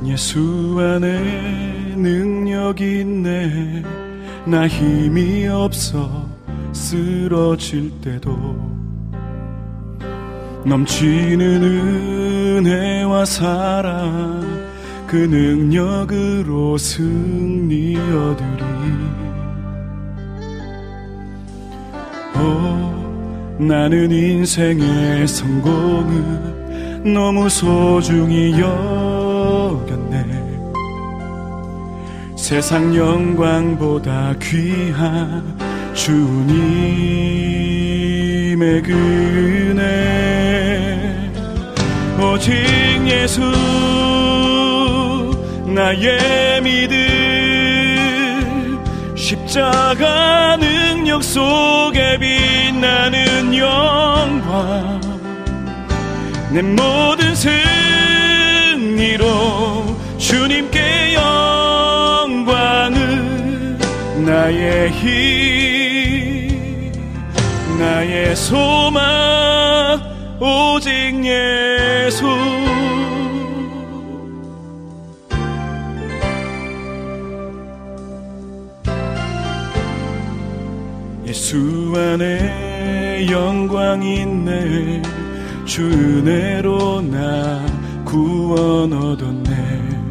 예수 0.07 0.77
안에 0.79 1.95
능력이 1.97 3.01
있네. 3.01 3.83
나 4.45 4.69
힘이 4.69 5.49
없어 5.49 6.29
쓰러질 6.73 7.91
때도 8.01 8.37
넘치는 10.65 11.63
은혜와 11.63 13.25
사랑 13.25 14.67
그 15.07 15.17
능력으로 15.17 16.77
승리 16.79 17.97
얻으리. 17.97 18.65
오, 22.37 23.63
나는 23.63 24.11
인생의 24.11 25.27
성공을 25.27 27.03
너무 27.13 27.49
소중히 27.49 28.61
여 28.61 29.26
겼네. 29.87 30.57
세상 32.37 32.95
영광보다 32.95 34.35
귀한 34.41 35.59
주님의 35.95 36.53
그네. 38.83 39.87
오직 42.21 42.53
예수 43.07 43.41
나의 45.67 46.63
믿음. 46.63 46.97
십자가 49.17 50.57
능력 50.57 51.25
속에 51.25 52.19
빛나는 52.19 53.57
영광. 53.57 55.01
내 56.53 56.63
모든 56.63 57.35
승 57.35 57.51
리로 59.07 59.85
주님께 60.19 61.15
영광을 62.25 62.99
나의 64.25 64.91
힘 64.91 66.57
나의 67.79 68.35
소망 68.35 69.05
오직 70.41 70.91
예수. 71.25 72.27
예수 81.27 81.93
안에 81.97 83.27
영광이 83.31 84.23
있네 84.23 85.03
주 85.65 85.83
은혜로 85.83 87.03
나 87.03 87.76
구원 88.07 88.91
얻었네 88.95 90.07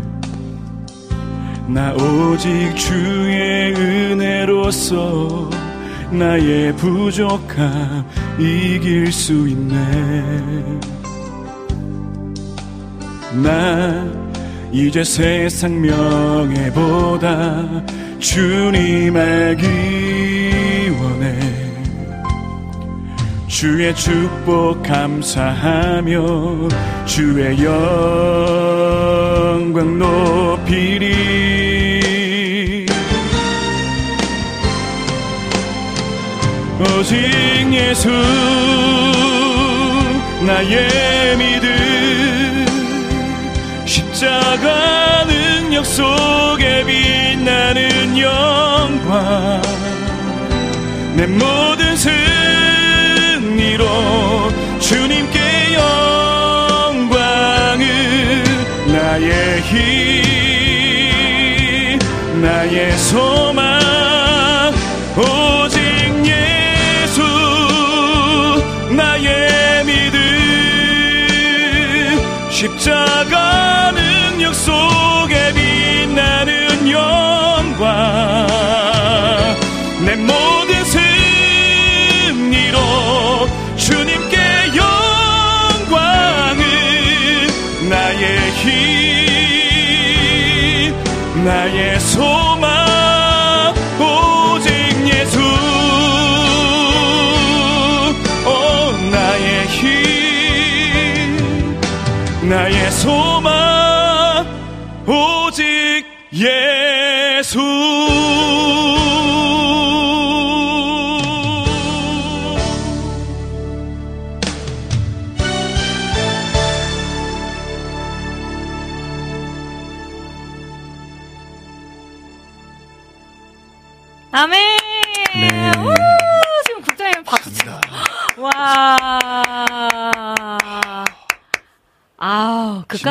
나 1.68 1.94
오직 1.96 2.76
주의 2.76 3.74
은혜로서 3.74 5.50
나의 6.12 6.76
부족함 6.76 8.06
이길 8.38 9.12
수 9.12 9.48
있네. 9.48 9.76
나 13.44 14.06
이제 14.72 15.04
세상 15.04 15.82
명예보다 15.82 17.66
주님 18.20 19.18
알기 19.18 20.05
주의 23.58 23.96
축복 23.96 24.84
감사하며 24.84 26.68
주의 27.06 27.58
영광 27.64 27.78
높이리. 29.98 31.06
오직 36.82 37.16
예수 37.72 38.10
나의 40.46 41.38
믿음. 41.38 42.66
십자가 43.86 45.24
능력 45.28 45.86
속에 45.86 46.84
빛나는 46.84 48.18
영광. 48.18 49.62
내모 51.16 51.75
나의 62.42 62.98
힘 62.98 63.35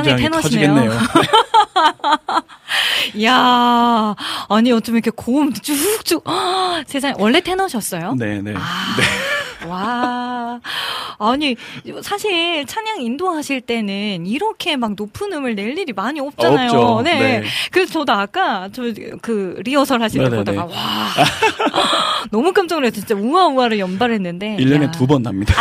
심장이 0.03 0.23
테너시네요. 0.23 0.91
이야, 3.15 4.15
아니, 4.49 4.73
어쩜 4.73 4.95
이렇게 4.97 5.11
고음 5.15 5.53
쭉쭉, 5.53 6.25
세상에, 6.87 7.15
원래 7.19 7.41
테너셨어요? 7.41 8.15
네, 8.19 8.41
네. 8.43 8.55
아, 8.57 9.69
와. 9.69 10.61
아니, 11.19 11.57
사실 12.03 12.67
찬양 12.67 13.01
인도하실 13.01 13.63
때는 13.63 14.27
이렇게 14.27 14.77
막 14.77 14.95
높은 14.97 15.33
음을 15.33 15.55
낼 15.55 15.79
일이 15.79 15.93
많이 15.93 16.21
없잖아요. 16.21 16.71
없죠. 16.71 17.03
네. 17.03 17.19
네. 17.41 17.45
그래서 17.71 17.93
저도 17.93 18.13
아까 18.13 18.69
저 18.73 18.83
그 19.23 19.61
리허설 19.65 20.03
하실 20.03 20.23
때 20.25 20.29
네네네. 20.29 20.45
보다가 20.45 20.65
와. 20.67 20.75
너무 22.31 22.53
깜짝 22.53 22.77
놀랐어요. 22.77 23.01
진짜 23.05 23.15
우아우아를 23.15 23.79
연발했는데. 23.79 24.57
1년에 24.59 24.85
야. 24.85 24.91
두번 24.91 25.23
납니다. 25.23 25.55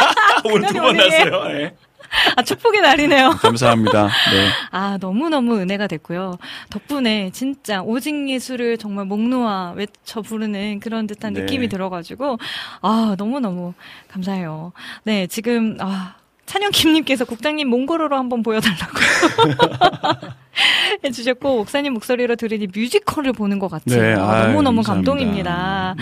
오늘 0.44 0.68
두 0.68 0.74
번? 0.80 0.96
났어요. 0.96 1.44
네. 1.48 1.74
아, 2.36 2.42
축복의 2.42 2.80
날이네요. 2.80 3.30
감사합니다. 3.42 4.04
네. 4.06 4.48
아, 4.70 4.98
너무너무 5.00 5.58
은혜가 5.58 5.86
됐고요. 5.86 6.38
덕분에 6.70 7.30
진짜 7.32 7.82
오직 7.82 8.28
예수를 8.28 8.78
정말 8.78 9.04
목 9.04 9.20
놓아 9.20 9.72
외쳐 9.72 10.22
부르는 10.22 10.80
그런 10.80 11.06
듯한 11.06 11.34
네. 11.34 11.40
느낌이 11.42 11.68
들어가지고, 11.68 12.38
아, 12.82 13.14
너무너무 13.16 13.74
감사해요. 14.08 14.72
네, 15.04 15.26
지금, 15.26 15.76
아, 15.80 16.14
찬영김님께서 16.46 17.26
국장님 17.26 17.68
몽골어로 17.68 18.16
한번 18.16 18.42
보여달라고 18.42 18.92
해주셨고, 21.04 21.56
목사님 21.56 21.94
목소리로 21.94 22.36
들으니 22.36 22.66
뮤지컬을 22.66 23.32
보는 23.32 23.58
것 23.58 23.70
같아요. 23.70 24.00
네, 24.00 24.14
아, 24.14 24.46
너무 24.46 24.62
너무 24.62 24.82
감사합니다. 24.82 25.12
감동입니다. 25.12 25.94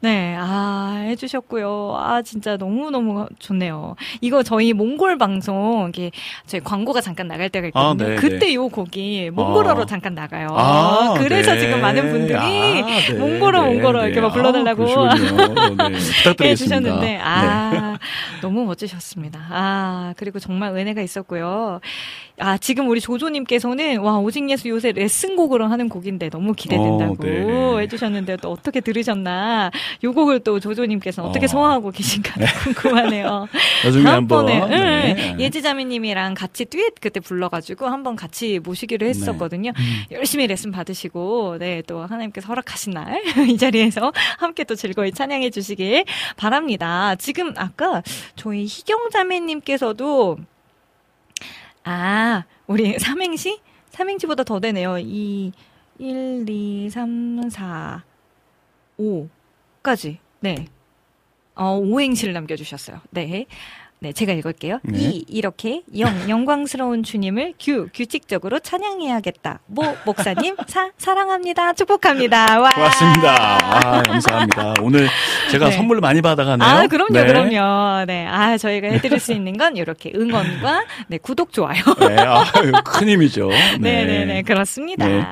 네. 0.00 0.10
네, 0.12 0.36
아, 0.38 1.04
해주셨고요. 1.06 1.96
아, 1.98 2.22
진짜 2.22 2.56
너무 2.56 2.90
너무 2.90 3.26
좋네요. 3.38 3.94
이거 4.20 4.42
저희 4.42 4.72
몽골 4.72 5.18
방송, 5.18 5.88
이게 5.88 6.10
저희 6.46 6.60
광고가 6.60 7.00
잠깐 7.00 7.28
나갈 7.28 7.48
때가 7.48 7.68
있거든요. 7.68 8.06
아, 8.06 8.10
네, 8.10 8.16
그때 8.16 8.46
네. 8.46 8.54
요 8.54 8.68
곡이 8.68 9.30
몽골어로 9.32 9.82
아. 9.82 9.86
잠깐 9.86 10.14
나가요. 10.14 10.48
아, 10.50 11.14
그래서 11.18 11.54
네. 11.54 11.60
지금 11.60 11.80
많은 11.80 12.10
분들이 12.10 12.36
아, 12.36 12.46
네, 12.46 13.12
몽골어, 13.14 13.62
네, 13.62 13.74
몽골어 13.74 14.00
네. 14.00 14.06
이렇게 14.08 14.20
막 14.20 14.28
아, 14.28 14.32
불러달라고. 14.32 14.84
부탁드리겠습니다. 14.84 16.44
해주셨는데, 16.44 17.06
네. 17.06 17.20
아, 17.22 17.98
너무 18.40 18.64
멋지셨습니다. 18.64 19.40
아, 19.50 20.14
그리고 20.16 20.38
정말 20.38 20.74
은혜가 20.76 21.00
있었고요. 21.02 21.80
아, 22.42 22.58
지금 22.58 22.88
우리 22.88 23.00
조조님께서는, 23.00 23.98
와, 23.98 24.18
오직 24.18 24.48
예수 24.50 24.68
요새 24.68 24.92
레슨곡으로 24.92 25.66
하는 25.66 25.88
곡인데 25.88 26.30
너무 26.30 26.54
기대된다고 26.54 27.14
어, 27.14 27.76
네. 27.76 27.82
해주셨는데 27.82 28.38
또 28.38 28.50
어떻게 28.50 28.80
들으셨나. 28.80 29.70
요 30.02 30.12
곡을 30.12 30.40
또 30.40 30.58
조조님께서 30.58 31.22
어떻게 31.24 31.44
어. 31.44 31.48
소화하고 31.48 31.90
계신가 31.90 32.34
궁금하네요. 32.64 33.48
나중에 33.84 34.04
한번 34.04 34.46
다음번에 34.46 35.14
네. 35.14 35.32
응, 35.34 35.40
예지자매님이랑 35.40 36.34
같이 36.34 36.64
듀엣 36.64 36.94
그때 37.00 37.20
불러가지고 37.20 37.86
한번 37.86 38.16
같이 38.16 38.58
모시기로 38.58 39.06
했었거든요. 39.06 39.70
음. 39.76 40.02
열심히 40.10 40.46
레슨 40.46 40.70
받으시고 40.72 41.58
네 41.58 41.82
또 41.86 42.02
하나님께서 42.02 42.46
허락하신 42.48 42.92
날 42.92 43.20
이 43.48 43.56
자리에서 43.56 44.12
함께 44.38 44.64
또 44.64 44.74
즐거이 44.74 45.12
찬양해 45.12 45.50
주시길 45.50 46.04
바랍니다. 46.36 47.14
지금 47.16 47.52
아까 47.56 48.02
저희 48.36 48.64
희경자매님께서도 48.66 50.38
아 51.84 52.44
우리 52.66 52.98
삼행시 53.00 53.60
삼행시보다 53.90 54.44
더 54.44 54.60
되네요. 54.60 54.98
이 54.98 55.52
1, 55.98 56.44
2, 56.48 56.90
3, 56.90 57.50
4, 57.50 58.02
5까지 58.98 60.18
네. 60.40 60.66
어, 61.54 61.76
오행시를 61.76 62.32
남겨주셨어요. 62.32 63.00
네. 63.10 63.46
네, 64.02 64.12
제가 64.12 64.32
읽을게요. 64.32 64.80
네. 64.82 64.98
이, 64.98 65.24
이렇게 65.28 65.82
영, 65.96 66.28
영광스러운 66.28 67.04
주님을 67.04 67.54
규, 67.60 67.86
규칙적으로 67.94 68.58
찬양해야겠다. 68.58 69.60
모, 69.66 69.94
목사님, 70.04 70.56
사, 70.66 70.90
사랑합니다. 70.98 71.72
축복합니다. 71.74 72.58
와. 72.58 72.70
고맙습니다. 72.70 73.58
아, 73.62 74.02
감사합니다. 74.02 74.74
오늘 74.82 75.08
제가 75.52 75.66
네. 75.66 75.76
선물 75.76 76.00
많이 76.00 76.20
받아가네요. 76.20 76.68
아, 76.68 76.86
그럼요, 76.88 77.12
네. 77.12 77.26
그럼요. 77.26 78.04
네. 78.06 78.26
아, 78.26 78.58
저희가 78.58 78.88
해드릴 78.88 79.20
수 79.20 79.32
있는 79.32 79.56
건 79.56 79.76
이렇게 79.76 80.10
응원과, 80.12 80.84
네, 81.06 81.18
구독, 81.18 81.52
좋아요. 81.52 81.80
네, 82.00 82.16
아유, 82.16 82.72
큰 82.84 83.08
힘이죠. 83.08 83.50
네, 83.78 84.04
네, 84.04 84.24
네, 84.24 84.42
그렇습니다. 84.42 85.06
네. 85.06 85.24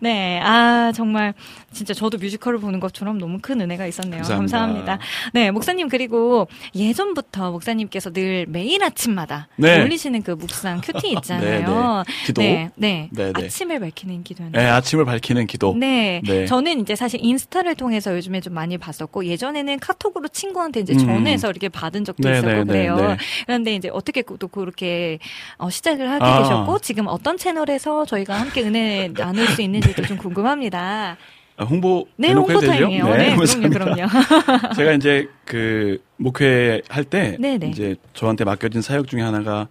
네. 0.00 0.40
아, 0.42 0.90
정말, 0.96 1.32
진짜 1.70 1.94
저도 1.94 2.18
뮤지컬을 2.18 2.58
보는 2.58 2.80
것처럼 2.80 3.18
너무 3.18 3.38
큰 3.40 3.60
은혜가 3.60 3.86
있었네요. 3.86 4.22
감사합니다. 4.22 4.36
감사합니다. 4.56 4.98
네, 5.32 5.52
목사님, 5.52 5.88
그리고 5.88 6.48
예전부터 6.74 7.52
목사님께서 7.52 8.15
늘 8.16 8.46
매일 8.48 8.82
아침마다 8.82 9.48
네. 9.56 9.82
올리시는 9.82 10.22
그 10.22 10.30
묵상 10.30 10.80
큐티 10.80 11.12
있잖아요. 11.18 12.02
네, 12.06 12.12
네. 12.12 12.24
기도. 12.24 12.40
네, 12.40 12.70
네. 12.74 13.08
네, 13.12 13.32
네. 13.32 13.44
아침을 13.44 13.78
밝히는 13.78 14.24
기도는. 14.24 14.52
네, 14.52 14.64
아침을 14.64 15.04
밝히는 15.04 15.46
기도. 15.46 15.74
네. 15.76 16.22
네. 16.24 16.46
저는 16.46 16.80
이제 16.80 16.96
사실 16.96 17.20
인스타를 17.22 17.74
통해서 17.74 18.16
요즘에 18.16 18.40
좀 18.40 18.54
많이 18.54 18.78
봤었고 18.78 19.26
예전에는 19.26 19.78
카톡으로 19.80 20.28
친구한테 20.28 20.80
이제 20.80 20.94
음. 20.94 20.98
전해서 20.98 21.50
이렇게 21.50 21.68
받은 21.68 22.04
적도 22.04 22.26
네, 22.26 22.38
있었고 22.38 22.48
네, 22.48 22.56
네, 22.56 22.64
그래요. 22.64 22.96
네. 22.96 23.16
그런데 23.44 23.74
이제 23.74 23.90
어떻게 23.92 24.22
또 24.38 24.48
그렇게 24.48 25.18
어, 25.58 25.68
시작을 25.68 26.10
하게 26.10 26.24
아. 26.24 26.42
되셨고 26.42 26.78
지금 26.78 27.06
어떤 27.08 27.36
채널에서 27.36 28.06
저희가 28.06 28.40
함께 28.40 28.62
은혜 28.62 29.12
나눌 29.12 29.46
수 29.48 29.60
있는지도 29.60 30.02
좀 30.06 30.16
궁금합니다. 30.16 31.18
아, 31.56 31.64
홍보 31.64 32.06
네, 32.16 32.32
홍보? 32.32 32.60
타임이에요. 32.60 33.04
네, 33.16 33.34
그럼요, 33.34 33.36
감사합니다. 33.38 33.84
그럼요. 33.84 34.08
제가 34.76 34.92
이제 34.92 35.28
그 35.44 36.02
목회 36.16 36.82
할때 36.88 37.36
네, 37.40 37.56
네. 37.56 37.68
이제 37.68 37.96
저한테 38.12 38.44
맡겨진 38.44 38.82
사역 38.82 39.06
중에 39.08 39.22
하나가 39.22 39.68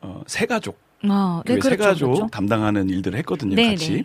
어, 0.00 0.22
새 0.26 0.46
가족, 0.46 0.78
어, 1.08 1.42
네, 1.44 1.54
교회 1.54 1.60
새 1.60 1.76
그렇죠, 1.76 1.82
가족 1.82 2.06
그렇죠. 2.06 2.26
담당하는 2.30 2.88
일들을 2.88 3.18
했거든요, 3.18 3.56
네, 3.56 3.70
같이. 3.70 3.92
네. 3.92 4.04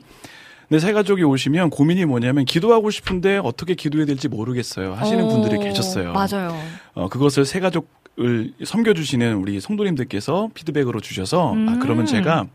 근데 0.67 0.79
새 0.79 0.93
가족이 0.93 1.23
오시면 1.23 1.71
고민이 1.71 2.05
뭐냐면 2.05 2.45
기도하고 2.45 2.91
싶은데 2.91 3.37
어떻게 3.37 3.73
기도해야 3.73 4.05
될지 4.05 4.27
모르겠어요. 4.27 4.93
하시는 4.93 5.23
어, 5.23 5.27
분들이 5.27 5.57
계셨어요. 5.59 6.13
맞아요. 6.13 6.55
어, 6.93 7.09
그것을 7.09 7.45
새 7.45 7.59
가족을 7.59 8.53
섬겨 8.63 8.93
주시는 8.93 9.35
우리 9.35 9.59
성도님들께서 9.59 10.49
피드백으로 10.53 10.99
주셔서 10.99 11.49
아 11.49 11.53
음. 11.53 11.79
그러면 11.79 12.05
제가 12.05 12.47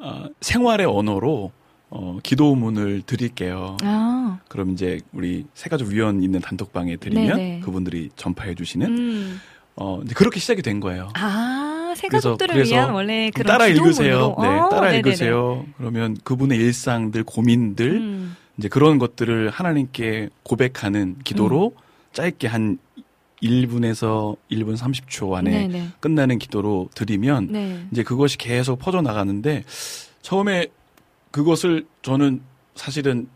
어, 0.00 0.24
생활의 0.40 0.86
언어로 0.86 1.52
어, 1.90 2.18
기도문을 2.22 3.02
드릴게요. 3.04 3.76
아, 3.82 4.38
그럼 4.48 4.70
이제 4.72 5.00
우리 5.12 5.44
새가족 5.54 5.88
위원 5.88 6.22
있는 6.22 6.40
단톡방에 6.40 6.96
드리면 6.96 7.36
네네. 7.36 7.60
그분들이 7.60 8.10
전파해 8.16 8.54
주시는 8.54 8.86
음. 8.86 9.40
어 9.76 10.00
이제 10.04 10.14
그렇게 10.14 10.38
시작이 10.38 10.62
된 10.62 10.78
거예요. 10.78 11.08
아, 11.14 11.92
새 11.96 12.06
그래서- 12.08 12.30
가족들을 12.30 12.54
그래서 12.54 12.74
위한 12.74 12.90
원래 12.90 13.30
그런 13.30 13.46
따라. 13.52 13.66
읽으세요. 13.66 14.36
네, 14.40 14.46
어, 14.48 14.68
따라 14.68 14.82
네네네. 14.90 14.98
읽으세요. 14.98 15.66
그러면 15.78 16.16
그분의 16.22 16.58
일상들, 16.58 17.24
고민들, 17.24 17.90
음. 17.96 18.36
이제 18.56 18.68
그런 18.68 18.98
것들을 18.98 19.50
하나님께 19.50 20.28
고백하는 20.44 21.16
기도로 21.24 21.72
음. 21.76 21.82
짧게 22.12 22.46
한 22.46 22.78
1분에서 23.42 24.36
1분 24.50 24.76
30초 24.76 25.32
안에 25.34 25.50
네네. 25.66 25.88
끝나는 26.00 26.38
기도로 26.38 26.88
드리면 26.94 27.48
네. 27.50 27.84
이제 27.90 28.02
그것이 28.02 28.36
계속 28.38 28.78
퍼져 28.78 29.00
나가는데 29.00 29.64
처음에 30.22 30.66
그것을 31.30 31.86
저는 32.02 32.40
사실은 32.74 33.28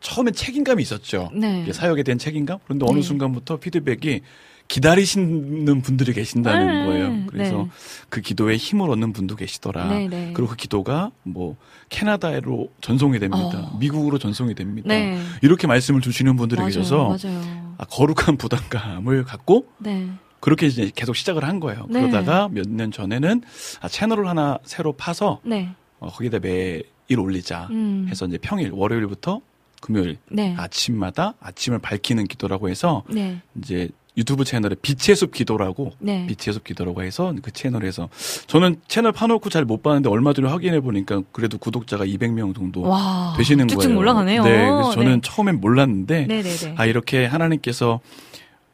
처음엔 0.00 0.32
책임감이 0.32 0.80
있었죠. 0.82 1.30
네. 1.34 1.70
사역에 1.72 2.02
대한 2.02 2.18
책임감? 2.18 2.58
그런데 2.64 2.86
어느 2.88 2.96
네. 2.96 3.02
순간부터 3.02 3.56
피드백이 3.58 4.20
기다리시는 4.68 5.80
분들이 5.82 6.12
계신다는 6.12 6.66
네, 6.66 6.86
거예요. 6.86 7.26
그래서 7.26 7.56
네. 7.62 7.68
그 8.10 8.20
기도에 8.20 8.56
힘을 8.56 8.90
얻는 8.90 9.12
분도 9.14 9.34
계시더라. 9.34 9.86
네, 9.88 10.08
네. 10.08 10.30
그리고 10.34 10.50
그 10.50 10.56
기도가 10.56 11.10
뭐 11.22 11.56
캐나다로 11.88 12.68
전송이 12.82 13.18
됩니다. 13.18 13.70
어. 13.72 13.76
미국으로 13.78 14.18
전송이 14.18 14.54
됩니다. 14.54 14.88
네. 14.88 15.18
이렇게 15.42 15.66
말씀을 15.66 16.00
주시는 16.02 16.36
분들이 16.36 16.58
맞아요, 16.60 16.68
계셔서 16.68 17.08
맞아요. 17.08 17.74
아, 17.78 17.84
거룩한 17.86 18.36
부담감을 18.36 19.24
갖고 19.24 19.66
네. 19.78 20.08
그렇게 20.40 20.66
이제 20.66 20.90
계속 20.94 21.16
시작을 21.16 21.44
한 21.44 21.60
거예요. 21.60 21.86
네. 21.88 22.00
그러다가 22.02 22.48
몇 22.48 22.66
년 22.68 22.92
전에는 22.92 23.42
아, 23.80 23.88
채널을 23.88 24.28
하나 24.28 24.58
새로 24.64 24.92
파서 24.92 25.40
네. 25.44 25.70
어, 25.98 26.08
거기다 26.08 26.38
매 26.40 26.82
일 27.08 27.20
올리자 27.20 27.68
음. 27.70 28.06
해서 28.10 28.26
이제 28.26 28.38
평일 28.40 28.70
월요일부터 28.72 29.40
금요일 29.80 30.18
네. 30.30 30.54
아침마다 30.58 31.34
아침을 31.40 31.78
밝히는 31.78 32.24
기도라고 32.26 32.68
해서 32.68 33.04
네. 33.08 33.40
이제 33.56 33.88
유튜브 34.16 34.44
채널에 34.44 34.74
빛의 34.82 35.14
숲 35.16 35.30
기도라고 35.32 35.92
네. 36.00 36.26
빛의 36.26 36.52
숲 36.52 36.64
기도라고 36.64 37.02
해서 37.04 37.32
그 37.40 37.52
채널에서 37.52 38.08
저는 38.48 38.80
채널 38.88 39.12
파놓고 39.12 39.48
잘 39.48 39.64
못 39.64 39.82
봤는데 39.82 40.08
얼마 40.10 40.32
전에 40.32 40.48
확인해 40.48 40.80
보니까 40.80 41.22
그래도 41.30 41.56
구독자가 41.58 42.04
200명 42.04 42.54
정도 42.54 42.82
와. 42.82 43.34
되시는 43.38 43.68
쭉쭉 43.68 43.84
거예요. 43.84 43.98
올라가네요. 43.98 44.42
네, 44.42 44.50
그래서 44.50 44.90
저는 44.92 45.12
네. 45.14 45.20
처음엔 45.22 45.60
몰랐는데 45.60 46.26
네네네. 46.26 46.74
아 46.76 46.84
이렇게 46.86 47.26
하나님께서 47.26 48.00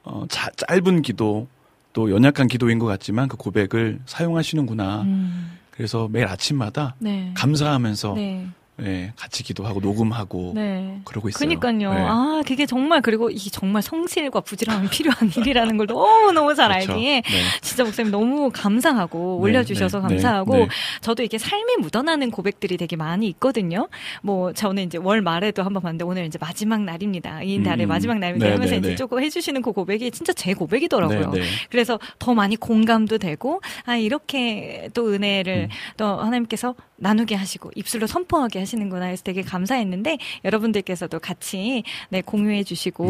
어, 0.03 0.25
자, 0.29 0.51
짧은 0.57 1.03
기도 1.03 1.47
또 1.93 2.11
연약한 2.11 2.47
기도인 2.49 2.79
것 2.79 2.87
같지만 2.87 3.29
그 3.29 3.37
고백을 3.37 4.01
사용하시는구나. 4.07 5.03
음. 5.03 5.59
그래서 5.75 6.09
매일 6.09 6.27
아침마다 6.29 6.95
네. 6.99 7.33
감사하면서 7.37 8.15
네. 8.15 8.47
예, 8.83 9.13
같이 9.17 9.45
기도하고 9.45 9.81
녹음하고 9.81 10.53
네. 10.55 11.01
그러고 11.05 11.29
있어요. 11.29 11.39
그니까요. 11.39 11.95
네. 11.95 12.01
아, 12.01 12.43
그게 12.45 12.67
정말, 12.67 13.03
그리고 13.03 13.31
이게 13.31 13.49
정말 13.51 13.83
성실과 13.83 14.41
부지런함이 14.41 14.89
필요한 14.91 15.31
일이라는 15.35 15.77
걸 15.77 15.87
너무 15.87 16.33
너무 16.33 16.55
잘 16.55 16.71
그렇죠. 16.71 16.93
알기에 16.93 17.21
네. 17.21 17.41
진짜 17.61 17.85
목사님 17.85 18.11
너무 18.11 18.51
감사하고 18.53 19.39
네, 19.39 19.43
올려주셔서 19.43 19.99
네, 19.99 20.09
감사하고 20.09 20.53
네, 20.55 20.59
네. 20.61 20.69
저도 21.01 21.23
이게 21.23 21.39
삶에 21.39 21.77
묻어나는 21.79 22.33
고백들이 22.33 22.77
되게 22.77 22.97
많이 22.97 23.29
있거든요. 23.29 23.89
뭐 24.23 24.53
저는 24.53 24.85
이제 24.85 24.99
월 24.99 25.23
말에도 25.23 25.63
한번 25.63 25.83
봤는데 25.83 26.05
오늘 26.05 26.27
이제 26.27 26.39
마지막 26.41 26.83
날입니다. 26.83 27.43
이 27.43 27.63
달의 27.63 27.87
음, 27.87 27.89
마지막 27.89 28.19
날입니다. 28.19 28.47
네, 28.47 28.53
하면서 28.53 28.73
네, 28.73 28.79
이제 28.79 28.89
네. 28.91 28.97
조금 28.97 29.23
해주시는 29.23 29.63
그 29.63 29.71
고백이 29.71 30.11
진짜 30.11 30.33
제 30.33 30.53
고백이더라고요. 30.53 31.31
네, 31.31 31.41
네. 31.41 31.47
그래서 31.71 32.01
더 32.19 32.35
많이 32.35 32.57
공감도 32.57 33.19
되고 33.19 33.61
아 33.85 33.95
이렇게 33.97 34.89
또 34.95 35.13
은혜를 35.13 35.69
음. 35.71 35.95
또 35.97 36.07
하나님께서 36.07 36.75
나누게 36.97 37.35
하시고 37.35 37.71
입술로 37.75 38.07
선포하게 38.07 38.64
하시는구나 38.65 39.07
해서 39.07 39.23
되게 39.23 39.43
감사했는데 39.43 40.19
여러분들께서도 40.45 41.21
같이 41.21 41.83
네 42.11 42.21
공유해 42.21 42.65
주시고 42.65 43.09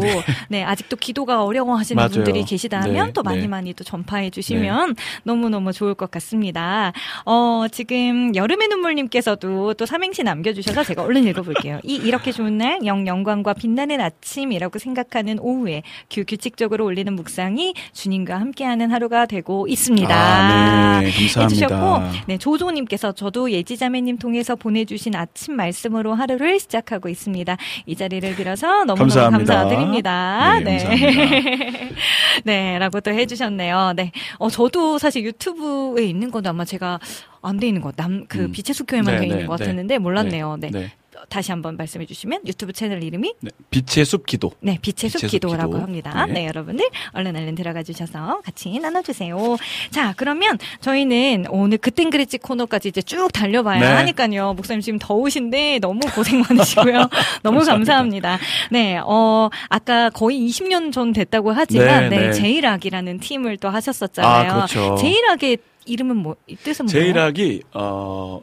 네, 0.49 0.63
아직도 0.63 0.95
기도가 0.97 1.43
어려워하시는 1.43 1.95
맞아요. 1.95 2.09
분들이 2.11 2.43
계시다면 2.43 3.07
네, 3.07 3.13
또 3.13 3.23
많이 3.23 3.41
네. 3.41 3.47
많이 3.47 3.73
또 3.73 3.83
전파해 3.83 4.29
주시면 4.29 4.95
너무 5.23 5.49
너무 5.49 5.73
좋을 5.73 5.93
것 5.95 6.11
같습니다. 6.11 6.93
어 7.25 7.65
지금 7.71 8.35
여름의 8.35 8.67
눈물님께서도 8.69 9.73
또 9.75 9.85
삼행시 9.85 10.23
남겨주셔서 10.23 10.83
제가 10.83 11.03
얼른 11.03 11.25
읽어볼게요. 11.27 11.79
이 11.83 11.95
이렇게 11.95 12.31
좋은 12.31 12.57
날 12.57 12.75
영 12.85 13.07
영광과 13.07 13.53
빛나는 13.53 14.01
아침이라고 14.01 14.79
생각하는 14.79 15.39
오후에 15.39 15.83
규 16.09 16.23
규칙적으로 16.25 16.85
올리는 16.85 17.13
묵상이 17.13 17.73
주님과 17.93 18.39
함께하는 18.39 18.91
하루가 18.91 19.25
되고 19.25 19.67
있습니다. 19.67 20.13
아, 20.13 21.01
네, 21.01 21.11
감사합니다. 21.11 21.43
해주셨고, 21.43 22.25
네, 22.27 22.37
조조님께서 22.37 23.11
저도 23.13 23.51
예지자매님 23.51 24.17
통해서 24.17 24.55
보내주신 24.55 25.15
아침 25.15 25.44
말씀으로 25.51 26.13
하루를 26.13 26.59
시작하고 26.59 27.09
있습니다. 27.09 27.57
이 27.85 27.95
자리를 27.95 28.35
빌어서 28.35 28.85
너무너무 28.85 28.97
감사합니다. 28.97 29.53
감사드립니다. 29.53 30.59
네, 30.59 30.77
감사합니다. 30.77 31.95
네, 32.45 32.79
라고 32.79 32.99
또 33.01 33.11
해주셨네요. 33.11 33.93
네. 33.95 34.11
어, 34.37 34.49
저도 34.49 34.97
사실 34.97 35.23
유튜브에 35.23 36.03
있는 36.03 36.31
건데 36.31 36.49
아마 36.49 36.65
제가 36.65 36.99
안 37.41 37.59
돼 37.59 37.67
있는 37.67 37.81
것, 37.81 37.95
남, 37.95 38.25
그 38.27 38.45
음. 38.45 38.51
빛의 38.51 38.73
숲교회만 38.73 39.13
네, 39.13 39.19
돼 39.19 39.25
있는 39.27 39.39
네, 39.41 39.45
것 39.45 39.57
네. 39.59 39.65
같았는데 39.65 39.97
몰랐네요. 39.99 40.57
네. 40.59 40.91
네. 41.15 41.21
다시 41.29 41.51
한번 41.51 41.77
말씀해 41.77 42.05
주시면 42.05 42.41
유튜브 42.45 42.73
채널 42.73 43.03
이름이 43.03 43.33
네. 43.41 43.51
빛의 43.71 44.05
숲 44.05 44.25
기도. 44.25 44.51
네, 44.59 44.77
빛의 44.81 45.09
숲 45.09 45.19
빛의 45.19 45.29
숲 45.29 45.31
기도라고 45.31 45.71
기도. 45.73 45.83
합니다. 45.83 46.25
네. 46.27 46.33
네. 46.33 46.45
여러분들 46.47 46.85
얼른 47.13 47.35
얼른 47.35 47.55
들어가 47.55 47.83
주셔서 47.83 48.41
같이 48.41 48.77
나눠 48.79 49.01
주세요. 49.01 49.57
자, 49.91 50.13
그러면 50.17 50.57
저희는 50.81 51.45
오늘 51.49 51.77
그땐 51.77 52.09
그랬지 52.09 52.37
코너까지 52.39 52.89
이제 52.89 53.01
쭉 53.01 53.31
달려봐야 53.31 53.79
네. 53.79 53.85
하니까요. 53.85 54.53
목사님 54.53 54.81
지금 54.81 54.99
더우신데 54.99 55.79
너무 55.79 55.99
고생 56.13 56.41
많으시고요. 56.41 57.09
너무 57.43 57.63
감사합니다. 57.63 58.37
네, 58.71 58.99
어, 59.03 59.49
아까 59.69 60.09
거의 60.09 60.39
20년 60.47 60.91
전 60.91 61.13
됐다고 61.13 61.51
하지만 61.51 62.09
네, 62.09 62.17
네, 62.17 62.27
네. 62.27 62.33
제일학이라는 62.33 63.19
팀을 63.19 63.57
또 63.57 63.69
하셨었잖아요. 63.69 64.51
아, 64.51 64.55
그렇죠. 64.55 64.95
제일학의 64.95 65.57
이름은 65.85 66.15
뭐, 66.17 66.35
이 66.47 66.55
뜻은 66.55 66.85
뭐예요? 66.87 67.03
제일학이 67.03 67.61
어 67.73 68.41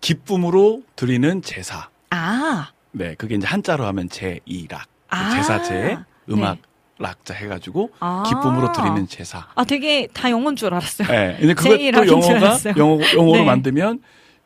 기쁨으로 0.00 0.82
드리는 0.96 1.42
제사. 1.42 1.88
아, 2.10 2.70
네, 2.92 3.14
그게 3.14 3.34
이제 3.34 3.46
한자로 3.46 3.84
하면 3.86 4.08
제이락. 4.08 4.86
아. 5.08 5.30
제사제, 5.30 5.98
음악, 6.30 6.56
네. 6.56 6.62
락자 6.98 7.34
해가지고 7.34 7.90
아. 8.00 8.22
기쁨으로 8.28 8.72
드리는 8.72 9.06
제사. 9.08 9.48
아, 9.54 9.64
되게 9.64 10.06
다 10.06 10.30
영어인 10.30 10.56
줄 10.56 10.68
알았어요. 10.68 11.08
네, 11.08 11.36
근데 11.40 11.54
그것도 11.54 12.06
영어가. 12.06 12.58
영어 12.76 12.98
영어로 13.14 13.38
네. 13.38 13.44
만들면 13.44 14.00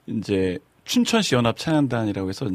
이제 0.07 0.59
춘천시 0.85 1.35
연합 1.35 1.57
찬양단이라고 1.57 2.29
해서 2.29 2.49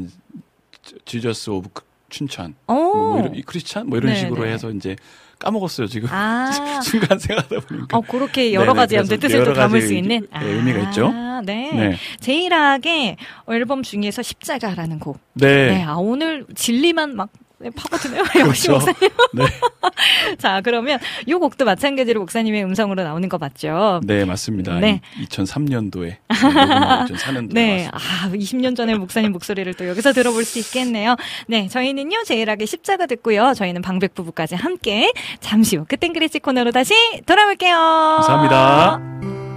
Jesus 1.04 1.50
of 1.50 1.68
춘천, 2.08 2.54
오. 2.66 2.72
뭐, 2.72 2.94
뭐 2.94 3.18
이런 3.20 3.34
이 3.34 3.42
크리스찬 3.42 3.88
뭐 3.88 3.98
이런 3.98 4.12
네, 4.12 4.18
식으로 4.18 4.44
네. 4.44 4.52
해서 4.52 4.70
이제 4.70 4.96
까먹었어요 5.40 5.86
지금 5.88 6.08
아. 6.12 6.50
순간 6.84 7.18
생각하다 7.18 7.60
보니까. 7.66 7.96
어, 7.96 8.00
그렇게 8.02 8.52
여러 8.54 8.72
네네, 8.72 8.76
가지 8.76 8.96
그래서 8.96 9.16
뜻을 9.16 9.44
또 9.44 9.54
담을 9.54 9.82
수 9.82 9.94
있는 9.94 10.26
예, 10.40 10.46
의미가 10.46 10.78
있죠. 10.90 11.12
네. 11.44 11.70
네, 11.72 11.96
제이락의 12.20 13.16
앨범 13.48 13.82
중에서 13.82 14.22
십자가라는 14.22 14.98
곡. 14.98 15.18
네, 15.34 15.70
네. 15.70 15.82
아, 15.82 15.94
오늘 15.96 16.44
진리만 16.54 17.16
막 17.16 17.30
네, 17.32 17.40
파고드네요. 17.68 18.22
역시 18.40 18.68
그렇죠. 18.68 18.86
목사님. 18.86 19.10
네, 19.34 19.44
자, 20.38 20.60
그러면 20.62 20.98
이 21.26 21.32
곡도 21.34 21.64
마찬가지로 21.64 22.20
목사님의 22.20 22.64
음성으로 22.64 23.02
나오는 23.02 23.28
거 23.28 23.38
맞죠? 23.38 24.00
네 24.04 24.24
맞습니다. 24.24 24.78
네. 24.80 25.00
2003년도에 25.24 26.16
녹음을 26.42 27.18
사는 27.18 27.48
네. 27.48 27.88
아, 27.92 27.98
20년 28.32 28.76
전의 28.76 28.96
목사님 28.98 29.32
목소리를 29.32 29.74
또 29.74 29.86
여기서 29.88 30.12
들어볼 30.12 30.44
수 30.44 30.58
있겠네요. 30.58 31.16
네. 31.46 31.68
저희는요, 31.68 32.24
제일하게 32.24 32.66
십자가 32.66 33.06
듣고요. 33.06 33.52
저희는 33.54 33.82
방백부부까지 33.82 34.54
함께 34.54 35.12
잠시 35.40 35.76
후 35.76 35.84
그땐 35.86 36.12
그리지 36.12 36.38
코너로 36.38 36.72
다시 36.72 36.94
돌아올게요. 37.26 37.74
감사합니다. 37.76 39.49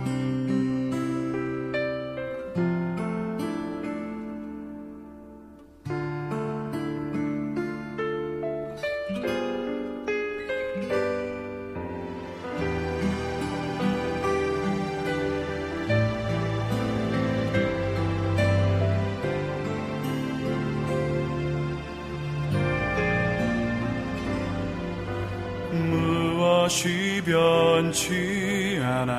무엇이 26.63 27.21
변치 27.25 28.79
않아 28.81 29.11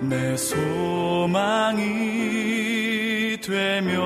내 0.00 0.36
소망이 0.36 1.86
되며 3.40 4.02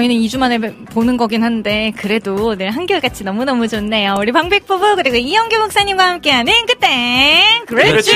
저희는 0.04 0.16
2주 0.18 0.38
만에 0.38 0.58
보는 0.58 1.16
거긴 1.18 1.44
한데, 1.44 1.94
그래도 1.98 2.58
늘 2.58 2.72
한결같이 2.72 3.24
너무너무 3.24 3.68
좋네요. 3.70 4.16
우리 4.20 4.32
방백 4.34 4.66
부부, 4.68 4.96
그리고 4.98 5.16
이영규 5.16 5.58
목사님과 5.60 6.06
함께하는 6.10 6.52
그땐, 6.66 7.66
그렇지! 7.66 8.12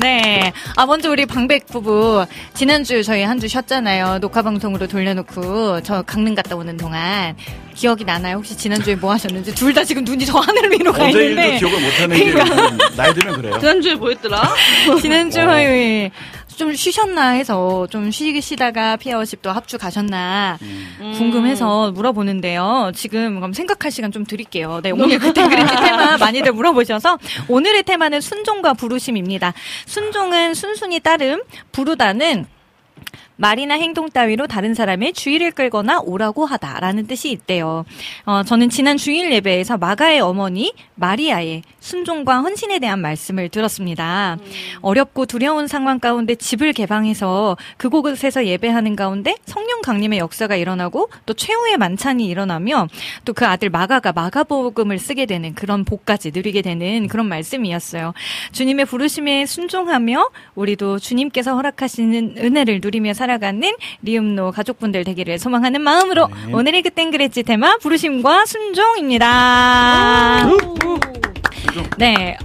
네. 0.00 0.52
아, 0.76 0.86
먼저 0.86 1.10
우리 1.10 1.26
방백 1.26 1.66
부부, 1.66 2.24
지난주 2.54 3.02
저희 3.02 3.24
한 3.24 3.38
주 3.40 3.46
쉬었잖아요. 3.48 4.18
녹화방송으로 4.20 4.86
돌려놓고, 4.86 5.82
저 5.82 6.02
강릉 6.02 6.34
갔다 6.34 6.56
오는 6.56 6.76
동안. 6.76 7.36
기억이 7.74 8.04
나나요? 8.04 8.36
혹시 8.38 8.56
지난주에 8.56 8.96
뭐 8.96 9.12
하셨는지? 9.12 9.54
둘 9.54 9.72
다 9.72 9.84
지금 9.84 10.02
눈이 10.04 10.26
저 10.26 10.38
하늘 10.38 10.70
위로 10.72 10.92
가 10.92 11.08
있는데. 11.10 11.48
일도 11.54 11.58
기억을 11.68 11.80
못하는 11.80 12.16
게 12.16 12.96
나이 12.96 13.14
들면 13.14 13.36
그래요. 13.36 13.58
지난주에 13.60 13.94
뭐 13.94 14.08
했더라? 14.10 14.52
지난주 15.00 15.40
어. 15.40 15.44
화요일 15.44 16.10
좀 16.58 16.74
쉬셨나 16.74 17.30
해서 17.30 17.86
좀 17.88 18.10
쉬시다가 18.10 18.96
피아워십도 18.96 19.50
합주 19.50 19.78
가셨나 19.78 20.58
음. 20.60 21.14
궁금해서 21.16 21.92
물어보는데요. 21.92 22.90
지금 22.94 23.36
그럼 23.36 23.52
생각할 23.52 23.92
시간 23.92 24.10
좀 24.10 24.26
드릴게요. 24.26 24.80
네, 24.82 24.90
오늘 24.90 25.20
그때 25.20 25.48
그랬지 25.48 25.72
테마 25.76 26.18
많이들 26.18 26.52
물어보셔서 26.52 27.18
오늘의 27.46 27.84
테마는 27.84 28.20
순종과 28.20 28.74
부르심입니다. 28.74 29.54
순종은 29.86 30.54
순순히 30.54 30.98
따름, 30.98 31.42
부르다는 31.70 32.46
말이나 33.38 33.74
행동 33.74 34.10
따위로 34.10 34.46
다른 34.46 34.74
사람의 34.74 35.14
주의를 35.14 35.52
끌거나 35.52 36.00
오라고 36.00 36.44
하다라는 36.44 37.06
뜻이 37.06 37.30
있대요. 37.30 37.86
어, 38.26 38.42
저는 38.42 38.68
지난 38.68 38.98
주일 38.98 39.32
예배에서 39.32 39.78
마가의 39.78 40.20
어머니 40.20 40.74
마리아의 40.96 41.62
순종과 41.80 42.42
헌신에 42.42 42.78
대한 42.80 43.00
말씀을 43.00 43.48
들었습니다. 43.48 44.36
어렵고 44.82 45.24
두려운 45.24 45.66
상황 45.66 46.00
가운데 46.00 46.34
집을 46.34 46.74
개방해서 46.74 47.56
그곳에서 47.78 48.44
예배하는 48.44 48.94
가운데 48.94 49.36
성령 49.46 49.80
강림의 49.80 50.18
역사가 50.18 50.56
일어나고 50.56 51.08
또 51.24 51.32
최후의 51.32 51.78
만찬이 51.78 52.26
일어나며 52.26 52.88
또 53.24 53.38
그 53.38 53.46
아들 53.46 53.70
마가가 53.70 54.10
마가복음을 54.10 54.98
쓰게 54.98 55.24
되는 55.24 55.54
그런 55.54 55.84
복까지 55.84 56.32
누리게 56.34 56.60
되는 56.60 57.06
그런 57.06 57.26
말씀이었어요. 57.26 58.12
주님의 58.50 58.84
부르심에 58.86 59.46
순종하며 59.46 60.30
우리도 60.56 60.98
주님께서 60.98 61.54
허락하시는 61.54 62.34
은혜를 62.36 62.80
누리며 62.82 63.14
살 63.14 63.27
아가는 63.30 63.72
리움노 64.02 64.52
가족분들 64.52 65.04
되기를 65.04 65.38
소망하는 65.38 65.80
마음으로 65.80 66.28
네. 66.46 66.52
오늘의 66.52 66.82
그땐 66.82 67.10
그랬지 67.10 67.42
테마 67.44 67.78
부르심과 67.78 68.44
순종입니다. 68.46 70.48
네. 71.98 72.36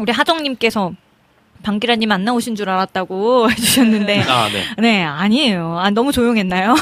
우리 0.00 0.12
하정님께서 0.12 0.92
방기라님 1.62 2.10
안 2.10 2.24
나오신 2.24 2.56
줄 2.56 2.68
알았다고 2.70 3.50
해주셨는데. 3.52 4.22
아, 4.22 4.48
네. 4.48 4.64
네, 4.78 5.04
아니에요. 5.04 5.78
아, 5.78 5.90
너무 5.90 6.10
조용했나요? 6.12 6.74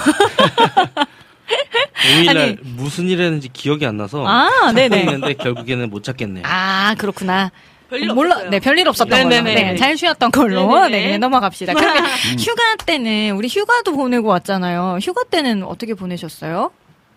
5일날 2.23 2.29
아니. 2.37 2.57
무슨 2.63 3.09
일 3.09 3.21
했는지 3.21 3.49
기억이 3.53 3.85
안 3.85 3.97
나서 3.97 4.25
아, 4.27 4.49
찾고 4.49 4.73
네네. 4.73 5.01
있는데 5.01 5.35
결국에는 5.35 5.91
못 5.91 6.05
찾겠네요. 6.05 6.45
아, 6.47 6.95
그렇구나. 6.97 7.51
별일 7.91 8.13
몰라, 8.15 8.35
없었어요. 8.37 8.51
네, 8.51 8.61
별일 8.61 8.89
없었던 8.89 9.11
걸로. 9.11 9.29
네네네. 9.29 9.63
네, 9.73 9.77
잘 9.77 9.97
쉬었던 9.97 10.31
걸로. 10.31 10.67
네네네. 10.81 11.07
네, 11.11 11.19
넘어갑시다. 11.19 11.75
그러면 11.75 12.05
휴가 12.39 12.77
때는, 12.87 13.33
우리 13.33 13.49
휴가도 13.49 13.93
보내고 13.93 14.29
왔잖아요. 14.29 14.99
휴가 15.03 15.25
때는 15.25 15.65
어떻게 15.65 15.95
보내셨어요? 15.95 16.71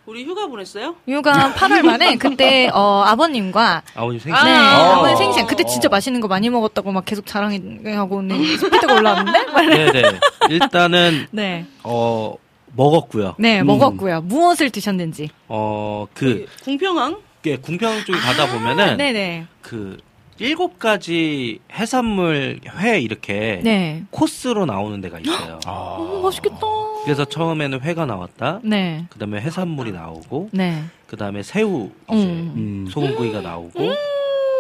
우리 0.05 0.25
휴가 0.25 0.47
보냈어요? 0.47 0.95
휴가 1.07 1.53
8월 1.53 1.81
말에 1.83 2.17
그때, 2.17 2.69
어, 2.73 3.03
아버님과 3.05 3.83
아버님 3.95 4.19
생신. 4.19 4.43
네, 4.43 4.51
아. 4.51 4.95
아버님 4.97 5.15
생신. 5.15 5.47
그때 5.47 5.63
진짜 5.63 5.87
맛있는 5.87 6.19
거 6.19 6.27
많이 6.27 6.49
먹었다고 6.49 6.91
막 6.91 7.05
계속 7.05 7.25
자랑하고 7.25 8.21
있는 8.21 8.57
스피드가 8.57 8.95
올라왔는데? 8.95 9.45
네네. 9.91 10.19
일단은 10.49 11.27
네. 11.31 11.65
어 11.83 12.35
먹었고요. 12.75 13.35
네, 13.39 13.61
음. 13.61 13.67
먹었고요. 13.67 14.21
무엇을 14.23 14.71
드셨는지. 14.71 15.29
어그 15.47 16.47
궁평항? 16.65 17.19
예, 17.45 17.55
궁평 17.55 18.03
쪽에 18.03 18.17
가다 18.17 18.47
보면은 18.51 18.97
네네. 18.97 19.45
그 19.61 19.95
일곱 20.39 20.79
가지 20.79 21.59
해산물 21.71 22.59
회 22.79 22.99
이렇게 22.99 23.61
네. 23.63 24.03
코스로 24.09 24.65
나오는 24.65 24.99
데가 25.01 25.19
있어요. 25.19 25.59
아. 25.65 25.71
어, 25.99 26.21
맛있겠다. 26.23 26.57
그래서 27.03 27.25
처음에는 27.25 27.81
회가 27.81 28.05
나왔다. 28.05 28.59
네. 28.63 29.05
그다음에 29.09 29.39
해산물이 29.41 29.91
나오고 29.91 30.49
네. 30.51 30.83
그다음에 31.07 31.43
새우 31.43 31.91
이제 32.11 32.25
음. 32.25 32.53
음. 32.55 32.87
소금구이가 32.89 33.41
나오고 33.41 33.79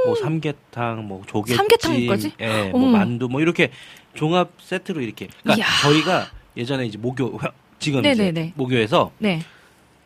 뭐 0.05 0.15
삼계탕 0.21 1.07
뭐 1.07 1.23
조개찜 1.25 1.55
삼계탕까지? 1.55 2.33
예, 2.41 2.69
뭐. 2.69 2.89
만두 2.91 3.27
뭐 3.29 3.41
이렇게 3.41 3.71
종합 4.13 4.51
세트로 4.61 5.01
이렇게 5.01 5.27
그러니까. 5.41 5.65
저희가 5.81 6.27
예전에 6.57 6.85
이제 6.85 6.97
회- 7.43 7.47
지금 7.79 8.01
네네네. 8.01 8.29
이제 8.41 8.53
모교에서 8.55 9.11
네. 9.17 9.41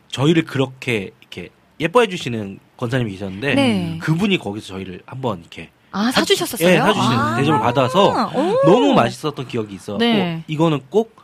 저희를 0.08 0.44
그렇게 0.44 1.10
이렇게 1.20 1.50
예뻐해 1.80 2.06
주시는 2.06 2.58
권사님이 2.78 3.12
계셨는데 3.12 3.54
네. 3.54 3.98
그분이 4.00 4.38
거기서 4.38 4.68
저희를 4.68 5.02
한번 5.04 5.40
이렇게 5.40 5.70
아, 5.90 6.10
사주셨었어요? 6.12 6.68
예, 6.68 6.78
사주시는 6.78 7.18
아. 7.18 7.36
대접을 7.36 7.60
받아서 7.60 8.30
오. 8.34 8.70
너무 8.70 8.94
맛있었던 8.94 9.48
기억이 9.48 9.74
있어. 9.74 9.98
네. 9.98 10.42
이거는 10.46 10.80
꼭 10.88 11.18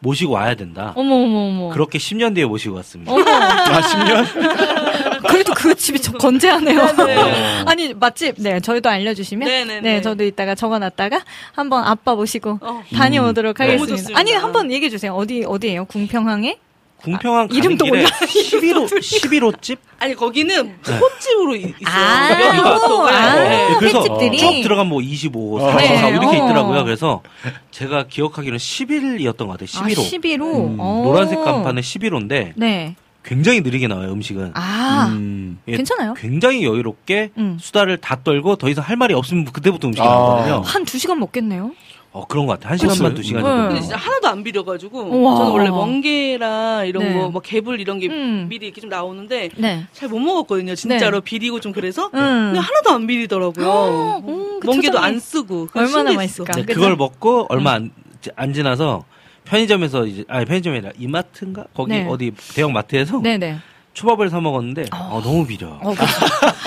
모시고 0.00 0.32
와야 0.32 0.54
된다. 0.54 0.92
어머, 0.94 1.14
어머, 1.14 1.38
어머. 1.48 1.68
그렇게 1.70 1.98
10년 1.98 2.34
뒤에 2.34 2.44
모시고 2.44 2.76
왔습니다. 2.76 3.12
어머. 3.12 3.22
아, 3.26 3.80
10년? 3.80 5.26
그래도 5.26 5.52
그 5.54 5.74
집이 5.74 6.00
저 6.00 6.12
건재하네요. 6.12 6.96
네. 7.04 7.16
아니, 7.66 7.94
맛집, 7.94 8.36
네, 8.38 8.60
저희도 8.60 8.88
알려주시면. 8.88 9.48
네네네. 9.48 9.80
네, 9.80 10.00
저도 10.02 10.24
이따가 10.24 10.54
적어놨다가 10.54 11.24
한번 11.52 11.84
아빠 11.84 12.14
모시고 12.14 12.58
어. 12.60 12.82
다녀오도록 12.94 13.58
음. 13.58 13.62
하겠습니다. 13.62 14.18
아니, 14.18 14.32
한번 14.32 14.70
얘기해 14.70 14.90
주세요. 14.90 15.14
어디, 15.14 15.44
어디예요? 15.44 15.86
궁평항에? 15.86 16.58
궁평항 17.06 17.48
가는 17.48 17.56
이름도 17.62 17.84
길에 17.86 17.98
몰라. 17.98 18.10
11호 18.20 18.86
11호 18.90 19.62
집 19.62 19.78
아니 19.98 20.14
거기는 20.14 20.76
횟집으로 20.86 21.56
이- 21.56 21.60
있어요. 21.80 21.94
아, 21.94 22.78
또. 22.86 23.06
아. 23.08 23.34
네. 23.36 23.68
네, 23.68 23.74
그래서 23.78 23.98
횟집들이? 24.00 24.38
쭉 24.38 24.60
들어가면 24.62 24.88
뭐 24.90 25.00
25, 25.00 25.56
어. 25.58 25.70
44 25.72 26.02
네, 26.02 26.08
이렇게 26.10 26.26
어. 26.26 26.32
있더라고요. 26.44 26.84
그래서 26.84 27.22
제가 27.70 28.06
기억하기로는 28.08 28.58
11이었던 28.58 29.38
것 29.38 29.48
같아요. 29.48 29.66
11호. 29.66 29.98
아, 29.98 30.02
11호. 30.02 30.42
음, 30.42 30.76
어. 30.78 31.02
노란색 31.04 31.42
간판에 31.42 31.80
11호인데 31.80 32.52
네. 32.56 32.96
굉장히 33.24 33.60
느리게 33.60 33.88
나와요, 33.88 34.12
음식은. 34.12 34.52
아, 34.54 35.08
음. 35.10 35.58
예, 35.66 35.76
괜찮아요? 35.76 36.14
굉장히 36.14 36.64
여유롭게 36.64 37.30
음. 37.38 37.58
수다를 37.60 37.96
다 37.96 38.20
떨고 38.22 38.54
더 38.54 38.68
이상 38.68 38.84
할 38.84 38.96
말이 38.96 39.14
없으면 39.14 39.46
그때부터 39.46 39.88
음식이 39.88 40.06
아. 40.06 40.10
나오거든요. 40.10 40.62
한 40.64 40.84
두 40.84 40.96
시간 40.98 41.18
먹겠네요. 41.18 41.72
어, 42.16 42.24
그런 42.26 42.46
것 42.46 42.54
같아요. 42.54 42.70
한 42.70 42.78
시간 42.78 42.88
그치? 42.88 43.02
반, 43.02 43.14
두 43.14 43.22
시간 43.22 43.42
네. 43.42 43.48
정도. 43.48 43.68
근데 43.68 43.80
진짜 43.82 43.96
하나도 43.96 44.28
안 44.28 44.42
비려가지고 44.42 45.02
우와. 45.02 45.36
저는 45.36 45.52
원래 45.52 45.68
멍게랑 45.68 46.86
이런 46.86 47.02
네. 47.04 47.12
거, 47.12 47.28
뭐 47.28 47.42
개불 47.42 47.78
이런 47.78 47.98
게 47.98 48.06
음. 48.08 48.46
미리 48.48 48.66
이렇게 48.66 48.80
좀 48.80 48.88
나오는데 48.88 49.50
네. 49.56 49.86
잘못 49.92 50.18
먹었거든요. 50.20 50.74
진짜로 50.74 51.20
비리고 51.20 51.60
좀 51.60 51.72
그래서. 51.72 52.06
음. 52.06 52.10
근데 52.12 52.58
하나도 52.58 52.90
안 52.90 53.06
비리더라고요. 53.06 54.22
음, 54.26 54.60
그 54.60 54.66
멍게도 54.66 54.98
안 54.98 55.20
쓰고. 55.20 55.68
얼마나. 55.74 56.14
맛있을까? 56.14 56.54
네? 56.54 56.62
그걸 56.64 56.96
먹고 56.96 57.46
얼마 57.50 57.72
안, 57.72 57.90
안 58.34 58.54
지나서 58.54 59.04
편의점에서 59.44 60.06
이제 60.06 60.24
아니 60.28 60.46
편의점이 60.46 60.78
아니라 60.78 60.92
이마트인가 60.98 61.66
거기 61.74 61.92
네. 61.92 62.06
어디 62.08 62.32
대형 62.54 62.72
마트에서 62.72 63.20
네네. 63.20 63.58
초밥을 63.96 64.28
사 64.28 64.40
먹었는데 64.40 64.86
어, 64.92 65.22
너무 65.24 65.46
비려. 65.46 65.68
어, 65.80 65.90
그쵸. 65.94 66.04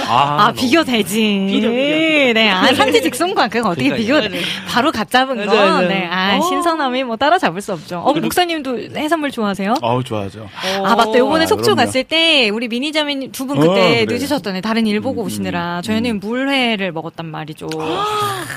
아, 0.07 0.37
아, 0.39 0.45
너무 0.47 0.53
비교되지. 0.59 1.47
비교, 1.47 1.69
비교. 1.69 2.33
네, 2.33 2.49
아, 2.49 2.73
산지 2.73 3.03
직송과 3.03 3.49
그거 3.49 3.69
어떻게. 3.69 3.95
비교, 3.95 4.19
네, 4.19 4.29
네. 4.29 4.41
바로 4.67 4.91
갓 4.91 5.11
잡은 5.11 5.37
거. 5.37 5.45
맞아요, 5.45 5.69
맞아요. 5.73 5.87
네, 5.87 6.07
아, 6.11 6.37
어. 6.37 6.41
신선함이 6.41 7.03
뭐 7.03 7.17
따라잡을 7.17 7.61
수 7.61 7.73
없죠. 7.73 7.99
어, 7.99 8.13
그리고- 8.13 8.25
목사님도 8.25 8.79
해산물 8.97 9.29
좋아하세요? 9.29 9.75
어우, 9.79 10.03
좋아하죠. 10.03 10.49
아, 10.83 10.95
맞다. 10.95 11.19
요번에 11.19 11.43
아, 11.43 11.47
속초 11.47 11.75
그럼요. 11.75 11.75
갔을 11.85 12.03
때, 12.03 12.49
우리 12.49 12.67
미니자매님 12.67 13.31
두분 13.31 13.57
어, 13.59 13.61
그때 13.61 14.05
그래. 14.05 14.17
늦으셨던데, 14.17 14.61
다른 14.61 14.87
일 14.87 14.99
보고 14.99 15.21
음, 15.21 15.25
오시느라. 15.27 15.77
음, 15.77 15.81
저희는 15.83 16.19
물회를 16.21 16.91
먹었단 16.91 17.27
말이죠. 17.27 17.67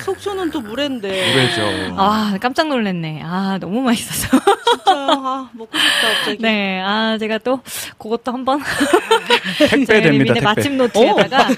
속초는 0.06 0.50
또 0.50 0.62
물회인데. 0.62 1.08
그렇죠. 1.08 1.62
아, 1.98 2.38
깜짝 2.40 2.68
놀랐네. 2.68 3.20
아, 3.22 3.58
너무 3.60 3.82
맛있어서. 3.82 4.38
진짜 4.38 4.90
아, 4.94 5.50
먹고 5.52 5.76
싶다 5.76 6.14
갑자기. 6.16 6.38
네, 6.40 6.80
아, 6.80 7.18
제가 7.18 7.38
또, 7.38 7.60
그것도 7.98 8.32
한번. 8.32 8.61
택배 9.58 9.84
저희 9.84 10.02
됩니다, 10.02 10.08
리민의 10.10 10.34
택배. 10.34 10.40
마침 10.44 10.76
노트에다가 10.76 11.48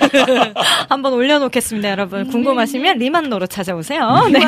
한번 0.89 1.13
올려놓겠습니다, 1.15 1.91
여러분. 1.91 2.27
궁금하시면 2.29 2.99
리음노로 2.99 3.47
찾아오세요. 3.47 4.29
네. 4.31 4.41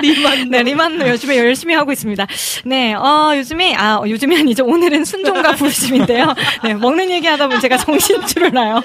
리만. 0.00 0.48
네, 0.50 0.62
리음노 0.62 1.08
요즘에 1.08 1.38
열심히 1.38 1.74
하고 1.74 1.92
있습니다. 1.92 2.26
네, 2.64 2.94
어, 2.94 3.32
요즘에, 3.36 3.74
아, 3.74 3.96
어, 3.96 4.08
요즘이 4.08 4.36
아니죠. 4.38 4.64
오늘은 4.64 5.04
순종과 5.04 5.52
부르심인데요. 5.52 6.34
네, 6.62 6.74
먹는 6.74 7.10
얘기 7.10 7.26
하다 7.26 7.46
보면 7.46 7.60
제가 7.60 7.76
정신줄을 7.78 8.52
놔요. 8.52 8.82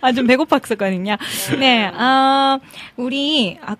아, 0.00 0.12
좀 0.12 0.26
배고팠었거든요. 0.26 1.18
네, 1.58 1.90
아, 1.94 2.58
우리, 2.96 3.58
아까, 3.62 3.76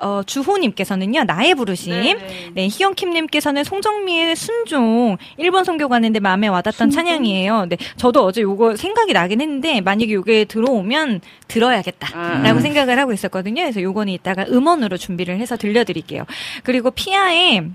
어, 0.00 0.22
주호님께서는요, 0.24 1.24
나의 1.24 1.54
부르심. 1.54 1.92
네네. 1.92 2.50
네, 2.54 2.68
희영킴님께서는 2.68 3.64
송정미의 3.64 4.36
순종 4.36 5.16
1번 5.38 5.64
선교 5.64 5.88
가는데 5.88 6.20
마음에 6.20 6.48
와닿던 6.48 6.90
찬양이에요. 6.90 7.66
네, 7.68 7.76
저도 7.96 8.24
어제 8.24 8.42
요거 8.42 8.76
생각이 8.76 9.12
나긴 9.12 9.40
했는데 9.40 9.80
만약에 9.80 10.12
요게 10.12 10.44
들어오면 10.46 11.20
들어야겠다라고 11.48 12.58
아. 12.58 12.60
생각을 12.60 12.98
하고 12.98 13.12
있었거든요. 13.12 13.62
그래서 13.62 13.82
요거는 13.82 14.12
이따가 14.12 14.44
음원으로 14.48 14.96
준비를 14.96 15.38
해서 15.38 15.56
들려드릴게요. 15.56 16.24
그리고 16.62 16.90
피아의 16.90 17.70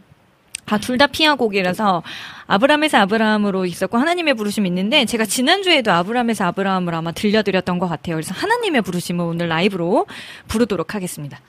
아, 0.67 0.77
둘다 0.77 1.07
피아 1.07 1.35
곡이라서 1.35 2.03
아브라함에서 2.47 2.97
아브라함으로 2.99 3.65
있었고 3.65 3.97
하나님의 3.97 4.33
부르심이 4.33 4.67
있는데 4.69 5.05
제가 5.05 5.25
지난주에도 5.25 5.91
아브라함에서 5.91 6.45
아브라함을 6.45 6.93
아마 6.93 7.11
들려드렸던 7.11 7.79
것 7.79 7.87
같아요. 7.87 8.15
그래서 8.15 8.33
하나님의 8.33 8.81
부르심을 8.81 9.23
오늘 9.25 9.47
라이브로 9.47 10.07
부르도록 10.47 10.95
하겠습니다. 10.95 11.39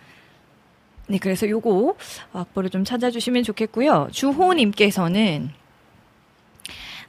네, 1.09 1.18
그래서 1.18 1.48
요거 1.48 1.94
악보를 2.32 2.70
좀 2.70 2.84
찾아주시면 2.84 3.44
좋겠고요. 3.44 4.09
주호님께서는 4.10 5.51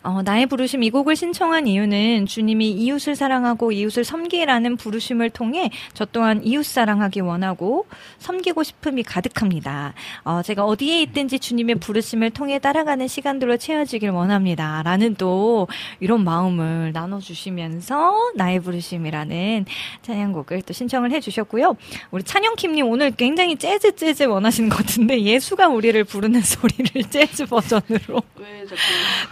어, 0.04 0.22
나의 0.24 0.46
부르심 0.46 0.84
이 0.84 0.90
곡을 0.90 1.16
신청한 1.16 1.68
이유는 1.68 2.26
주님이 2.26 2.72
이웃을 2.72 3.16
사랑하고 3.16 3.72
이웃을 3.72 4.04
섬기라는 4.04 4.78
부르심을 4.78 5.30
통해 5.30 5.70
저 5.94 6.06
또한 6.06 6.42
이웃 6.44 6.66
사랑하기 6.66 7.22
원하고 7.22 7.86
섬기고 8.20 8.64
싶음이 8.64 9.04
가득합니다. 9.04 9.94
어, 10.24 10.42
제가 10.44 10.66
어디에 10.66 11.02
있든지 11.04 11.40
주님의 11.40 11.76
부르심을 11.76 12.32
통해 12.32 12.60
따라가는 12.60 13.08
시간들로 13.08 13.58
채워지길 13.58 14.10
원합니다. 14.10 14.82
라는 14.84 15.16
또 15.16 15.68
이런 16.00 16.24
마음을 16.24 16.92
나눠주시면서 16.94 18.32
나의 18.36 18.60
부르심이라는 18.60 19.66
찬양곡을 20.02 20.62
또 20.64 20.74
신청을 20.74 21.12
해주셨고요. 21.12 21.76
우리 22.12 22.24
찬영킴님 22.24 22.88
오늘 22.88 23.12
굉장히 23.12 23.56
재즈 23.56 23.96
재즈 23.96 24.24
원하시는 24.24 24.70
것 24.70 24.78
같은데 24.78 25.22
예수가 25.22 25.68
우리를 25.68 26.04
부르는 26.04 26.42
소리를 26.48 27.04
재즈 27.10 27.46
버전으로 27.46 28.22
왜 28.36 28.66
자꾸 28.66 28.82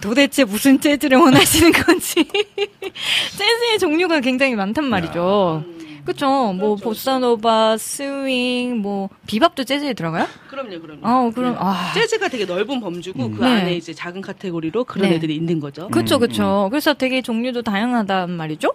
도대체 0.02 0.44
무슨 0.56 0.80
재즈를 0.80 1.18
원하시는 1.18 1.70
건지 1.74 2.26
재즈의 3.38 3.78
종류가 3.78 4.22
굉장히 4.22 4.56
많단 4.56 4.86
말이죠. 4.86 5.66
그쵸? 6.06 6.28
뭐 6.54 6.76
그렇죠. 6.76 6.84
보사노바, 6.84 7.76
스윙, 7.78 8.78
뭐 8.78 9.10
비밥도 9.28 9.66
재즈에 9.66 9.94
들어가요? 9.94 10.28
그럼요, 10.48 10.80
그럼요. 10.80 11.00
어, 11.02 11.32
그럼 11.36 11.52
네. 11.54 11.58
아. 11.60 11.92
재즈가 11.94 12.30
되게 12.30 12.46
넓은 12.46 12.80
범주고 12.80 13.32
그 13.32 13.44
네. 13.44 13.48
안에 13.48 13.76
이제 13.76 13.92
작은 13.92 14.22
카테고리로 14.22 14.86
그런 14.86 15.10
네. 15.10 15.16
애들이 15.16 15.36
있는 15.36 15.60
거죠. 15.60 15.90
그쵸, 15.90 16.16
음, 16.16 16.20
그쵸. 16.22 16.68
그래서 16.72 16.94
되게 16.94 17.22
종류도 17.22 17.64
다양하단 17.64 18.32
말이죠? 18.32 18.72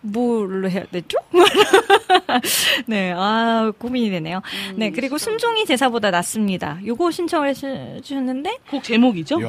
뭘로 0.00 0.70
해야 0.70 0.84
되죠? 0.92 1.18
네, 2.86 3.12
아, 3.14 3.70
고민이 3.76 4.08
되네요. 4.10 4.40
음, 4.70 4.74
네, 4.78 4.90
그리고 4.90 5.18
순종이 5.18 5.66
제사보다 5.66 6.10
낫습니다. 6.10 6.78
요거 6.86 7.10
신청을 7.10 7.50
해주- 7.50 7.96
해주셨는데, 7.96 8.58
곡 8.70 8.82
제목이죠? 8.84 9.40
이야, 9.40 9.48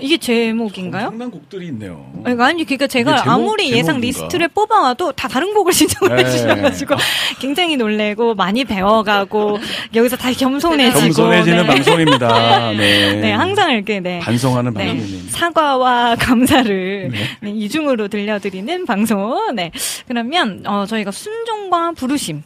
이게 0.00 0.16
제목인가요? 0.16 1.08
상당 1.10 1.30
곡들이 1.30 1.66
있네요. 1.68 2.04
아니, 2.24 2.40
아니, 2.42 2.64
그러니까 2.64 2.86
제가 2.86 3.18
제목- 3.22 3.32
아무리 3.32 3.70
예상 3.70 4.00
제목인가? 4.00 4.06
리스트를 4.06 4.48
뽑아와도 4.48 5.12
다 5.12 5.28
다른 5.28 5.54
곡을 5.54 5.72
신청을 5.72 6.16
네. 6.16 6.24
해주셔가지고 6.24 6.96
굉장히 7.40 7.76
놀래고 7.76 8.34
많이 8.34 8.64
배워가고 8.64 9.58
여기서 9.94 10.16
다시 10.16 10.38
겸손해지고 10.38 11.00
겸손해지는 11.00 11.58
네. 11.62 11.66
방송입니다. 11.66 12.72
네. 12.72 13.14
네, 13.20 13.32
항상 13.32 13.72
이렇게 13.72 14.00
네. 14.00 14.18
반성하는 14.20 14.74
네, 14.74 14.86
방송입니다. 14.88 15.32
사과와 15.38 16.16
감사를 16.16 17.10
네, 17.42 17.50
이중으로 17.50 18.08
들려드리는 18.08 18.86
방송. 18.86 19.54
네. 19.54 19.70
그러면 20.08 20.62
어, 20.66 20.86
저희가 20.86 21.10
순종과 21.12 21.92
부르심. 21.92 22.42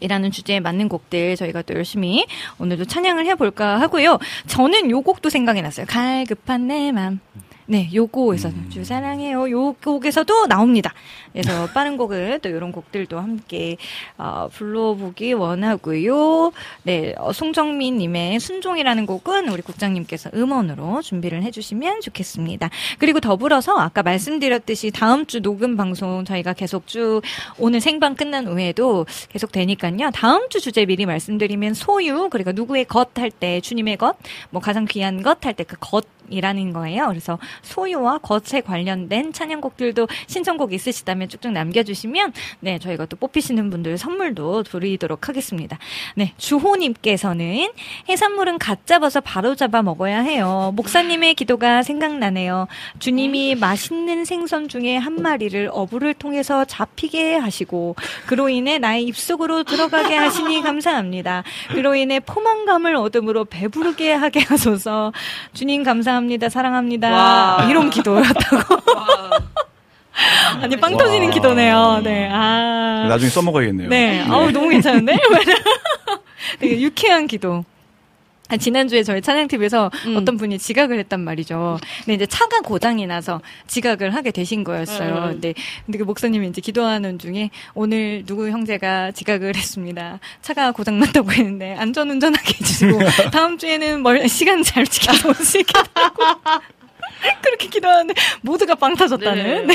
이라는 0.00 0.30
주제에 0.30 0.60
맞는 0.60 0.88
곡들 0.88 1.36
저희가 1.36 1.62
또 1.62 1.74
열심히 1.74 2.26
오늘도 2.58 2.84
찬양을 2.86 3.26
해볼까 3.26 3.80
하고요. 3.80 4.18
저는 4.46 4.90
요 4.90 5.00
곡도 5.00 5.30
생각이 5.30 5.62
났어요. 5.62 5.86
갈급한 5.88 6.66
내 6.68 6.92
맘. 6.92 7.20
네, 7.68 7.90
요거에서 7.92 8.50
주 8.70 8.84
사랑해요. 8.84 9.50
요 9.50 9.72
곡에서도 9.72 10.46
나옵니다. 10.46 10.94
그래서 11.32 11.66
빠른 11.74 11.96
곡을 11.96 12.38
또 12.40 12.48
이런 12.48 12.70
곡들도 12.70 13.18
함께 13.18 13.76
어, 14.18 14.48
불러보기 14.52 15.32
원하고요. 15.32 16.52
네, 16.84 17.14
어, 17.18 17.32
송정민님의 17.32 18.38
순종이라는 18.38 19.06
곡은 19.06 19.48
우리 19.48 19.62
국장님께서 19.62 20.30
음원으로 20.34 21.02
준비를 21.02 21.42
해주시면 21.42 22.02
좋겠습니다. 22.02 22.70
그리고 22.98 23.18
더불어서 23.18 23.76
아까 23.78 24.04
말씀드렸듯이 24.04 24.92
다음 24.92 25.26
주 25.26 25.42
녹음 25.42 25.76
방송 25.76 26.24
저희가 26.24 26.52
계속 26.52 26.86
쭉 26.86 27.22
오늘 27.58 27.80
생방 27.80 28.14
끝난 28.14 28.46
후에도 28.46 29.06
계속 29.28 29.50
되니까요. 29.50 30.10
다음 30.14 30.48
주 30.50 30.60
주제 30.60 30.86
미리 30.86 31.04
말씀드리면 31.04 31.74
소유 31.74 32.28
그리고 32.30 32.52
누구의 32.52 32.84
것 32.84 33.18
할 33.18 33.30
때 33.30 33.60
주님의 33.60 33.96
것, 33.96 34.16
뭐 34.50 34.60
가장 34.62 34.84
귀한 34.84 35.22
것 35.22 35.44
할 35.44 35.54
때 35.54 35.64
그 35.64 35.76
것. 35.80 36.06
이라는 36.28 36.72
거예요. 36.72 37.06
그래서 37.06 37.38
소유와 37.62 38.18
것에 38.18 38.60
관련된 38.60 39.32
찬양곡들도 39.32 40.08
신청곡 40.26 40.72
있으시다면 40.72 41.28
쭉쭉 41.28 41.52
남겨주시면 41.52 42.32
네 42.60 42.78
저희가 42.78 43.06
또 43.06 43.16
뽑히시는 43.16 43.70
분들 43.70 43.98
선물도 43.98 44.64
드리도록 44.64 45.28
하겠습니다. 45.28 45.78
네 46.14 46.32
주호님께서는 46.38 47.70
해산물은 48.08 48.58
갓 48.58 48.86
잡아서 48.86 49.20
바로 49.20 49.54
잡아 49.54 49.82
먹어야 49.82 50.20
해요. 50.20 50.72
목사님의 50.76 51.34
기도가 51.34 51.82
생각나네요. 51.82 52.66
주님이 52.98 53.54
맛있는 53.56 54.24
생선 54.24 54.68
중에 54.68 54.96
한 54.96 55.14
마리를 55.14 55.70
어부를 55.72 56.14
통해서 56.14 56.64
잡히게 56.64 57.36
하시고 57.36 57.96
그로 58.26 58.48
인해 58.48 58.78
나의 58.78 59.04
입속으로 59.04 59.64
들어가게 59.64 60.14
하시니 60.16 60.62
감사합니다. 60.62 61.42
그로 61.68 61.94
인해 61.94 62.20
포만감을 62.20 62.96
얻음으로 62.96 63.44
배부르게 63.44 64.12
하게 64.12 64.40
하소서. 64.40 65.12
주님 65.52 65.82
감사합니다. 65.82 66.48
사랑합니다. 66.48 67.10
와. 67.10 67.45
이런 67.68 67.90
기도였다고. 67.90 68.76
아니 70.62 70.76
빵 70.76 70.96
터지는 70.96 71.28
와. 71.28 71.32
기도네요. 71.32 72.00
네. 72.02 72.28
아. 72.32 73.06
나중에 73.08 73.30
써먹어야겠네요. 73.30 73.88
네. 73.88 74.20
아우 74.22 74.50
너무 74.50 74.68
괜찮은데? 74.70 75.16
되게 76.58 76.80
유쾌한 76.80 77.26
기도. 77.26 77.64
아, 78.48 78.56
지난주에 78.56 79.02
저희 79.02 79.20
찬양TV에서 79.20 79.90
음. 80.06 80.16
어떤 80.16 80.36
분이 80.36 80.58
지각을 80.58 81.00
했단 81.00 81.20
말이죠. 81.20 81.78
근데 82.04 82.14
이제 82.14 82.26
차가 82.26 82.60
고장이 82.60 83.06
나서 83.06 83.40
지각을 83.66 84.14
하게 84.14 84.30
되신 84.30 84.62
거였어요. 84.62 85.14
음. 85.16 85.28
근데, 85.32 85.54
근데 85.84 85.98
그 85.98 86.04
목사님이 86.04 86.48
이제 86.48 86.60
기도하는 86.60 87.18
중에 87.18 87.50
오늘 87.74 88.22
누구 88.24 88.48
형제가 88.48 89.10
지각을 89.10 89.56
했습니다. 89.56 90.20
차가 90.42 90.70
고장났다고 90.70 91.32
했는데 91.32 91.74
안전운전하게 91.74 92.54
해주시고 92.60 92.98
다음 93.32 93.58
주에는 93.58 94.02
멀, 94.02 94.28
시간 94.28 94.62
잘 94.62 94.86
지켜서 94.86 95.28
오시게 95.28 95.72
하고 95.94 96.22
그렇게 97.42 97.68
기도하는데 97.68 98.14
모두가 98.42 98.74
빵 98.74 98.94
터졌다는. 98.94 99.66
네. 99.66 99.74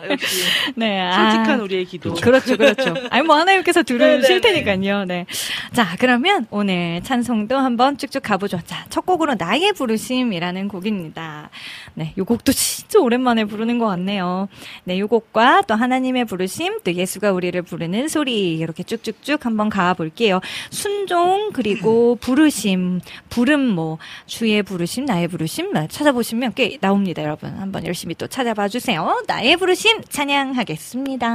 아, 0.00 0.10
역시 0.10 0.44
네. 0.76 1.00
아. 1.00 1.30
솔직한 1.30 1.60
우리의 1.60 1.84
기도. 1.84 2.14
그렇죠, 2.14 2.56
그렇죠. 2.56 2.94
아니, 3.10 3.24
뭐, 3.24 3.36
하나님께서 3.36 3.82
들으실 3.82 4.40
네네네. 4.40 4.64
테니까요. 4.64 5.04
네. 5.04 5.26
자, 5.72 5.96
그러면 5.98 6.46
오늘 6.50 7.02
찬송도 7.02 7.56
한번 7.56 7.98
쭉쭉 7.98 8.22
가보죠. 8.22 8.60
자, 8.66 8.86
첫 8.90 9.06
곡으로 9.06 9.34
나의 9.34 9.72
부르심이라는 9.72 10.68
곡입니다. 10.68 11.50
네, 11.94 12.12
요 12.18 12.24
곡도 12.24 12.52
진짜 12.52 12.98
오랜만에 13.00 13.44
부르는 13.44 13.78
것 13.78 13.86
같네요. 13.86 14.48
네, 14.84 14.98
요 14.98 15.08
곡과 15.08 15.62
또 15.62 15.74
하나님의 15.74 16.24
부르심, 16.24 16.80
또 16.84 16.92
예수가 16.92 17.32
우리를 17.32 17.60
부르는 17.62 18.08
소리, 18.08 18.56
이렇게 18.56 18.82
쭉쭉쭉 18.82 19.44
한번 19.46 19.68
가볼게요. 19.68 20.40
순종, 20.70 21.50
그리고 21.52 22.16
부르심, 22.20 23.00
부름모, 23.28 23.98
주의 24.26 24.62
부르심, 24.62 25.04
나의 25.04 25.28
부르심, 25.28 25.72
찾아보시면 25.88 26.52
꽤 26.54 26.78
나옵니다, 26.80 27.22
여러분. 27.22 27.50
한번 27.50 27.86
열심히 27.86 28.14
또 28.14 28.26
찾아봐 28.26 28.68
주세요. 28.68 29.22
나의 29.26 29.56
부르심 29.56 30.02
찬양하겠습니다. 30.08 31.28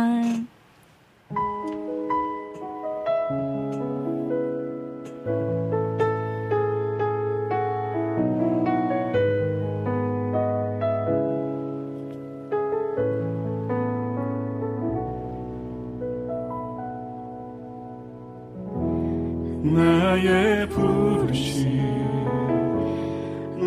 나의 19.63 20.69
부르심 20.69 21.94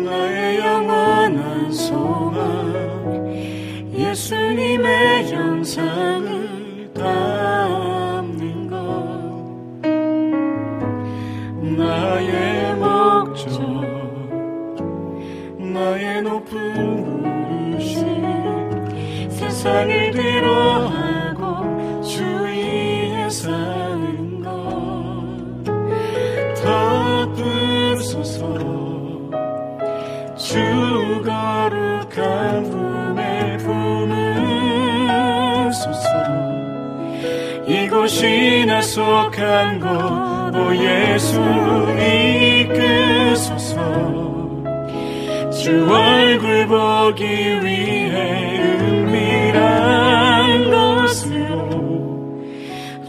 나의 0.09 0.59
영원한 0.59 1.71
소망. 1.71 2.39
예수님의 3.93 5.31
영상을 5.31 6.91
담는 6.95 8.67
것. 8.69 8.77
나의 11.77 12.75
목적 12.75 13.61
나의 15.59 16.23
높은 16.23 16.55
부르심 17.71 17.95
세상을 19.29 20.11
뒤로하고 20.11 22.01
주 22.01 22.23
위에 22.23 23.29
사 23.29 23.78
거룩한 31.49 32.69
품에 32.69 33.57
품으소서. 33.57 34.59
이곳이 37.67 38.65
나 38.67 38.81
속한 38.81 39.79
곳오 39.79 40.75
예수 40.75 41.39
이끄소서. 42.69 43.79
주 45.51 45.91
얼굴 45.91 46.67
보기 46.67 47.25
위해 47.25 48.59
은밀한 48.79 49.59
곳으로 50.71 51.69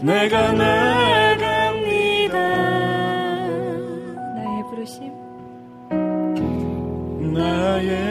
내가 0.01 0.51
나갑니다. 0.51 2.37
나의 4.35 4.63
부르심. 4.69 5.11
나의 7.33 8.10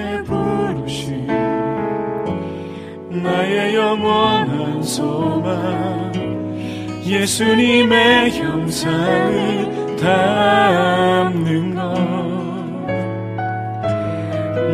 나의 3.22 3.74
영원한 3.74 4.82
소망. 4.82 6.12
예수님의 7.04 8.30
형상을 8.30 9.96
담는 10.00 11.74
것. 11.74 11.80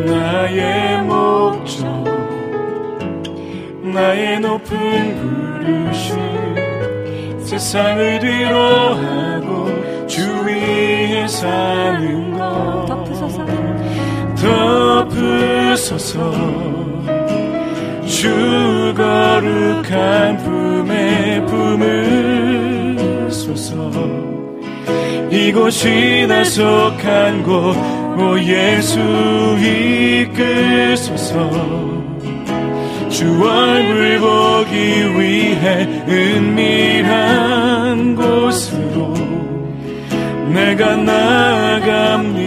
나의 0.05 1.01
목적 1.03 1.87
나의 3.81 4.39
높은 4.39 5.15
부르심. 5.17 6.15
세상을 7.43 8.19
뒤로하고 8.19 9.67
주위에 10.07 11.27
사는 11.27 12.37
것. 12.37 12.85
덮으소서. 12.85 13.45
덮으소서 15.09 16.96
주 18.17 18.95
거룩한 18.97 20.37
품에 20.37 21.45
품으소서 23.29 23.91
이곳이 25.29 26.25
나 26.27 26.43
속한 26.43 27.43
곳오 27.43 28.39
예수 28.41 28.97
이끄소서 29.61 31.51
주 33.07 33.39
얼굴 33.47 34.17
보기 34.17 34.73
위해 35.19 35.87
은밀한 36.09 37.05
곳으로 38.15 39.13
내가 40.51 40.95
나아갑니다. 40.95 42.46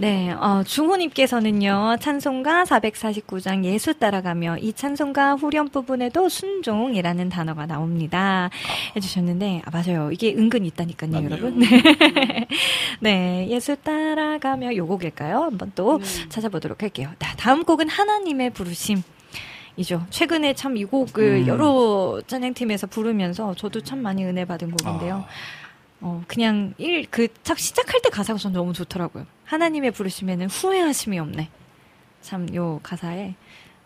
네, 0.00 0.30
어, 0.32 0.62
중호님께서는요, 0.64 1.98
찬송가 2.00 2.64
449장 2.64 3.64
예수 3.64 3.92
따라가며 3.92 4.56
이 4.56 4.72
찬송가 4.72 5.34
후렴 5.34 5.68
부분에도 5.68 6.30
순종이라는 6.30 7.28
단어가 7.28 7.66
나옵니다. 7.66 8.48
해주셨는데, 8.96 9.60
아, 9.66 9.70
맞아요. 9.70 10.10
이게 10.10 10.34
은근 10.34 10.64
있다니까요, 10.64 11.10
맞네요. 11.10 11.30
여러분. 11.30 11.58
네. 11.58 11.68
네, 13.00 13.46
예수 13.50 13.76
따라가며 13.76 14.74
요 14.74 14.86
곡일까요? 14.86 15.42
한번 15.42 15.70
또 15.74 16.00
찾아보도록 16.30 16.82
할게요. 16.82 17.10
자, 17.18 17.34
다음 17.36 17.62
곡은 17.64 17.90
하나님의 17.90 18.50
부르심. 18.50 19.02
이죠. 19.76 20.04
최근에 20.10 20.54
참 20.54 20.76
이 20.76 20.84
곡을 20.84 21.42
음. 21.42 21.46
여러 21.46 22.20
찬양팀에서 22.26 22.86
부르면서 22.86 23.54
저도 23.54 23.82
참 23.82 24.00
많이 24.00 24.24
은혜 24.24 24.44
받은 24.46 24.70
곡인데요. 24.70 25.24
어, 26.00 26.22
그냥 26.26 26.74
일, 26.78 27.06
그, 27.10 27.28
딱 27.42 27.58
시작할 27.58 28.00
때 28.02 28.08
가사가 28.10 28.38
전 28.38 28.52
너무 28.52 28.72
좋더라고요. 28.72 29.26
하나님의 29.44 29.90
부르심에는 29.90 30.46
후회하심이 30.48 31.18
없네. 31.18 31.48
참, 32.22 32.52
요 32.54 32.80
가사에, 32.82 33.34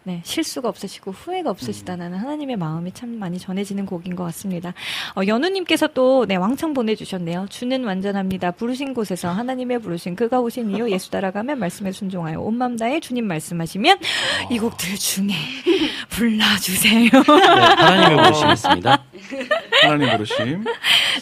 네, 0.07 0.21
실수가 0.23 0.69
없으시고 0.69 1.13
후회가 1.13 1.49
없으시다는 1.49 2.13
하나님의 2.13 2.57
마음이 2.57 2.93
참 2.93 3.19
많이 3.19 3.39
전해지는 3.39 3.87
곡인 3.87 4.15
것 4.17 4.25
같습니다. 4.25 4.75
어, 5.17 5.23
연우님께서 5.27 5.87
또, 5.89 6.27
네, 6.27 6.37
왕창 6.37 6.75
보내주셨네요. 6.75 7.47
주는 7.49 7.83
완전합니다. 7.83 8.51
부르신 8.51 8.93
곳에서 8.93 9.31
하나님의 9.31 9.79
부르신 9.79 10.15
그가 10.15 10.41
오신 10.41 10.73
이유 10.77 10.91
예수 10.91 11.11
따라가면 11.11 11.59
말씀에 11.59 11.91
순종하여 11.91 12.39
온맘 12.39 12.77
다해 12.77 13.01
주님 13.01 13.27
말씀하시면 13.27 13.97
이 14.51 14.59
곡들 14.59 14.95
중에 14.97 15.29
불러주세요. 16.11 17.11
네, 17.11 17.19
하나님의 17.19 18.17
부르심이 18.25 18.53
있습니다. 18.53 19.05
하나님 19.85 20.11
부르심. 20.11 20.65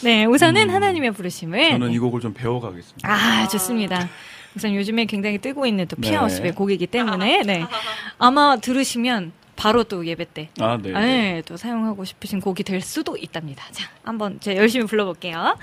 네, 0.02 0.24
우선은 0.24 0.70
하나님의 0.70 1.12
부르심을. 1.12 1.70
저는 1.70 1.92
이 1.92 1.98
곡을 2.00 2.20
좀 2.20 2.34
배워가겠습니다. 2.34 3.08
아, 3.08 3.46
좋습니다. 3.46 4.08
우선 4.54 4.74
요즘에 4.74 5.04
굉장히 5.06 5.38
뜨고 5.38 5.66
있는 5.66 5.86
또 5.86 5.96
네. 5.96 6.10
피아우스의 6.10 6.52
곡이기 6.52 6.86
때문에, 6.86 7.42
네. 7.42 7.64
아마 8.18 8.56
들으시면 8.56 9.32
바로 9.56 9.84
또 9.84 10.06
예배 10.06 10.26
때, 10.32 10.48
아, 10.60 10.76
네. 10.76 10.92
네, 10.92 11.42
또 11.46 11.56
사용하고 11.56 12.04
싶으신 12.04 12.40
곡이 12.40 12.62
될 12.64 12.80
수도 12.80 13.16
있답니다. 13.16 13.64
자, 13.70 13.88
한번 14.02 14.40
제가 14.40 14.60
열심히 14.60 14.86
불러볼게요. 14.86 15.56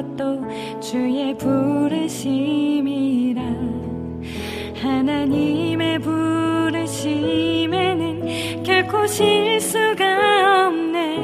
선 0.00 0.16
것도 0.16 0.40
주의 0.80 1.36
부르심이라. 1.36 3.42
하나님의 4.82 5.98
부르심에는 5.98 7.02
결코 8.62 9.06
실수가 9.06 10.68
없네. 10.68 11.18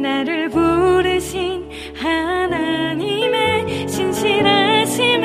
나를 0.00 0.48
부르신 0.48 1.68
하나님의 1.94 3.88
신실하심 3.88 5.23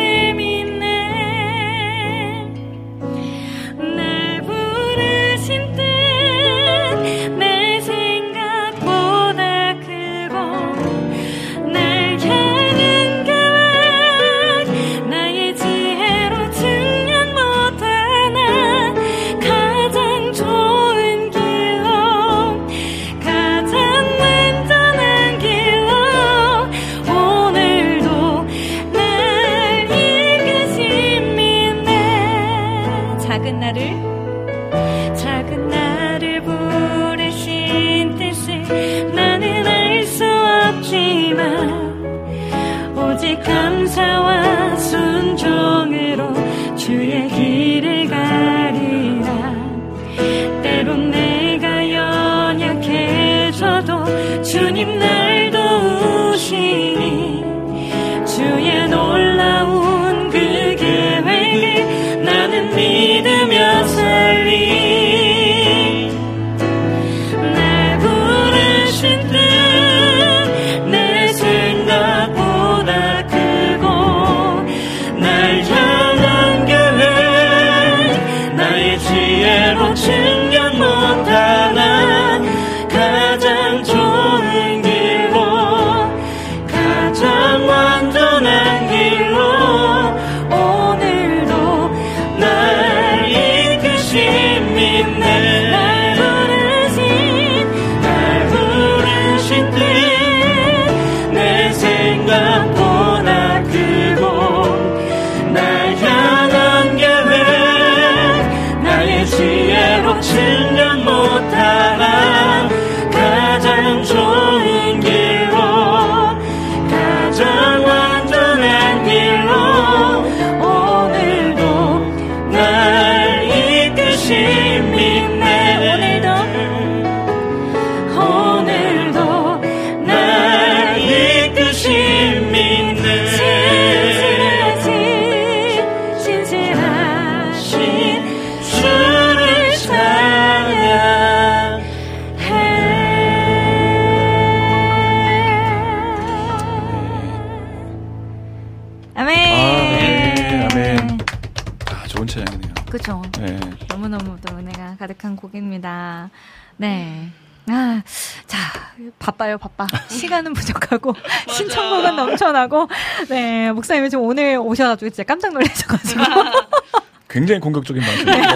넘쳐나고, 162.60 162.90
네, 163.30 163.72
목사님이 163.72 164.10
지금 164.10 164.26
오늘 164.26 164.58
오셔가지고 164.58 165.10
진짜 165.10 165.24
깜짝 165.24 165.54
놀라셔가지고. 165.54 166.22
굉장히 167.30 167.62
공격적인 167.62 168.02
방송이고 168.02 168.54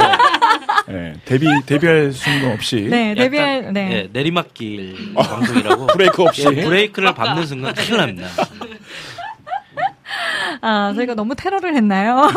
네, 0.88 1.14
데뷔 1.26 1.48
데뷔할 1.64 2.12
순간 2.12 2.54
없이 2.54 2.88
네, 2.90 3.14
데뷔할, 3.14 3.72
네. 3.72 3.92
예, 3.92 4.10
내리막길 4.12 5.14
방송이라고 5.14 5.88
브레이크 5.88 6.24
없이 6.24 6.48
예, 6.52 6.64
브레이크를 6.64 7.14
밟는 7.14 7.46
순간 7.46 7.76
큰일 7.76 7.98
납니다. 7.98 8.28
아, 10.62 10.92
저희가 10.96 11.14
너무 11.14 11.36
테러를 11.36 11.76
했나요? 11.76 12.28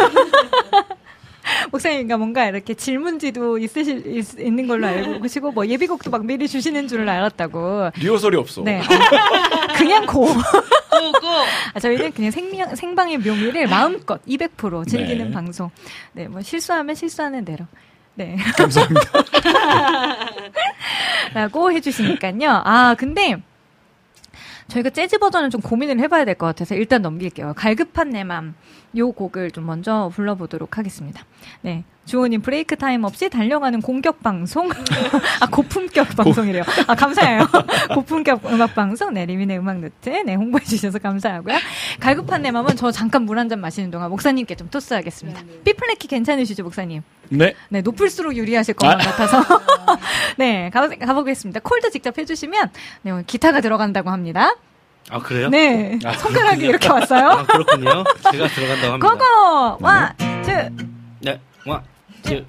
목사님과 1.71 2.17
뭔가 2.17 2.47
이렇게 2.47 2.75
질문지도 2.75 3.59
있으실, 3.59 4.07
있, 4.07 4.39
있는 4.39 4.67
걸로 4.67 4.87
알고 4.87 5.21
계시고, 5.21 5.53
뭐 5.53 5.67
예비곡도 5.67 6.11
막 6.11 6.25
미리 6.25 6.49
주시는 6.49 6.89
줄을 6.89 7.09
알았다고. 7.09 7.91
리허설이 7.97 8.37
없어. 8.37 8.63
네. 8.63 8.83
그냥 9.77 10.07
go. 10.07 10.29
아, 11.77 11.79
저희는 11.79 12.13
그냥 12.13 12.31
생명, 12.31 12.75
생방의 12.75 13.19
묘미를 13.19 13.67
마음껏 13.69 14.25
200% 14.25 14.89
즐기는 14.89 15.27
네. 15.27 15.31
방송. 15.31 15.71
네, 16.15 16.27
뭐 16.27 16.41
실수하면 16.41 16.95
실수하는 16.95 17.45
대로. 17.45 17.67
네. 18.15 18.37
감사합니다. 18.57 19.03
라고 21.35 21.71
해주시니까요. 21.73 22.63
아, 22.65 22.95
근데 22.97 23.37
저희가 24.69 24.89
재즈 24.89 25.19
버전은 25.19 25.51
좀 25.51 25.61
고민을 25.61 25.99
해봐야 26.01 26.25
될 26.25 26.35
것 26.37 26.47
같아서 26.47 26.75
일단 26.75 27.03
넘길게요. 27.03 27.53
갈급한 27.55 28.09
내 28.09 28.25
맘. 28.25 28.55
요 28.97 29.13
곡을 29.13 29.51
좀 29.51 29.67
먼저 29.67 30.11
불러보도록 30.15 30.79
하겠습니다. 30.79 31.23
네. 31.63 31.85
주호님 32.05 32.41
break 32.43 32.77
time 32.77 33.03
없이 33.03 33.29
달려가는 33.29 33.81
공격 33.83 34.23
방송. 34.23 34.71
아, 35.41 35.47
고품격 35.51 36.11
방송이래요. 36.17 36.63
아, 36.87 36.95
감사해요. 36.95 37.49
고품격 37.95 38.43
음악 38.53 38.77
방송. 38.77 39.13
네, 39.13 39.27
리민의 39.27 39.59
음악 39.59 39.81
노트. 39.81 40.11
네, 40.11 40.35
홍보해 40.37 40.65
주셔서 40.65 41.01
감사하고요. 41.01 41.57
갈급한 41.99 42.43
내 42.43 42.53
맘은 42.53 42.77
저 42.77 42.93
잠깐 42.93 43.23
물 43.23 43.39
한 43.39 43.49
잔 43.49 43.61
마시는 43.61 43.91
동안 43.91 44.09
목사님께 44.11 44.55
좀 44.55 44.71
토스하겠습니다. 44.71 45.41
B 45.65 45.70
flat 45.70 45.91
key 45.91 46.07
괜찮으시죠, 46.07 46.63
목사님? 46.63 47.03
네. 47.29 47.55
네, 47.71 47.83
높을수록 47.83 48.37
유리하실 48.37 48.75
것만 48.75 49.01
아. 49.01 49.05
같아서. 49.05 49.43
네, 50.39 50.71
가, 50.71 50.89
가보겠습니다. 50.89 51.59
콜도 51.61 51.91
직접 51.91 52.17
해주시면, 52.17 52.71
네, 53.03 53.11
오늘 53.11 53.25
기타가 53.27 53.61
들어간다고 53.61 54.11
합니다. 54.11 54.55
아 55.11 55.19
그래요? 55.21 55.49
네, 55.49 55.99
손가락이 56.19 56.67
이렇게 56.67 56.89
왔어요. 56.89 57.29
아 57.31 57.43
그렇군요. 57.47 58.05
제가 58.31 58.47
들어간다고 58.49 58.93
합니다. 58.93 59.09
Go 59.09 59.39
go! 59.39 59.85
One, 59.85 60.17
two, 60.43 60.87
네, 61.21 61.41
와, 61.67 61.83
two. 62.23 62.45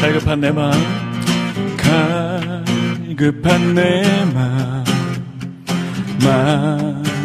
갈급한 0.00 0.40
내 0.40 0.50
마음 0.50 0.72
갈급한 3.06 3.74
내 3.74 4.24
마음 4.34 4.82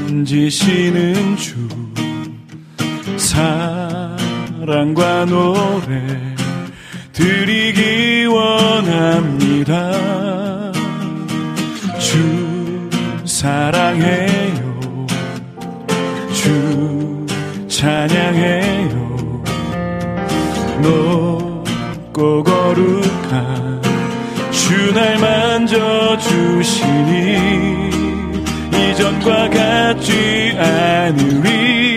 만지시는 0.10 1.35
주 1.38 1.68
사랑과 3.18 4.15
노래 5.26 6.35
드리기 7.14 8.27
원합니다 8.27 9.91
주 9.91 10.57
사랑해요. 13.38 15.06
주 16.34 17.28
찬양해요. 17.68 18.90
높고 20.82 22.44
거룩한 22.44 23.80
주날 24.50 25.20
만져주시니 25.20 26.80
이전과 28.74 29.52
같지 29.52 30.58
않으리 30.58 31.97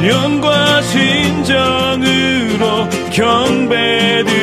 신령과 0.00 0.80
진정으로 0.82 2.64
경배드 3.12 4.39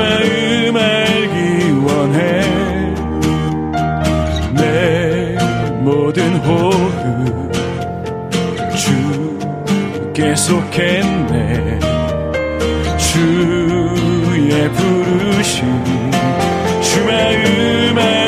마음 0.00 0.76
알기 0.76 1.70
원해. 1.84 2.40
내 4.54 5.36
모든 5.80 6.36
호흡 6.36 7.52
주께 8.76 10.34
속했네. 10.34 11.78
주의 12.98 14.72
부르심 14.72 15.84
주 16.80 17.04
마음 17.04 17.98
알 17.98 18.19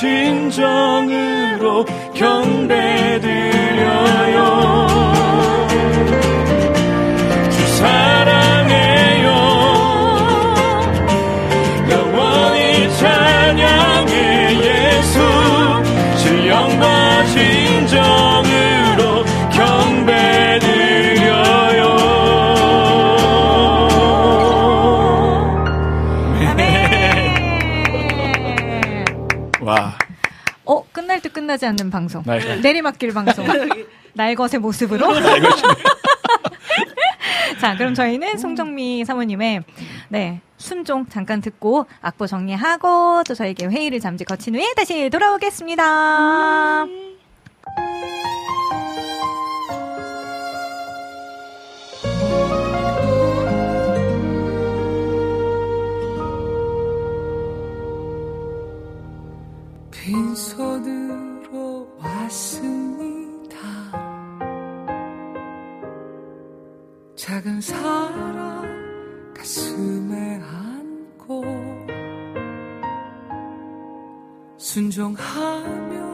진정으로 0.00 1.84
경배 2.14 2.97
끝나지 31.48 31.64
않는 31.64 31.90
방송. 31.90 32.22
네. 32.26 32.56
내리막길 32.56 33.14
방송. 33.14 33.46
날것의 34.12 34.60
모습으로. 34.60 35.08
자, 37.58 37.74
그럼 37.74 37.94
저희는 37.94 38.36
송정미 38.36 39.06
사모님의 39.06 39.62
네 40.10 40.42
순종 40.58 41.06
잠깐 41.06 41.40
듣고 41.40 41.86
악보 42.02 42.26
정리하고 42.26 43.22
또 43.26 43.34
저에게 43.34 43.64
회의를 43.66 43.98
잠시 44.00 44.24
거친 44.24 44.56
후에 44.56 44.74
다시 44.76 45.08
돌아오겠습니다. 45.08 46.84
빈손 59.90 60.67
으로 62.28 62.34
왔습니다. 62.34 63.56
작은 67.16 67.60
사랑 67.62 69.32
가슴에 69.34 70.38
안고 70.42 71.42
순종하며 74.58 76.12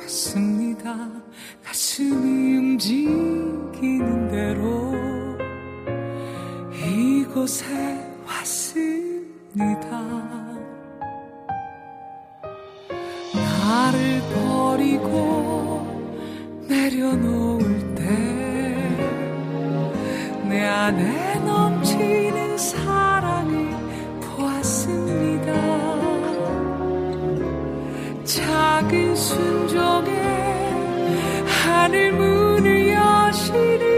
왔습니다. 0.00 1.08
가슴이 1.62 2.56
움직이는 2.56 4.28
대로 4.28 4.94
이곳에 6.74 7.64
왔습니다. 8.26 9.96
나를 13.66 14.20
버리고 14.32 15.84
내려놓을 16.68 17.94
때 17.96 18.36
내 20.48 20.64
안에 20.64 21.40
넘치는 21.40 22.56
사랑을 22.56 23.70
보았습니다. 24.20 25.52
작은 28.24 29.16
순종에 29.16 30.12
하늘 31.64 32.12
문을 32.12 32.92
여시는 32.92 33.95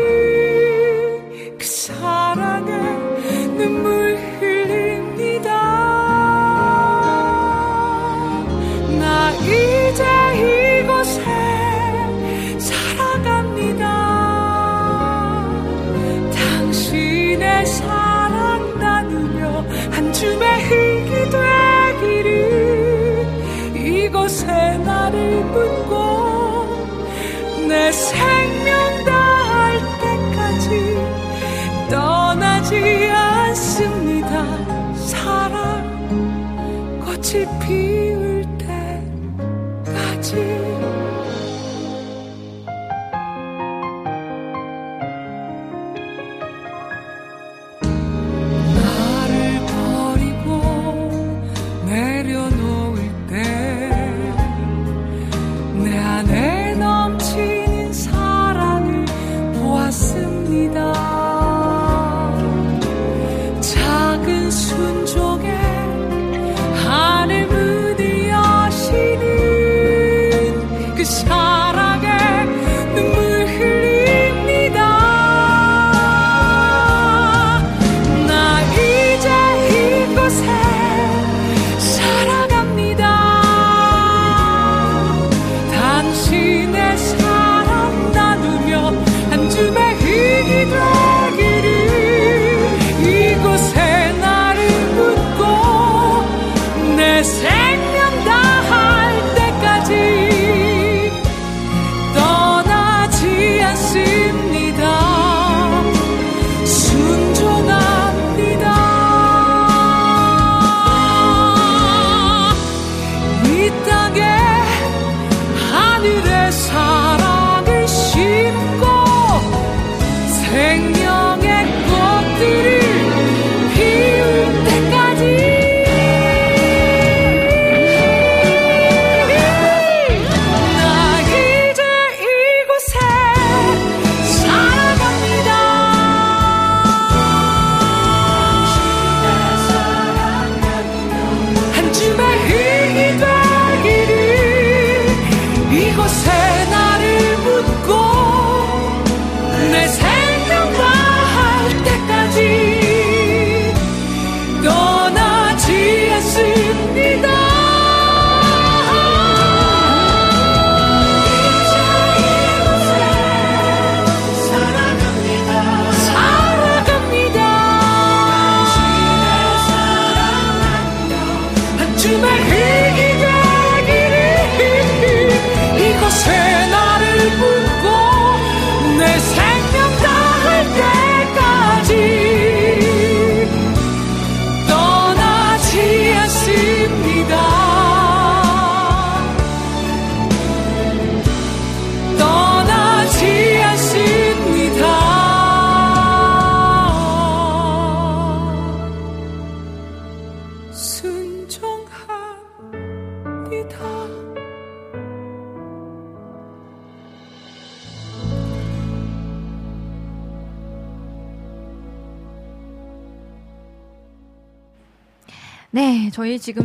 사 37.48 37.88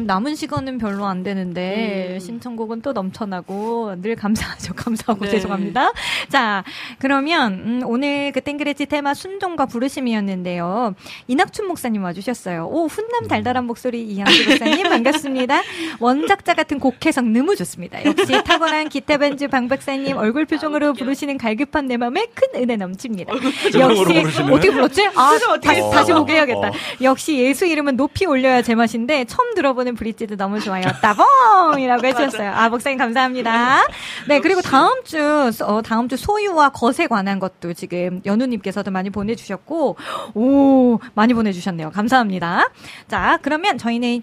남은 0.06 0.36
시간은 0.36 0.78
별로 0.78 1.06
안 1.06 1.24
되는데 1.24 2.03
음. 2.03 2.03
신청곡은 2.24 2.82
또 2.82 2.94
넘쳐나고 2.94 3.96
늘 4.02 4.16
감사하죠. 4.16 4.74
감사하고 4.76 5.26
네. 5.26 5.32
죄송합니다. 5.32 5.92
자, 6.30 6.64
그러면 7.00 7.54
음, 7.54 7.82
오늘 7.86 8.32
그 8.32 8.42
땡그레지 8.42 8.86
테마 8.88 9.14
순종과 9.14 9.66
부르심이었는데요. 9.68 10.96
이낙춘 11.28 11.68
목사님 11.68 12.04
와주셨어요. 12.04 12.68
오, 12.68 12.88
훈남 12.88 13.28
달달한 13.28 13.66
목소리 13.66 14.04
이향수 14.04 14.50
목사님 14.50 14.84
반갑습니다. 14.90 15.62
원작자 16.00 16.54
같은 16.54 16.80
곡 16.80 17.06
해석 17.06 17.26
너무 17.26 17.56
좋습니다. 17.56 18.04
역시 18.06 18.34
탁월한 18.44 18.90
기타 18.90 19.18
반주 19.18 19.48
방 19.48 19.68
박사님 19.68 20.18
얼굴 20.18 20.46
표정으로 20.46 20.94
부르시는 20.94 21.38
갈급한 21.38 21.88
내 21.88 21.98
마음에 21.98 22.28
큰 22.34 22.62
은혜 22.62 22.76
넘칩니다. 22.76 23.34
역시 23.34 24.04
부르시네. 24.04 24.52
어떻게 24.52 24.72
불렀지? 24.72 25.08
아, 25.16 25.38
다시, 25.62 25.82
어. 25.82 25.90
다시 25.90 26.14
보게 26.14 26.34
해야겠다. 26.34 26.68
어. 26.70 26.72
역시 27.02 27.38
예수 27.38 27.66
이름은 27.66 27.98
높이 27.98 28.26
올려야 28.26 28.62
제맛인데 28.62 29.26
처음 29.26 29.54
들어보는 29.56 29.96
브릿지도 29.96 30.36
너무 30.36 30.60
좋아요. 30.60 30.84
따봉이라고 31.02 32.08
해주셨어요. 32.22 32.52
아 32.52 32.70
목사님 32.70 32.98
감사합니다. 32.98 33.86
네 34.28 34.40
그리고 34.40 34.62
다음 34.62 35.04
주 35.04 35.52
어, 35.62 35.82
다음 35.82 36.08
주 36.08 36.18
소유와 36.18 36.70
것에 36.70 37.08
관한 37.08 37.40
것도 37.40 37.74
지금 37.74 38.22
연우님께서도 38.26 38.92
많이 38.92 39.10
보내주셨고 39.10 39.98
오 40.36 41.00
많이 41.14 41.34
보내주셨네요. 41.34 41.92
감사합니다. 41.92 42.70
자 43.08 43.40
그러면 43.42 43.78
저희는 43.78 44.22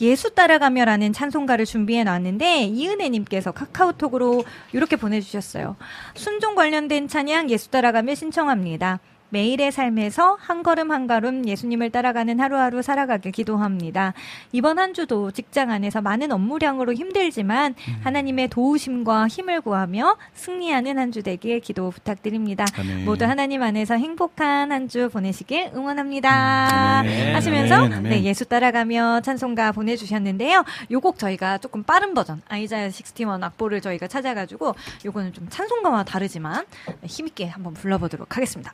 예수 0.00 0.34
따라가며라는 0.34 1.12
찬송가를 1.12 1.64
준비해 1.64 2.04
놨는데 2.04 2.64
이은혜님께서 2.64 3.52
카카오톡으로 3.52 4.44
이렇게 4.72 4.96
보내주셨어요. 4.96 5.76
순종 6.14 6.54
관련된 6.54 7.08
찬양 7.08 7.50
예수 7.50 7.70
따라가며 7.70 8.14
신청합니다. 8.14 9.00
매일의 9.30 9.72
삶에서 9.72 10.36
한 10.40 10.62
걸음 10.62 10.90
한 10.92 11.06
걸음 11.06 11.46
예수님을 11.48 11.90
따라가는 11.90 12.38
하루하루 12.40 12.82
살아가길 12.82 13.32
기도합니다. 13.32 14.14
이번 14.52 14.78
한 14.78 14.94
주도 14.94 15.30
직장 15.30 15.70
안에서 15.70 16.00
많은 16.00 16.30
업무량으로 16.32 16.94
힘들지만 16.94 17.74
하나님의 18.02 18.48
도우심과 18.48 19.28
힘을 19.28 19.60
구하며 19.60 20.16
승리하는 20.34 20.98
한 20.98 21.06
주 21.12 21.22
되길 21.22 21.60
기도 21.60 21.90
부탁드립니다. 21.90 22.64
아멘. 22.78 23.04
모두 23.04 23.24
하나님 23.24 23.62
안에서 23.62 23.94
행복한 23.94 24.72
한 24.72 24.88
주 24.88 25.08
보내시길 25.08 25.70
응원합니다. 25.74 26.98
아멘. 27.00 27.34
하시면서 27.34 27.74
아멘, 27.76 27.92
아멘. 27.92 28.10
네, 28.12 28.22
예수 28.24 28.44
따라가며 28.44 29.20
찬송가 29.22 29.72
보내주셨는데요. 29.72 30.64
요 30.92 31.00
곡 31.00 31.18
저희가 31.18 31.58
조금 31.58 31.82
빠른 31.84 32.14
버전 32.14 32.42
아이자야 32.48 32.86
61 32.86 33.26
악보를 33.42 33.80
저희가 33.80 34.06
찾아가지고 34.08 34.74
요거는 35.04 35.32
좀 35.32 35.46
찬송가와 35.48 36.04
다르지만 36.04 36.64
힘있게 37.04 37.46
한번 37.46 37.74
불러보도록 37.74 38.36
하겠습니다. 38.36 38.72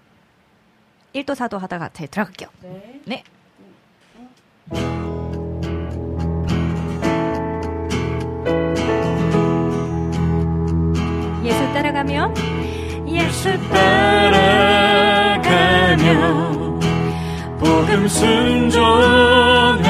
1도 1.14 1.34
4도 1.34 1.58
하다가 1.58 1.90
잘 1.92 2.08
들어갈게요. 2.08 2.48
네. 3.04 3.22
예수 11.44 11.72
따라가며 11.72 12.32
예수 13.06 13.50
따라가며 13.68 14.92
복음 17.58 18.08
순종하며 18.08 19.82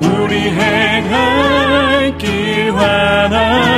우리 0.00 0.50
행할 0.50 2.18
길 2.18 2.74
환하 2.74 3.73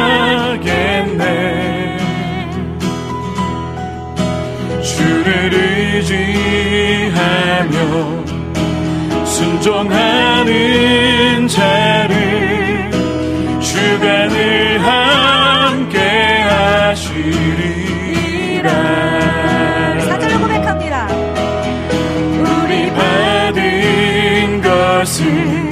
의지하며 7.17 7.75
순종하는 9.25 10.47
자를 11.49 12.91
주가 13.61 14.29
늘 14.29 14.79
함께 14.79 15.99
하시리라 16.89 17.51
사절로 20.01 20.41
고백합니다. 20.41 21.07
우리 22.41 22.91
받은 22.93 24.63
것을 24.63 25.66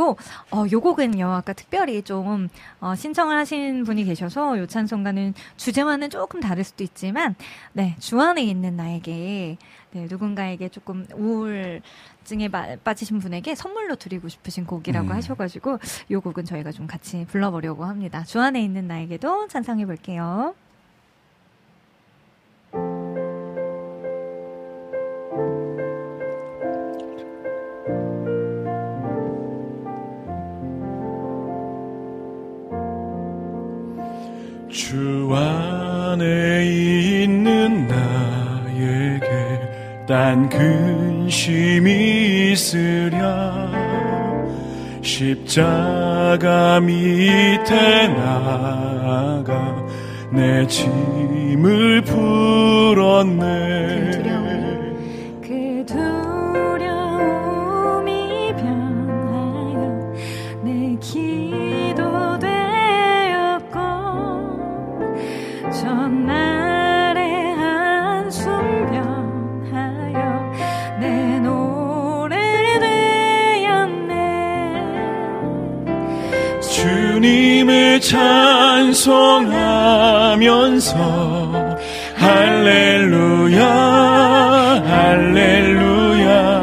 그리고 0.00 0.16
어, 0.50 0.64
요 0.72 0.80
곡은요. 0.80 1.30
아까 1.30 1.52
특별히 1.52 2.00
좀 2.02 2.48
어, 2.80 2.94
신청을 2.94 3.36
하신 3.36 3.84
분이 3.84 4.04
계셔서 4.04 4.58
요 4.58 4.66
찬송가는 4.66 5.34
주제와는 5.58 6.08
조금 6.08 6.40
다를 6.40 6.64
수도 6.64 6.82
있지만 6.82 7.34
네, 7.74 7.96
주 7.98 8.18
안에 8.18 8.42
있는 8.42 8.76
나에게 8.76 9.58
네, 9.92 10.06
누군가에게 10.08 10.70
조금 10.70 11.06
우울증에 11.14 12.48
마- 12.50 12.76
빠지신 12.76 13.18
분에게 13.18 13.54
선물로 13.54 13.96
드리고 13.96 14.28
싶으신 14.28 14.64
곡이라고 14.64 15.08
음. 15.08 15.12
하셔가지고 15.12 15.78
요 16.12 16.20
곡은 16.22 16.46
저희가 16.46 16.72
좀 16.72 16.86
같이 16.86 17.26
불러보려고 17.28 17.84
합니다. 17.84 18.24
주 18.24 18.40
안에 18.40 18.62
있는 18.62 18.88
나에게도 18.88 19.48
찬성해 19.48 19.84
볼게요. 19.84 20.54
주 34.70 35.28
안에 35.34 36.64
있는 36.64 37.88
나에게 37.88 39.26
딴 40.06 40.48
근심이 40.48 42.52
있으랴. 42.52 43.68
십자가 45.02 46.78
밑에 46.80 48.08
나가 48.08 49.76
내 50.30 50.66
짐을 50.66 52.02
풀었네 52.02 53.40
주 77.20 77.26
주님을 77.26 78.00
찬송하면서 78.00 78.96
할렐루야 82.16 83.66
할렐루야. 84.86 86.62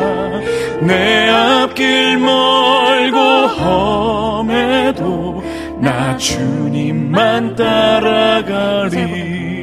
내 0.81 1.29
앞길 1.29 2.17
멀고 2.17 3.17
험해도 3.47 5.43
나 5.79 6.17
주님만 6.17 7.55
따라가리. 7.55 8.95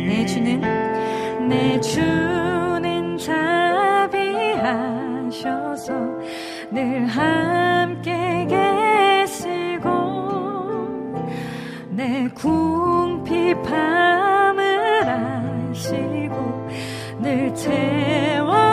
내 0.07 0.25
주는 0.27 0.61
내 1.49 1.81
주는 1.81 3.19
자비하셔서 3.19 4.23
늘함 6.71 7.44
궁핍함을 13.45 15.05
아시고 15.07 16.69
늘 17.21 17.55
채워주시네. 17.55 18.65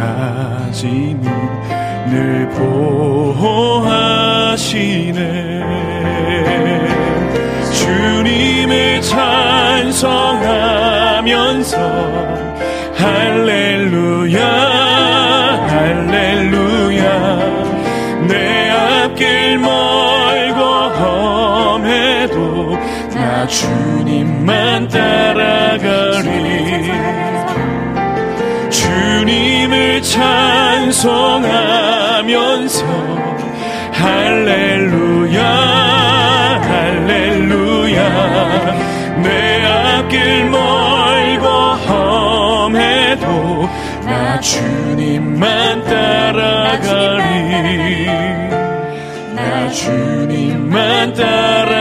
늘 2.08 2.48
보호하시네 2.50 4.06
주님을 7.86 9.00
찬송하면서 9.00 9.96
할렐루야 12.96 14.40
할렐루야. 15.70 17.04
내 18.26 18.70
앞길 18.70 19.58
멀고 19.58 20.62
험해도 20.98 22.76
나 23.14 23.46
주님만 23.46 24.88
따라가리. 24.88 26.26
주님을 28.68 30.02
찬송하면서 30.02 31.06
할렐루야 33.92 34.85
주님만 49.76 51.12
따라 51.12 51.75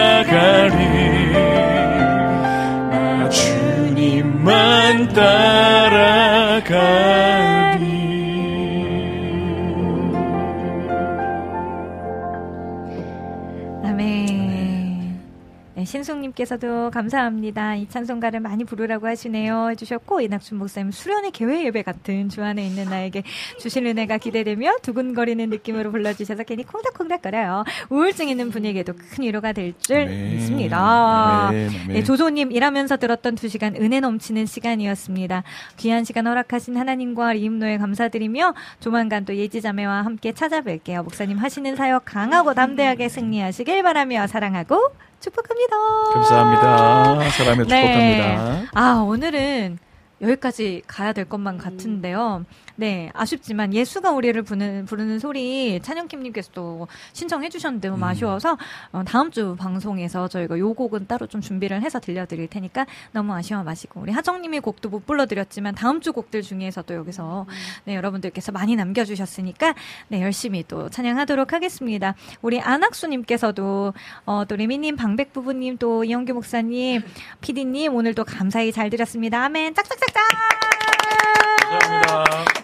님께서도 16.36 16.92
감사합니다. 16.92 17.76
이 17.76 17.88
찬송가를 17.90 18.42
많이 18.42 18.64
부르라고 18.64 19.08
하시네요. 19.08 19.70
해주셨고, 19.72 20.22
이낙춘 20.22 20.58
목사님 20.58 20.92
수련의 20.92 21.32
개회 21.32 21.66
예배 21.66 21.82
같은 21.84 22.30
주 22.30 22.44
안에 22.44 22.66
있는 22.66 22.86
나에게 22.86 23.24
주신 23.60 23.88
은혜가 23.88 24.18
기대되며 24.18 24.78
두근거리는 24.82 25.50
느낌으로 25.50 25.92
불러주셔서 25.92 26.44
괜히 26.44 26.64
콩닥콩닥거려요. 26.64 27.64
우울증 27.90 28.30
있는 28.30 28.52
분에게도 28.52 28.94
큰 28.94 29.24
위로가 29.24 29.54
될 29.54 29.74
줄. 29.80 30.06
믿습니다. 30.06 31.48
아멘, 31.48 31.70
아멘. 31.70 31.88
네, 31.88 32.04
조소님 32.04 32.52
일하면서 32.52 32.98
들었던 32.98 33.36
두 33.36 33.48
시간 33.48 33.76
은혜 33.76 34.00
넘치는 34.00 34.46
시간이었습니다. 34.46 35.44
귀한 35.78 36.04
시간 36.04 36.28
허락하신 36.28 36.78
하나님과 36.78 37.34
리임노에 37.34 37.78
감사드리며 37.78 38.54
조만간 38.80 39.26
또 39.26 39.36
예지자매와 39.36 40.04
함께 40.04 40.34
찾아뵐게요. 40.34 41.04
목사님 41.04 41.38
하시는 41.38 41.76
사역 41.76 42.06
강하고 42.06 42.54
담대하게 42.54 43.10
승리하시길 43.10 43.84
바라며 43.84 44.28
사랑하고 44.28 44.92
축복합니다. 45.26 45.76
감사합니다 46.14 47.30
사랑에 47.32 47.64
네. 47.64 47.64
축복합니다 47.64 48.72
아, 48.80 48.94
오늘은 49.02 49.80
여기까지 50.22 50.82
가야 50.88 51.14
될 51.14 51.26
것만 51.26 51.58
같은데요. 51.58 52.46
네, 52.78 53.10
아쉽지만 53.14 53.74
예수가 53.74 54.12
우리를 54.12 54.42
부르는, 54.42 54.86
부르는 54.86 55.20
소리 55.20 55.80
찬영킴님께서도 55.82 56.88
신청해 57.14 57.50
주셨는데 57.50 57.90
너무 57.90 58.04
음. 58.04 58.04
아쉬워서 58.04 58.58
어, 58.92 59.04
다음 59.06 59.32
주 59.32 59.56
방송에서 59.58 60.28
저희가 60.28 60.58
요 60.60 60.74
곡은 60.74 61.08
따로 61.08 61.28
좀 61.28 61.42
준비를 61.42 61.82
해서 61.82 62.00
들려드릴 62.00 62.48
테니까 62.48 62.86
너무 63.12 63.34
아쉬워 63.34 63.64
마시고 63.64 64.02
우리 64.02 64.12
하정님의 64.12 64.62
곡도 64.62 64.90
못 64.90 65.06
불러드렸지만 65.06 65.76
다음 65.76 66.02
주 66.02 66.12
곡들 66.14 66.42
중에서 66.42 66.82
또 66.82 66.96
여기서 66.96 67.46
네, 67.86 67.96
여러분들께서 67.96 68.52
많이 68.52 68.76
남겨주셨으니까 68.76 69.76
네, 70.10 70.22
열심히 70.22 70.64
또 70.68 70.90
찬양하도록 70.90 71.54
하겠습니다. 71.54 72.16
우리 72.42 72.60
안학수님께서도 72.60 73.94
어, 74.26 74.46
또 74.46 74.56
레미님, 74.56 74.96
방백부부님, 74.96 75.78
또 75.78 76.04
이영규 76.04 76.34
목사님, 76.34 77.02
피디님 77.42 77.96
오늘도 77.96 78.26
감사히 78.26 78.72
잘 78.72 78.90
드렸습니다. 78.90 79.44
아멘. 79.46 79.76
짝짝짝짝. 79.76 80.05
감사합니다 80.14 81.66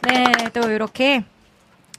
네, 0.03 0.49
또 0.53 0.71
이렇게 0.71 1.23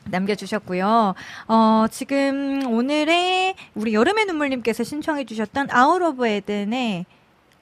남겨주셨고요. 0.05 1.14
어, 1.48 1.86
지금 1.90 2.66
오늘의 2.66 3.55
우리 3.74 3.94
여름의 3.94 4.27
눈물님께서 4.27 4.85
신청해주셨던 4.85 5.69
Out 5.70 6.03
of 6.03 6.27
Eden의 6.27 7.07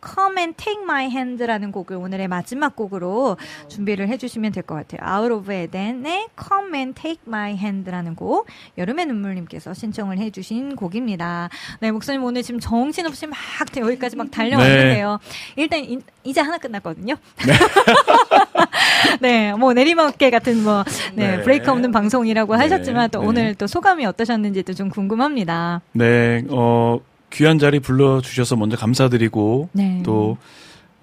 Come 0.05 0.39
and 0.39 0.57
Take 0.57 0.83
My 0.83 1.07
Hand라는 1.07 1.73
곡을 1.73 1.97
오늘의 1.97 2.29
마지막 2.29 2.75
곡으로 2.77 3.37
준비를 3.69 4.09
해주시면 4.09 4.53
될 4.53 4.63
것 4.63 4.75
같아요. 4.75 5.01
Out 5.23 5.33
of 5.33 5.53
Eden의 5.53 6.29
Come 6.41 6.77
and 6.79 7.01
Take 7.01 7.23
My 7.27 7.53
Hand라는 7.53 8.15
곡 8.15 8.47
여름의 8.79 9.07
눈물님께서 9.07 9.75
신청을 9.75 10.19
해주신 10.19 10.77
곡입니다. 10.77 11.49
네 11.81 11.91
목사님 11.91 12.23
오늘 12.25 12.43
지금 12.43 12.61
정신없이 12.61 13.27
막 13.27 13.39
여기까지 13.77 14.17
막 14.17 14.31
달려왔는데요. 14.31 15.19
일단 15.57 15.81
이, 15.81 15.99
이제 16.25 16.41
하나 16.41 16.59
끝났거든요. 16.59 17.15
네, 19.21 19.53
뭐 19.55 19.73
내리막길 19.73 20.31
같은 20.31 20.63
뭐 20.63 20.85
네, 21.15 21.37
네. 21.37 21.43
브레이크 21.43 21.71
없는 21.71 21.93
방송이라고 21.93 22.55
네, 22.55 22.63
하셨지만 22.63 23.11
또 23.11 23.21
네. 23.21 23.27
오늘 23.27 23.55
또 23.55 23.67
소감이 23.67 24.05
어떠셨는지도 24.07 24.75
좀 24.75 24.89
궁금합니다. 24.89 25.83
네, 25.93 26.43
어, 26.51 26.99
귀한 27.31 27.59
자리 27.59 27.81
불러주셔서 27.81 28.57
먼저 28.57 28.77
감사드리고, 28.77 29.71
네. 29.73 30.03
또, 30.05 30.37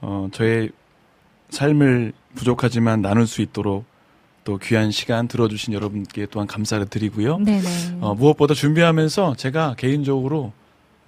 어, 0.01 0.27
저의 0.31 0.71
삶을 1.49 2.13
부족하지만 2.35 3.01
나눌 3.01 3.27
수 3.27 3.41
있도록 3.41 3.85
또 4.43 4.57
귀한 4.57 4.91
시간 4.91 5.27
들어주신 5.27 5.73
여러분께 5.73 6.27
또한 6.31 6.47
감사를 6.47 6.85
드리고요. 6.87 7.39
네네. 7.39 7.97
어, 7.99 8.15
무엇보다 8.15 8.53
준비하면서 8.53 9.35
제가 9.35 9.75
개인적으로 9.77 10.37
어, 10.45 10.53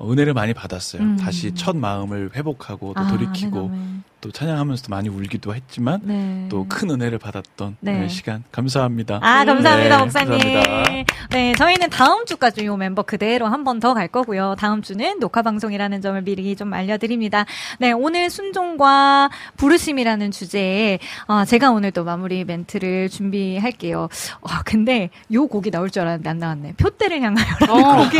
은혜를 0.01 0.33
많이 0.33 0.53
받았어요. 0.53 1.01
음. 1.01 1.17
다시 1.17 1.53
첫 1.55 1.75
마음을 1.75 2.31
회복하고 2.35 2.93
또 2.95 3.01
아, 3.01 3.07
돌이키고 3.07 3.69
네, 3.71 3.77
네. 3.77 3.83
또 4.21 4.31
찬양하면서도 4.31 4.89
많이 4.89 5.07
울기도 5.07 5.55
했지만 5.55 6.01
네. 6.03 6.45
또큰 6.49 6.89
은혜를 6.91 7.19
받았던 7.19 7.77
네. 7.79 8.01
네, 8.01 8.07
시간 8.09 8.43
감사합니다. 8.51 9.19
아, 9.21 9.45
감사합니다, 9.45 9.97
네, 9.97 10.03
목사님. 10.03 10.31
감사합니다. 10.39 11.03
네, 11.31 11.53
저희는 11.53 11.89
다음 11.89 12.25
주까지 12.25 12.65
요 12.65 12.75
멤버 12.75 13.01
그대로 13.03 13.47
한 13.47 13.63
번 13.63 13.79
더 13.79 13.93
갈 13.93 14.07
거고요. 14.09 14.55
다음 14.59 14.81
주는 14.81 15.19
녹화 15.19 15.41
방송이라는 15.41 16.01
점을 16.01 16.21
미리 16.21 16.55
좀 16.57 16.73
알려드립니다. 16.73 17.45
네, 17.79 17.91
오늘 17.93 18.29
순종과 18.29 19.29
부르심이라는 19.57 20.31
주제에, 20.31 20.99
어, 21.27 21.45
제가 21.45 21.71
오늘 21.71 21.91
또 21.91 22.03
마무리 22.03 22.43
멘트를 22.43 23.07
준비할게요. 23.09 24.09
어, 24.41 24.47
근데 24.65 25.09
요 25.31 25.47
곡이 25.47 25.71
나올 25.71 25.89
줄 25.91 26.01
알았는데 26.01 26.29
안 26.29 26.39
나왔네. 26.39 26.73
표대를 26.73 27.21
향하여라는 27.21 27.95
곡이 28.03 28.17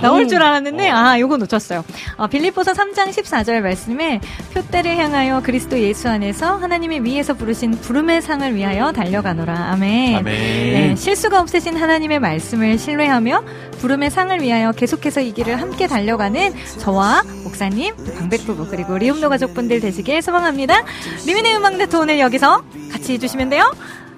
나올 0.00 0.28
줄 0.28 0.42
알았는데, 0.42 0.88
아, 0.90 1.20
요거 1.22 1.36
놓쳤어요. 1.38 1.84
어, 2.16 2.26
빌립보서 2.26 2.72
3장 2.72 3.10
14절 3.10 3.60
말씀에 3.60 4.20
표대를 4.52 4.96
향하여 4.98 5.40
그리스도 5.42 5.78
예수 5.78 6.08
안에서 6.08 6.56
하나님의 6.56 7.04
위에서 7.04 7.34
부르신 7.34 7.72
부름의 7.80 8.22
상을 8.22 8.54
위하여 8.54 8.92
달려가노라. 8.92 9.54
아멘. 9.72 10.16
아멘. 10.16 10.24
네, 10.24 10.94
실수가 10.96 11.40
없으신 11.40 11.76
하나님의 11.76 12.18
말씀을 12.20 12.78
신뢰하며 12.78 13.44
부름의 13.80 14.10
상을 14.10 14.40
위하여 14.40 14.72
계속해서 14.72 15.20
이 15.20 15.32
길을 15.32 15.60
함께 15.60 15.86
달려가는 15.86 16.54
저와 16.78 17.22
목사님, 17.44 17.94
방백 18.18 18.44
부부 18.46 18.68
그리고 18.68 18.98
리움노 18.98 19.28
가족분들 19.28 19.80
되시길 19.80 20.22
소망합니다. 20.22 20.82
리미네 21.26 21.56
음악네트 21.56 21.96
오늘 21.96 22.18
여기서 22.18 22.62
같이 22.90 23.12
해주시면 23.14 23.50
돼요. 23.50 23.70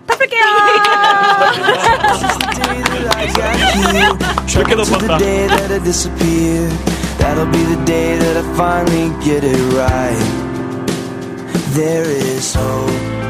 덮을게요. 0.07 0.43
이렇게 4.55 4.77
덮었다. 4.77 5.19
That'll 7.25 7.47
be 7.47 7.65
the 7.75 7.83
day 7.87 8.19
that 8.19 8.37
I 8.37 8.43
finally 8.55 9.09
get 9.25 9.45
it 9.45 9.57
right. 9.73 10.25
There 11.73 12.05
is 12.05 12.55
hope. 12.55 13.24